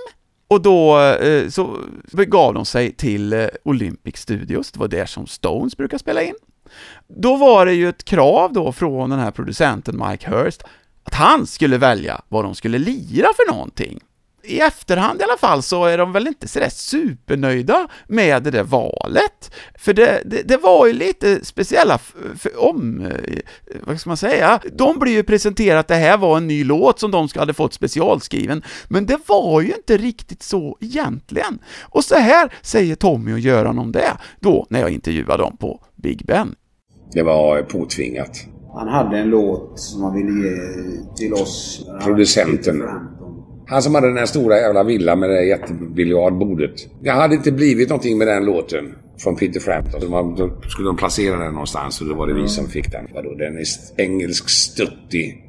och 0.48 0.62
då 0.62 1.00
eh, 1.00 1.50
så 1.50 1.78
begav 2.12 2.54
de 2.54 2.66
sig 2.66 2.94
till 2.94 3.34
eh, 3.34 3.48
Olympic 3.64 4.18
Studios, 4.18 4.72
det 4.72 4.80
var 4.80 4.88
där 4.88 5.06
som 5.06 5.28
Stones 5.28 5.78
brukar 5.78 5.98
spela 5.98 6.22
in. 6.22 6.36
Då 7.08 7.36
var 7.36 7.66
det 7.66 7.74
ju 7.74 7.90
ett 7.90 8.04
krav 8.04 8.54
då 8.54 8.72
från 8.72 9.10
den 9.10 9.20
här 9.20 9.32
producenten 9.32 10.04
Mike 10.10 10.30
Hurst 10.30 10.64
att 11.04 11.14
han 11.14 11.48
skulle 11.48 11.78
välja 11.78 12.22
vad 12.28 12.46
de 12.46 12.56
skulle 12.56 12.78
lira 12.78 13.28
för 13.36 13.52
någonting. 13.54 14.00
I 14.48 14.60
efterhand 14.60 15.22
i 15.22 15.24
alla 15.24 15.38
fall 15.38 15.64
så 15.64 15.86
är 15.86 15.98
de 15.98 16.12
väl 16.12 16.28
inte 16.28 16.48
sådär 16.48 16.70
supernöjda 16.70 17.88
med 18.08 18.44
det 18.44 18.52
där 18.52 18.64
valet. 18.64 19.52
För 19.78 19.94
det, 19.94 20.22
det, 20.26 20.42
det 20.42 20.58
var 20.58 20.88
ju 20.88 20.94
lite 20.94 21.46
speciella 21.46 22.00
om, 22.58 23.02
eh, 23.02 23.40
vad 23.84 24.00
ska 24.00 24.10
man 24.10 24.18
säga, 24.18 24.60
de 24.74 25.00
blev 25.00 25.14
ju 25.14 25.24
presenterat 25.24 25.80
att 25.80 25.88
det 25.88 25.96
här 25.96 26.18
var 26.18 26.38
en 26.38 26.48
ny 26.48 26.64
låt 26.64 27.00
som 27.00 27.12
de 27.12 27.28
hade 27.36 27.54
fått 27.54 27.74
specialskriven, 27.74 28.64
men 28.88 29.06
det 29.06 29.20
var 29.28 29.62
ju 29.62 29.74
inte 29.74 29.98
riktigt 29.98 30.44
så 30.44 30.78
egentligen. 30.82 31.60
Och 31.82 32.04
så 32.04 32.16
här 32.16 32.54
säger 32.62 32.96
Tommy 32.96 33.34
och 33.34 33.40
Göran 33.40 33.80
om 33.80 33.92
det, 33.92 34.18
då 34.40 34.68
när 34.70 34.80
jag 34.80 34.90
intervjuade 34.90 35.44
dem 35.44 35.58
på 35.58 35.84
Big 35.96 36.26
Ben. 36.26 36.56
Det 37.12 37.24
var 37.24 37.62
påtvingat. 37.62 38.46
Han 38.78 38.88
hade 38.88 39.18
en 39.18 39.30
låt 39.30 39.80
som 39.80 40.04
han 40.04 40.16
ville 40.16 40.32
ge 40.32 41.16
till 41.16 41.34
oss. 41.34 41.86
Producenten. 42.04 42.84
Han 43.70 43.82
som 43.82 43.96
hade 43.96 44.08
den 44.08 44.18
här 44.18 44.26
stora 44.26 44.58
jävla 44.58 44.84
villan 44.84 45.20
med 45.20 45.30
det 45.30 45.36
där 45.36 45.42
jättebiljardbordet. 45.44 46.72
Det 47.04 47.10
hade 47.10 47.36
inte 47.36 47.52
blivit 47.52 47.90
någonting 47.90 48.18
med 48.18 48.28
den 48.28 48.46
låten 48.46 48.86
från 49.24 49.36
Peter 49.36 49.60
Frampton. 49.60 50.10
Man- 50.12 50.36
Då 50.36 50.50
skulle 50.70 50.88
de 50.88 50.98
placera 50.98 51.38
den 51.38 51.52
någonstans 51.54 52.02
och 52.02 52.08
då 52.08 52.14
var 52.16 52.28
det 52.28 52.34
vi 52.34 52.48
som 52.48 52.68
fick 52.68 52.92
den. 52.92 53.06
Vadå, 53.14 53.34
den 53.34 53.58
är 53.58 53.64
engelsk 53.98 54.50
stuttig. 54.50 55.44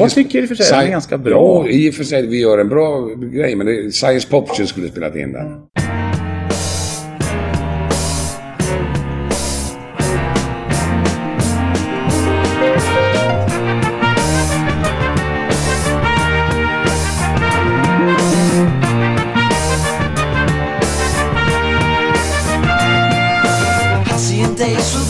Jag 0.00 0.10
tycker 0.10 0.42
i 0.42 0.44
och 0.44 0.48
för 0.48 0.54
sig 0.54 0.66
den 0.78 0.86
är 0.86 0.90
ganska 0.90 1.18
bra. 1.18 1.62
Ja, 1.66 1.68
i 1.70 1.90
och 1.90 1.94
för 1.94 2.04
sig. 2.04 2.26
Vi 2.26 2.40
gör 2.40 2.58
en 2.58 2.68
bra 2.68 3.06
grej. 3.32 3.56
Men 3.56 3.66
det, 3.66 3.92
Science 3.94 4.28
Poption 4.30 4.66
skulle 4.66 4.88
spelat 4.88 5.16
in 5.16 5.32
den. 5.32 5.46
Halcyon 24.70 25.09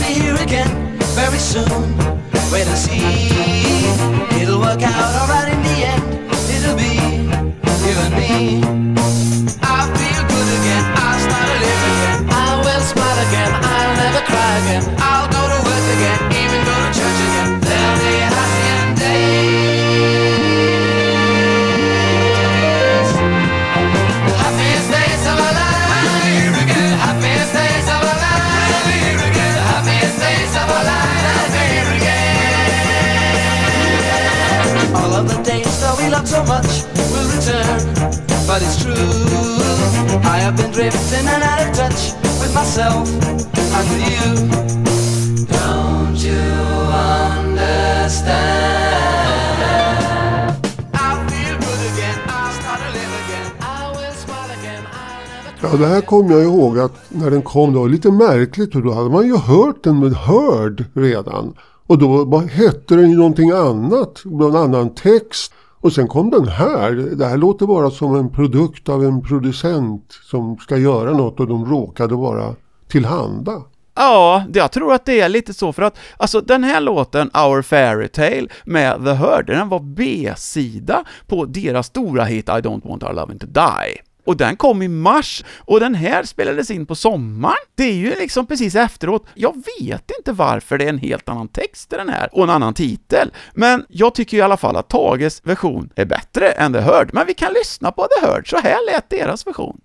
det 55.81 55.87
här 55.87 56.01
kommer 56.01 56.31
jag 56.31 56.43
ihåg 56.43 56.79
att 56.79 56.93
när 57.09 57.31
den 57.31 57.41
kom 57.41 57.73
det 57.73 57.79
var 57.79 57.89
lite 57.89 58.11
märkligt, 58.11 58.75
och 58.75 58.83
då 58.83 58.91
hade 58.91 59.09
man 59.09 59.27
ju 59.27 59.37
hört 59.37 59.83
den 59.83 59.99
med 59.99 60.13
Hörd 60.13 60.85
redan. 60.93 61.53
Och 61.87 61.97
då 61.97 62.39
hette 62.39 62.95
den 62.95 63.09
ju 63.09 63.17
någonting 63.17 63.51
annat, 63.51 64.21
någon 64.25 64.55
annan 64.55 64.95
text. 64.95 65.53
Och 65.79 65.93
sen 65.93 66.07
kom 66.07 66.29
den 66.29 66.47
här. 66.47 66.91
Det 66.91 67.25
här 67.25 67.37
låter 67.37 67.65
bara 67.65 67.91
som 67.91 68.15
en 68.15 68.29
produkt 68.29 68.89
av 68.89 69.03
en 69.03 69.21
producent 69.21 70.05
som 70.29 70.57
ska 70.57 70.77
göra 70.77 71.11
något 71.11 71.39
och 71.39 71.47
de 71.47 71.65
råkade 71.65 72.15
vara 72.15 72.55
tillhanda. 72.87 73.61
Ja, 73.95 74.43
jag 74.53 74.71
tror 74.71 74.93
att 74.93 75.05
det 75.05 75.21
är 75.21 75.29
lite 75.29 75.53
så 75.53 75.73
för 75.73 75.81
att, 75.81 75.97
alltså 76.17 76.41
den 76.41 76.63
här 76.63 76.81
låten, 76.81 77.29
Our 77.33 77.61
Fairy 77.61 78.07
Tale 78.07 78.47
med 78.65 79.05
The 79.05 79.11
Herd, 79.11 79.47
den 79.47 79.69
var 79.69 79.79
B-sida 79.79 81.03
på 81.27 81.45
deras 81.45 81.87
stora 81.87 82.23
hit 82.23 82.49
I 82.49 82.51
Don't 82.51 82.87
Want 82.87 83.03
Our 83.03 83.13
Loving 83.13 83.39
To 83.39 83.47
Die. 83.47 84.10
Och 84.25 84.37
den 84.37 84.55
kom 84.55 84.81
i 84.81 84.87
mars, 84.87 85.43
och 85.57 85.79
den 85.79 85.95
här 85.95 86.23
spelades 86.23 86.71
in 86.71 86.85
på 86.85 86.95
sommaren. 86.95 87.55
Det 87.75 87.83
är 87.83 87.93
ju 87.93 88.09
liksom 88.15 88.45
precis 88.47 88.75
efteråt. 88.75 89.25
Jag 89.33 89.55
vet 89.79 90.11
inte 90.19 90.31
varför 90.31 90.77
det 90.77 90.85
är 90.85 90.89
en 90.89 90.97
helt 90.97 91.29
annan 91.29 91.47
text 91.47 91.93
i 91.93 91.95
den 91.95 92.09
här, 92.09 92.29
och 92.31 92.43
en 92.43 92.49
annan 92.49 92.73
titel. 92.73 93.31
Men 93.53 93.85
jag 93.89 94.15
tycker 94.15 94.37
i 94.37 94.41
alla 94.41 94.57
fall 94.57 94.75
att 94.75 94.89
Tages 94.89 95.41
version 95.43 95.89
är 95.95 96.05
bättre 96.05 96.51
än 96.51 96.73
The 96.73 96.79
Heard, 96.79 97.09
Men 97.13 97.27
vi 97.27 97.33
kan 97.33 97.53
lyssna 97.53 97.91
på 97.91 98.07
The 98.07 98.25
Heard. 98.27 98.49
så 98.49 98.57
här 98.57 98.93
lät 98.93 99.09
deras 99.09 99.47
version. 99.47 99.77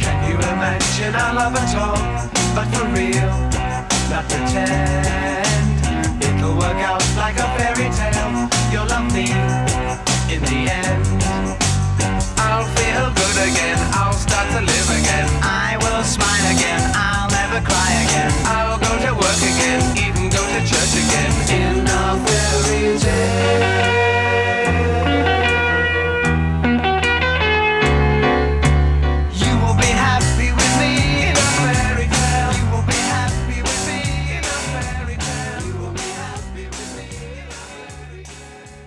Can 0.00 0.30
you 0.30 0.38
imagine 0.52 1.14
our 1.14 1.34
love 1.34 1.58
at 1.58 1.76
all? 1.76 1.98
But 2.54 2.74
for 2.78 2.86
real, 2.96 3.44
not 4.10 4.28
pretend. 4.28 5.03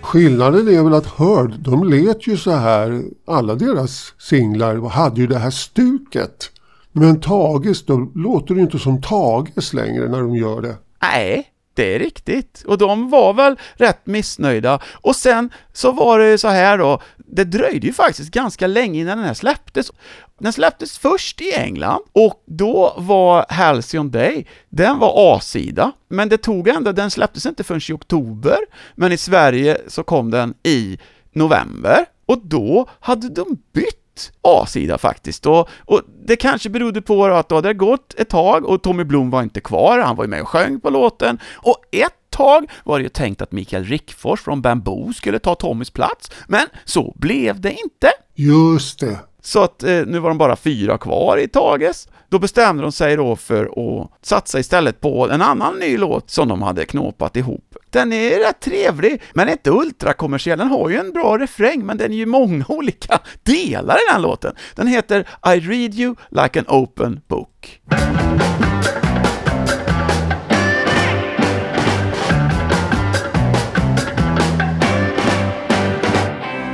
Skillnaden 0.08 0.68
är 0.68 0.82
väl 0.82 0.94
att 0.94 1.06
Heard, 1.06 1.54
de 1.58 1.84
lät 1.84 2.26
ju 2.26 2.36
så 2.36 2.50
här, 2.50 3.02
alla 3.26 3.54
deras 3.54 4.14
singlar 4.18 4.88
hade 4.88 5.20
ju 5.20 5.26
det 5.26 5.38
här 5.38 5.50
stuket. 5.50 6.50
Men 6.92 7.20
Tages, 7.20 7.86
då 7.86 8.10
låter 8.14 8.54
det 8.54 8.58
ju 8.58 8.64
inte 8.64 8.78
som 8.78 9.02
Tages 9.02 9.72
längre 9.72 10.08
när 10.08 10.20
de 10.20 10.36
gör 10.36 10.62
det. 10.62 10.76
Nej, 11.02 11.46
det 11.78 11.94
är 11.94 11.98
riktigt. 11.98 12.62
Och 12.66 12.78
de 12.78 13.10
var 13.10 13.34
väl 13.34 13.56
rätt 13.74 14.06
missnöjda. 14.06 14.80
Och 14.92 15.16
sen 15.16 15.50
så 15.72 15.92
var 15.92 16.18
det 16.18 16.38
så 16.38 16.48
här 16.48 16.78
då, 16.78 17.02
det 17.16 17.44
dröjde 17.44 17.86
ju 17.86 17.92
faktiskt 17.92 18.30
ganska 18.30 18.66
länge 18.66 19.00
innan 19.00 19.18
den 19.18 19.26
här 19.26 19.34
släpptes. 19.34 19.92
Den 20.38 20.52
släpptes 20.52 20.98
först 20.98 21.40
i 21.40 21.54
England 21.54 22.00
och 22.12 22.42
då 22.46 22.94
var 22.96 23.46
Halcyon 23.48 24.10
Day, 24.10 24.46
den 24.68 24.98
var 24.98 25.36
A-sida, 25.36 25.92
men 26.08 26.28
det 26.28 26.38
tog 26.38 26.68
ändå, 26.68 26.92
den 26.92 27.10
släpptes 27.10 27.46
inte 27.46 27.64
förrän 27.64 27.80
i 27.88 27.92
oktober, 27.92 28.58
men 28.94 29.12
i 29.12 29.16
Sverige 29.16 29.78
så 29.88 30.02
kom 30.02 30.30
den 30.30 30.54
i 30.62 30.98
november 31.32 32.06
och 32.26 32.38
då 32.44 32.88
hade 33.00 33.28
de 33.28 33.58
bytt 33.72 33.97
A-sida 34.42 34.98
faktiskt. 34.98 35.46
Och, 35.46 35.68
och 35.84 36.02
det 36.26 36.36
kanske 36.36 36.70
berodde 36.70 37.02
på 37.02 37.24
att 37.24 37.48
då 37.48 37.54
hade 37.54 37.68
det 37.68 37.74
gått 37.74 38.14
ett 38.18 38.28
tag 38.28 38.64
och 38.64 38.82
Tommy 38.82 39.04
Blom 39.04 39.30
var 39.30 39.42
inte 39.42 39.60
kvar, 39.60 39.98
han 39.98 40.16
var 40.16 40.24
ju 40.24 40.30
med 40.30 40.42
och 40.42 40.48
sjöng 40.48 40.80
på 40.80 40.90
låten. 40.90 41.38
Och 41.56 41.84
ett 41.92 42.12
tag 42.30 42.70
var 42.84 42.98
det 42.98 43.02
ju 43.02 43.08
tänkt 43.08 43.42
att 43.42 43.52
Mikael 43.52 43.84
Rickfors 43.84 44.40
från 44.40 44.62
Bamboo 44.62 45.12
skulle 45.12 45.38
ta 45.38 45.54
Tommys 45.54 45.90
plats, 45.90 46.30
men 46.48 46.66
så 46.84 47.14
blev 47.16 47.60
det 47.60 47.72
inte. 47.72 48.10
Just 48.34 49.00
det. 49.00 49.18
Så 49.42 49.62
att 49.62 49.82
eh, 49.82 50.02
nu 50.06 50.18
var 50.18 50.28
de 50.28 50.38
bara 50.38 50.56
fyra 50.56 50.98
kvar 50.98 51.38
i 51.38 51.48
Tages. 51.48 52.08
Då 52.28 52.38
bestämde 52.38 52.82
de 52.82 52.92
sig 52.92 53.16
då 53.16 53.36
för 53.36 53.64
att 53.64 54.26
satsa 54.26 54.58
istället 54.58 55.00
på 55.00 55.30
en 55.30 55.42
annan 55.42 55.74
ny 55.78 55.96
låt 55.96 56.30
som 56.30 56.48
de 56.48 56.62
hade 56.62 56.84
knåpat 56.84 57.36
ihop. 57.36 57.74
Den 57.90 58.12
är 58.12 58.38
rätt 58.38 58.60
trevlig, 58.60 59.22
men 59.34 59.48
inte 59.48 59.70
ultrakommersiell. 59.70 60.58
Den 60.58 60.68
har 60.68 60.88
ju 60.88 60.96
en 60.96 61.12
bra 61.12 61.38
refräng, 61.38 61.86
men 61.86 61.96
den 61.98 62.12
är 62.12 62.16
ju 62.16 62.26
många 62.26 62.64
olika 62.68 63.18
delar 63.42 63.94
i 63.94 64.12
den 64.12 64.22
låten. 64.22 64.54
Den 64.74 64.86
heter 64.86 65.20
I 65.54 65.60
read 65.60 65.94
you 65.94 66.14
like 66.30 66.58
an 66.58 66.66
open 66.68 67.20
book. 67.28 67.80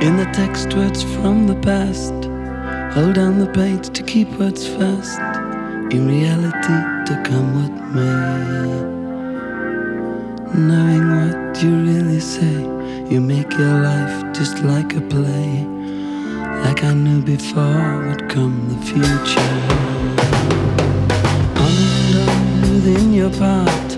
In 0.01 0.17
the 0.17 0.25
text, 0.33 0.73
words 0.73 1.03
from 1.03 1.47
the 1.47 1.55
past. 1.61 2.24
Hold 2.95 3.15
down 3.15 3.39
the 3.39 3.47
page 3.47 3.89
to 3.89 4.03
keep 4.03 4.29
words 4.39 4.65
fast. 4.65 5.19
In 5.93 6.07
reality, 6.07 6.77
to 7.07 7.23
come 7.25 7.47
what 7.59 7.73
may. 7.93 8.55
Knowing 10.57 11.05
what 11.17 11.61
you 11.61 11.75
really 11.75 12.21
say, 12.21 12.55
you 13.09 13.19
make 13.19 13.51
your 13.57 13.81
life 13.81 14.33
just 14.33 14.63
like 14.63 14.95
a 14.95 15.01
play. 15.01 15.67
Like 16.63 16.85
I 16.85 16.93
knew 16.93 17.21
before 17.21 18.07
would 18.07 18.29
come 18.29 18.55
the 18.69 18.79
future. 18.85 19.59
On 21.63 21.73
and 21.97 22.15
on 22.29 22.61
within 22.61 23.11
your 23.11 23.31
part, 23.31 23.89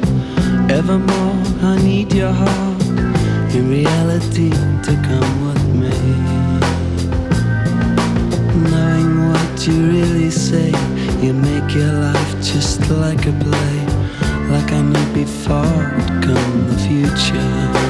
evermore 0.72 1.38
I 1.62 1.80
need 1.84 2.12
your 2.14 2.34
heart. 2.34 2.82
In 3.54 3.70
reality, 3.70 4.50
to 4.50 4.94
come 5.08 5.46
what 5.46 5.62
may. 5.76 6.37
You 9.68 9.88
really 9.88 10.30
say, 10.30 10.72
You 11.22 11.34
make 11.34 11.76
your 11.76 11.92
life 11.92 12.34
just 12.42 12.90
like 12.90 13.26
a 13.26 13.34
play, 13.34 13.80
like 14.50 14.72
I 14.72 14.82
knew 14.82 15.14
before 15.14 15.62
would 15.96 16.24
come 16.24 16.68
the 16.68 16.78
future. 16.88 17.87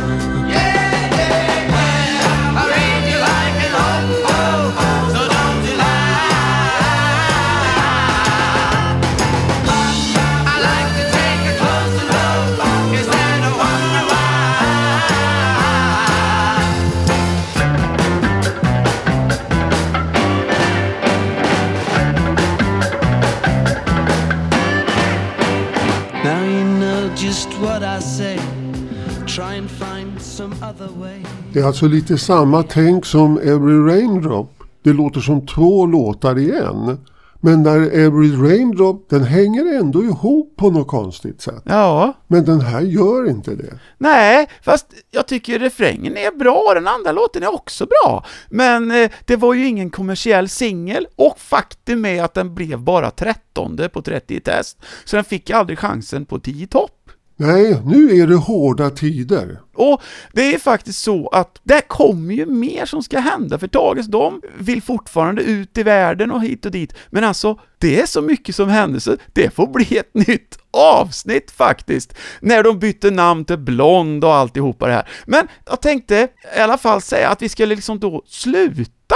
Det 31.54 31.60
är 31.60 31.64
alltså 31.64 31.88
lite 31.88 32.18
samma 32.18 32.64
tänk 32.64 33.06
som 33.06 33.38
Every 33.38 33.96
Raindrop. 33.96 34.64
Det 34.84 34.94
låter 34.94 35.20
som 35.20 35.46
två 35.46 35.86
låtar 35.86 36.38
i 36.38 36.52
en. 36.52 36.98
Men 37.42 37.64
där 37.64 37.82
Every 37.82 38.32
Raindrop, 38.32 39.10
den 39.10 39.24
hänger 39.24 39.80
ändå 39.80 40.04
ihop 40.04 40.56
på 40.58 40.72
något 40.72 40.88
konstigt 40.88 41.42
sätt. 41.42 41.62
Ja. 41.66 42.14
Men 42.28 42.46
den 42.46 42.62
här 42.62 42.82
gör 42.82 43.30
inte 43.30 43.56
det. 43.56 43.80
Nej, 43.98 44.50
fast 44.62 44.88
jag 45.12 45.28
tycker 45.28 45.60
refrängen 45.60 46.18
är 46.18 46.32
bra 46.32 46.64
och 46.68 46.76
den 46.76 46.88
andra 46.88 47.12
låten 47.12 47.44
är 47.44 47.54
också 47.54 47.86
bra. 47.86 48.26
Men 48.50 48.92
eh, 48.92 49.12
det 49.26 49.36
var 49.36 49.54
ju 49.54 49.68
ingen 49.68 49.90
kommersiell 49.90 50.50
singel 50.50 51.08
och 51.16 51.40
faktum 51.40 52.06
är 52.06 52.24
att 52.24 52.34
den 52.34 52.56
blev 52.56 52.80
bara 52.80 53.12
13 53.12 53.80
på 53.94 54.02
30 54.02 54.40
test. 54.40 54.78
Så 55.06 55.16
den 55.16 55.26
fick 55.26 55.50
aldrig 55.50 55.80
chansen 55.80 56.26
på 56.26 56.40
10 56.40 56.68
topp. 56.68 56.92
Nej, 57.40 57.82
nu 57.86 58.22
är 58.22 58.28
det 58.28 58.36
hårda 58.36 58.90
tider. 58.90 59.60
Och 59.74 60.02
det 60.34 60.54
är 60.56 60.60
faktiskt 60.60 61.04
så 61.04 61.28
att 61.28 61.60
det 61.64 61.82
kommer 61.88 62.34
ju 62.34 62.46
mer 62.46 62.86
som 62.86 63.04
ska 63.04 63.20
hända, 63.20 63.60
för 63.60 63.68
Tages 63.68 64.08
de 64.08 64.42
vill 64.58 64.82
fortfarande 64.82 65.42
ut 65.42 65.78
i 65.78 65.84
världen 65.84 66.32
och 66.32 66.44
hit 66.44 66.66
och 66.66 66.72
dit, 66.72 66.94
men 67.10 67.24
alltså, 67.24 67.60
det 67.78 68.02
är 68.02 68.06
så 68.06 68.22
mycket 68.22 68.56
som 68.56 68.70
händer 68.70 69.00
så 69.00 69.18
det 69.34 69.56
får 69.56 69.68
bli 69.68 69.98
ett 69.98 70.14
nytt 70.14 70.60
avsnitt 70.72 71.52
faktiskt, 71.52 72.14
när 72.40 72.64
de 72.64 72.80
bytte 72.80 73.12
namn 73.12 73.46
till 73.46 73.58
Blond 73.58 74.24
och 74.24 74.34
alltihopa 74.34 74.88
det 74.88 74.94
här. 74.94 75.10
Men 75.26 75.48
jag 75.66 75.82
tänkte 75.82 76.28
i 76.58 76.60
alla 76.60 76.78
fall 76.78 77.02
säga 77.02 77.30
att 77.30 77.42
vi 77.42 77.50
skulle 77.50 77.76
liksom 77.76 78.00
då 78.00 78.24
sluta 78.26 79.16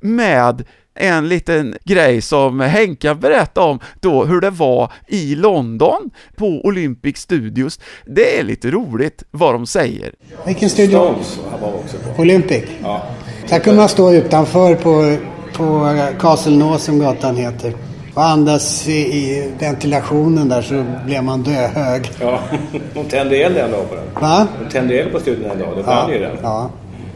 med 0.00 0.64
en 0.94 1.28
liten 1.28 1.76
grej 1.84 2.22
som 2.22 2.60
Henka 2.60 3.14
berättade 3.14 3.66
om 3.66 3.80
då 4.00 4.24
hur 4.24 4.40
det 4.40 4.50
var 4.50 4.92
i 5.06 5.34
London 5.34 6.10
på 6.36 6.46
Olympic 6.46 7.16
Studios. 7.18 7.80
Det 8.06 8.38
är 8.38 8.42
lite 8.42 8.70
roligt 8.70 9.24
vad 9.30 9.54
de 9.54 9.66
säger. 9.66 10.12
Vilken 10.46 10.70
studio? 10.70 10.98
Stones 10.98 11.38
var 11.62 11.74
också 11.74 11.96
på. 11.96 12.22
Olympic. 12.22 12.64
Ja. 12.82 13.02
Där 13.48 13.58
kunde 13.58 13.80
man 13.80 13.88
stå 13.88 14.12
utanför 14.12 14.74
på, 14.74 15.16
på 15.56 15.96
Castle 16.20 16.78
som 16.78 16.98
gatan 16.98 17.36
heter. 17.36 17.74
Och 18.14 18.24
andas 18.24 18.88
i, 18.88 18.92
i 18.92 19.52
ventilationen 19.58 20.48
där 20.48 20.62
så 20.62 20.84
blev 21.06 21.24
man 21.24 21.42
döhög. 21.42 22.10
Ja, 22.20 22.40
de 22.94 23.04
tände 23.04 23.36
eld 23.36 23.56
en 23.56 23.70
dag 23.70 23.88
på 23.88 23.94
den. 23.94 24.04
Va? 24.20 24.46
De 24.64 24.72
tände 24.72 24.94
eld 24.94 25.12
på 25.12 25.20
studion 25.20 25.50
en 25.50 25.58
dag, 25.58 25.76
det 25.76 25.82
brann 25.82 26.10
ju 26.12 26.18
den. 26.18 26.36
Ja. 26.42 26.70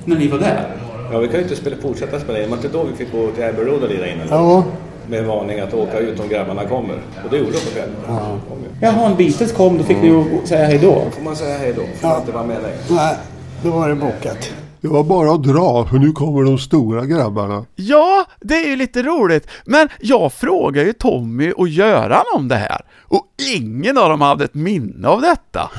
När 0.05 0.17
ni 0.17 0.29
var 0.29 0.39
där? 0.39 0.77
Ja, 1.13 1.19
vi 1.19 1.27
kan 1.29 1.37
ju 1.37 1.43
inte 1.43 1.57
spela, 1.57 1.77
fortsätta 1.77 2.21
spela 2.21 2.39
in. 2.39 2.45
Det 2.45 2.51
var 2.51 2.57
inte 2.57 2.69
då 2.69 2.83
vi 2.83 2.93
fick 2.97 3.13
gå 3.13 3.31
till 3.31 3.45
Abbey 3.45 3.65
Road 3.65 3.83
och 3.83 3.89
lira 3.89 4.07
in. 4.09 4.19
Jo. 4.31 4.65
Med 5.09 5.25
varning 5.25 5.61
att 5.61 5.75
åka 5.75 5.99
ut 5.99 6.21
om 6.21 6.29
grabbarna 6.29 6.65
kommer. 6.65 6.95
Och 7.25 7.31
det 7.31 7.37
gjorde 7.37 7.53
de 7.53 7.59
på 7.59 7.71
kvällen. 7.71 7.95
Ja. 8.09 8.39
Jaha, 8.81 9.07
en 9.11 9.17
Beatles 9.17 9.53
kom, 9.53 9.79
då 9.79 9.85
fick 9.85 9.97
ni 9.97 10.09
ju 10.09 10.25
säga 10.45 10.65
hej 10.67 10.79
då. 10.79 11.03
Får 11.11 11.23
man 11.23 11.37
säga 11.37 11.59
hej 11.59 11.73
då, 11.77 11.83
för 11.95 12.09
att 12.09 12.21
inte 12.21 12.33
vara 12.33 12.45
med 12.45 12.57
längre. 12.63 12.79
Nej, 12.91 13.17
då 13.63 13.71
var 13.71 13.89
det 13.89 13.95
bokat. 13.95 14.53
Det 14.87 14.93
var 14.93 15.05
bara 15.05 15.33
att 15.33 15.43
dra, 15.43 15.87
för 15.87 15.99
nu 15.99 16.13
kommer 16.13 16.43
de 16.43 16.59
stora 16.59 17.07
grabbarna. 17.07 17.67
Ja, 17.75 18.27
det 18.41 18.55
är 18.55 18.69
ju 18.69 18.77
lite 18.77 19.03
roligt, 19.03 19.49
men 19.65 19.89
jag 20.01 20.33
frågar 20.33 20.85
ju 20.85 20.93
Tommy 20.93 21.53
och 21.53 21.69
Göran 21.69 22.25
om 22.35 22.49
det 22.49 22.57
här, 22.57 22.81
och 23.03 23.27
ingen 23.57 23.99
av 23.99 24.09
dem 24.09 24.21
hade 24.21 24.45
ett 24.45 24.55
minne 24.55 25.09
av 25.09 25.21
detta. 25.21 25.71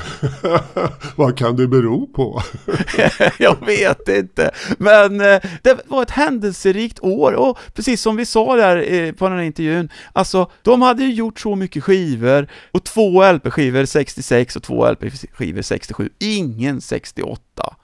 Vad 1.16 1.38
kan 1.38 1.56
det 1.56 1.66
bero 1.66 2.06
på? 2.06 2.42
jag 3.38 3.56
vet 3.66 4.08
inte, 4.08 4.50
men 4.78 5.20
eh, 5.20 5.40
det 5.62 5.78
var 5.86 6.02
ett 6.02 6.10
händelserikt 6.10 7.00
år 7.00 7.32
och 7.32 7.58
precis 7.74 8.02
som 8.02 8.16
vi 8.16 8.26
sa 8.26 8.56
där 8.56 8.92
eh, 8.92 9.12
på 9.12 9.28
den 9.28 9.38
här 9.38 9.44
intervjun, 9.44 9.88
alltså 10.12 10.50
de 10.62 10.82
hade 10.82 11.02
ju 11.02 11.12
gjort 11.12 11.40
så 11.40 11.56
mycket 11.56 11.84
skivor 11.84 12.48
och 12.72 12.84
två 12.84 13.32
LP-skivor 13.32 13.84
66 13.84 14.56
och 14.56 14.62
två 14.62 14.90
LP-skivor 14.92 15.62
67, 15.62 16.10
ingen 16.18 16.80
68. 16.80 17.74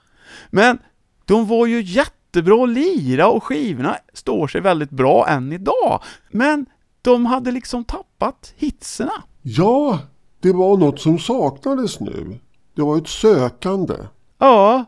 Men 0.49 0.77
de 1.25 1.47
var 1.47 1.65
ju 1.65 1.81
jättebra 1.81 2.63
att 2.63 2.69
lira 2.69 3.27
och 3.27 3.43
skivorna 3.43 3.97
står 4.13 4.47
sig 4.47 4.61
väldigt 4.61 4.89
bra 4.89 5.27
än 5.27 5.53
idag. 5.53 6.03
Men 6.29 6.65
de 7.01 7.25
hade 7.25 7.51
liksom 7.51 7.83
tappat 7.83 8.53
hitserna. 8.55 9.23
Ja, 9.41 9.99
det 10.39 10.51
var 10.51 10.77
något 10.77 10.99
som 10.99 11.19
saknades 11.19 11.99
nu. 11.99 12.39
Det 12.75 12.81
var 12.81 12.97
ett 12.97 13.07
sökande. 13.07 13.95
Ja, 14.37 14.85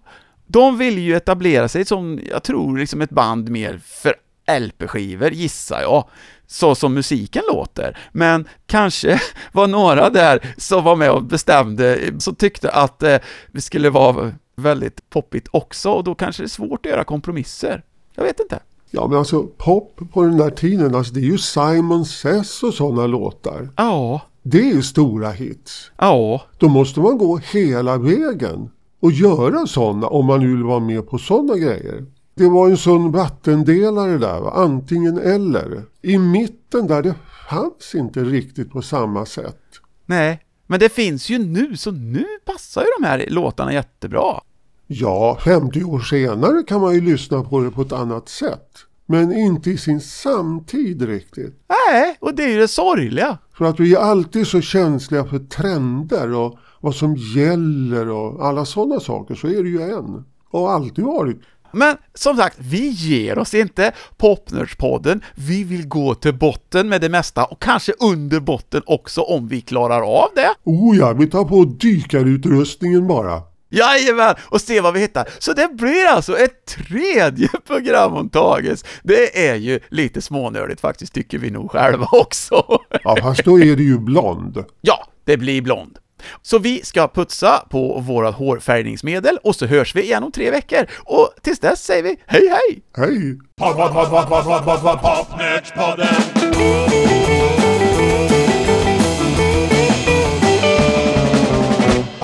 de 0.48 0.78
ville 0.78 1.02
ju 1.02 1.16
etablera 1.16 1.68
sig 1.68 1.86
som, 1.86 2.20
jag 2.30 2.44
tror, 2.44 2.78
liksom 2.78 3.02
ett 3.02 3.10
band 3.10 3.50
mer 3.50 3.82
för 3.86 4.16
LP-skivor, 4.60 5.32
gissar 5.32 5.82
jag, 5.82 6.08
så 6.48 6.76
som 6.76 6.94
musiken 6.94 7.44
låter. 7.54 7.98
Men 8.12 8.48
kanske 8.66 9.22
var 9.52 9.68
några 9.68 10.10
där 10.10 10.54
som 10.58 10.84
var 10.84 10.96
med 10.96 11.12
och 11.12 11.24
bestämde, 11.24 12.14
som 12.20 12.36
tyckte 12.36 12.72
att 12.72 13.04
eh, 13.04 13.18
det 13.52 13.62
skulle 13.62 13.90
vara 13.90 14.34
väldigt 14.62 15.10
poppigt 15.10 15.48
också, 15.52 15.90
och 15.90 16.04
då 16.04 16.16
kanske 16.16 16.44
det 16.44 16.46
är 16.46 16.50
svårt 16.50 16.86
att 16.86 16.92
göra 16.92 17.04
kompromisser. 17.04 17.84
Jag 18.16 18.24
vet 18.24 18.40
inte. 18.40 18.60
Ja, 18.92 19.08
men 19.08 19.18
alltså 19.18 19.44
pop 19.44 20.00
på 20.14 20.24
den 20.24 20.38
där 20.38 20.50
tiden, 20.50 20.96
alltså 20.96 21.14
det 21.14 21.20
är 21.20 21.24
ju 21.24 21.38
Simon 21.38 22.06
Says 22.06 22.64
och 22.64 22.74
sådana 22.74 23.08
låtar. 23.08 23.70
Ja. 23.76 24.22
Det 24.44 24.60
är 24.60 24.74
ju 24.74 24.82
stora 24.82 25.32
hits. 25.32 25.92
Ja. 25.98 26.42
Då 26.58 26.70
måste 26.70 27.00
man 27.00 27.18
gå 27.18 27.38
hela 27.38 27.98
vägen 27.98 28.70
och 29.00 29.12
göra 29.12 29.68
sådana 29.68 30.08
om 30.08 30.26
man 30.26 30.40
nu 30.40 30.48
vill 30.48 30.64
vara 30.64 30.80
med 30.80 31.10
på 31.10 31.18
sådana 31.18 31.58
grejer. 31.58 32.06
Det 32.36 32.48
var 32.48 32.70
en 32.70 32.78
sån 32.78 33.12
vattendelare 33.12 34.18
där, 34.18 34.40
va? 34.40 34.52
antingen 34.56 35.18
eller. 35.18 35.84
I 36.02 36.18
mitten 36.18 36.88
där 36.88 37.04
det 37.04 37.16
fanns 37.50 37.96
inte 37.96 38.24
riktigt 38.24 38.72
på 38.72 38.82
samma 38.82 39.26
sätt. 39.26 39.62
Nej, 40.06 40.40
men 40.68 40.80
det 40.80 40.90
finns 40.90 41.30
ju 41.30 41.38
nu, 41.38 41.78
så 41.78 41.92
nu 41.92 42.26
passar 42.46 42.82
ju 42.82 42.88
de 43.00 43.08
här 43.08 43.26
låtarna 43.30 43.74
jättebra. 43.74 44.42
Ja, 44.88 45.38
50 45.44 45.84
år 45.84 46.00
senare 46.00 46.64
kan 46.64 46.82
man 46.82 46.94
ju 46.94 47.02
lyssna 47.02 47.44
på 47.44 47.60
det 47.60 47.72
på 47.72 47.82
ett 47.82 47.92
annat 47.92 48.30
sätt. 48.30 48.70
Men 49.06 49.38
inte 49.38 49.72
i 49.72 49.78
sin 49.78 50.02
samtid 50.02 51.02
riktigt. 51.02 51.56
Nej, 51.70 52.18
och 52.20 52.36
det 52.36 52.44
är 52.44 52.50
ju 52.50 52.58
det 52.58 52.68
sorgliga. 52.68 53.38
För 53.58 53.66
att 53.66 53.80
vi 53.80 53.96
är 53.96 54.00
alltid 54.00 54.48
så 54.48 54.62
känsliga 54.62 55.26
för 55.26 55.40
trender 55.40 56.34
och 56.34 56.58
vad 56.82 56.96
som 56.96 57.16
gäller 57.16 58.10
och 58.10 58.46
alla 58.46 58.66
sådana 58.66 59.00
saker 59.00 59.36
så 59.36 59.48
är 59.48 59.64
det 59.64 59.70
ju 59.70 59.82
än. 59.82 60.26
Och 60.50 60.72
alltid 60.72 61.06
varit. 61.06 61.42
Men 61.72 61.98
som 62.14 62.38
sagt, 62.38 62.58
vi 62.60 62.90
ger 62.90 63.38
oss 63.38 63.54
inte. 63.54 63.92
Popnördspodden, 64.18 65.24
vi 65.36 65.64
vill 65.64 65.88
gå 65.88 66.16
till 66.16 66.38
botten 66.38 66.90
med 66.90 67.02
det 67.02 67.10
mesta 67.10 67.46
och 67.46 67.62
kanske 67.62 67.94
under 68.00 68.40
botten 68.40 68.82
också 68.86 69.22
om 69.22 69.48
vi 69.48 69.62
klarar 69.62 70.02
av 70.02 70.30
det. 70.36 70.50
Oh 70.64 70.98
ja, 70.98 71.14
vi 71.14 71.28
tar 71.28 71.46
på 71.46 71.64
dykarutrustningen 71.64 73.08
bara. 73.08 73.42
Jajamän, 73.70 74.36
och 74.44 74.62
se 74.62 74.82
vad 74.82 74.94
vi 74.94 75.00
hittar. 75.00 75.28
Så 75.40 75.54
det 75.54 75.68
blir 75.74 76.06
alltså 76.06 76.38
ett 76.38 76.66
tredje 76.66 77.50
program 77.68 78.14
om 78.14 78.30
Tages. 78.30 78.86
Det 79.04 79.50
är 79.50 79.56
ju 79.56 79.80
lite 79.90 80.22
smånördigt 80.22 80.82
faktiskt, 80.82 81.14
tycker 81.14 81.38
vi 81.38 81.52
nog 81.52 81.72
själva 81.72 82.08
också. 82.12 82.82
Ja, 83.04 83.18
fast 83.22 83.46
då 83.46 83.60
är 83.60 83.76
det 83.76 83.84
ju 83.84 84.00
blond. 84.00 84.66
Ja, 84.82 85.08
det 85.26 85.38
blir 85.38 85.62
blond. 85.62 85.98
Så 86.42 86.60
vi 86.60 86.82
ska 86.84 87.08
putsa 87.08 87.64
på 87.70 88.00
våra 88.00 88.30
hårfärgningsmedel 88.30 89.38
och 89.44 89.56
så 89.56 89.66
hörs 89.66 89.96
vi 89.96 90.04
igen 90.04 90.24
om 90.24 90.32
tre 90.32 90.52
veckor. 90.52 90.86
Och 91.00 91.30
tills 91.42 91.60
dess 91.60 91.84
säger 91.84 92.04
vi 92.04 92.18
hej 92.26 92.50
hej! 92.50 92.82
Hej! 92.98 93.40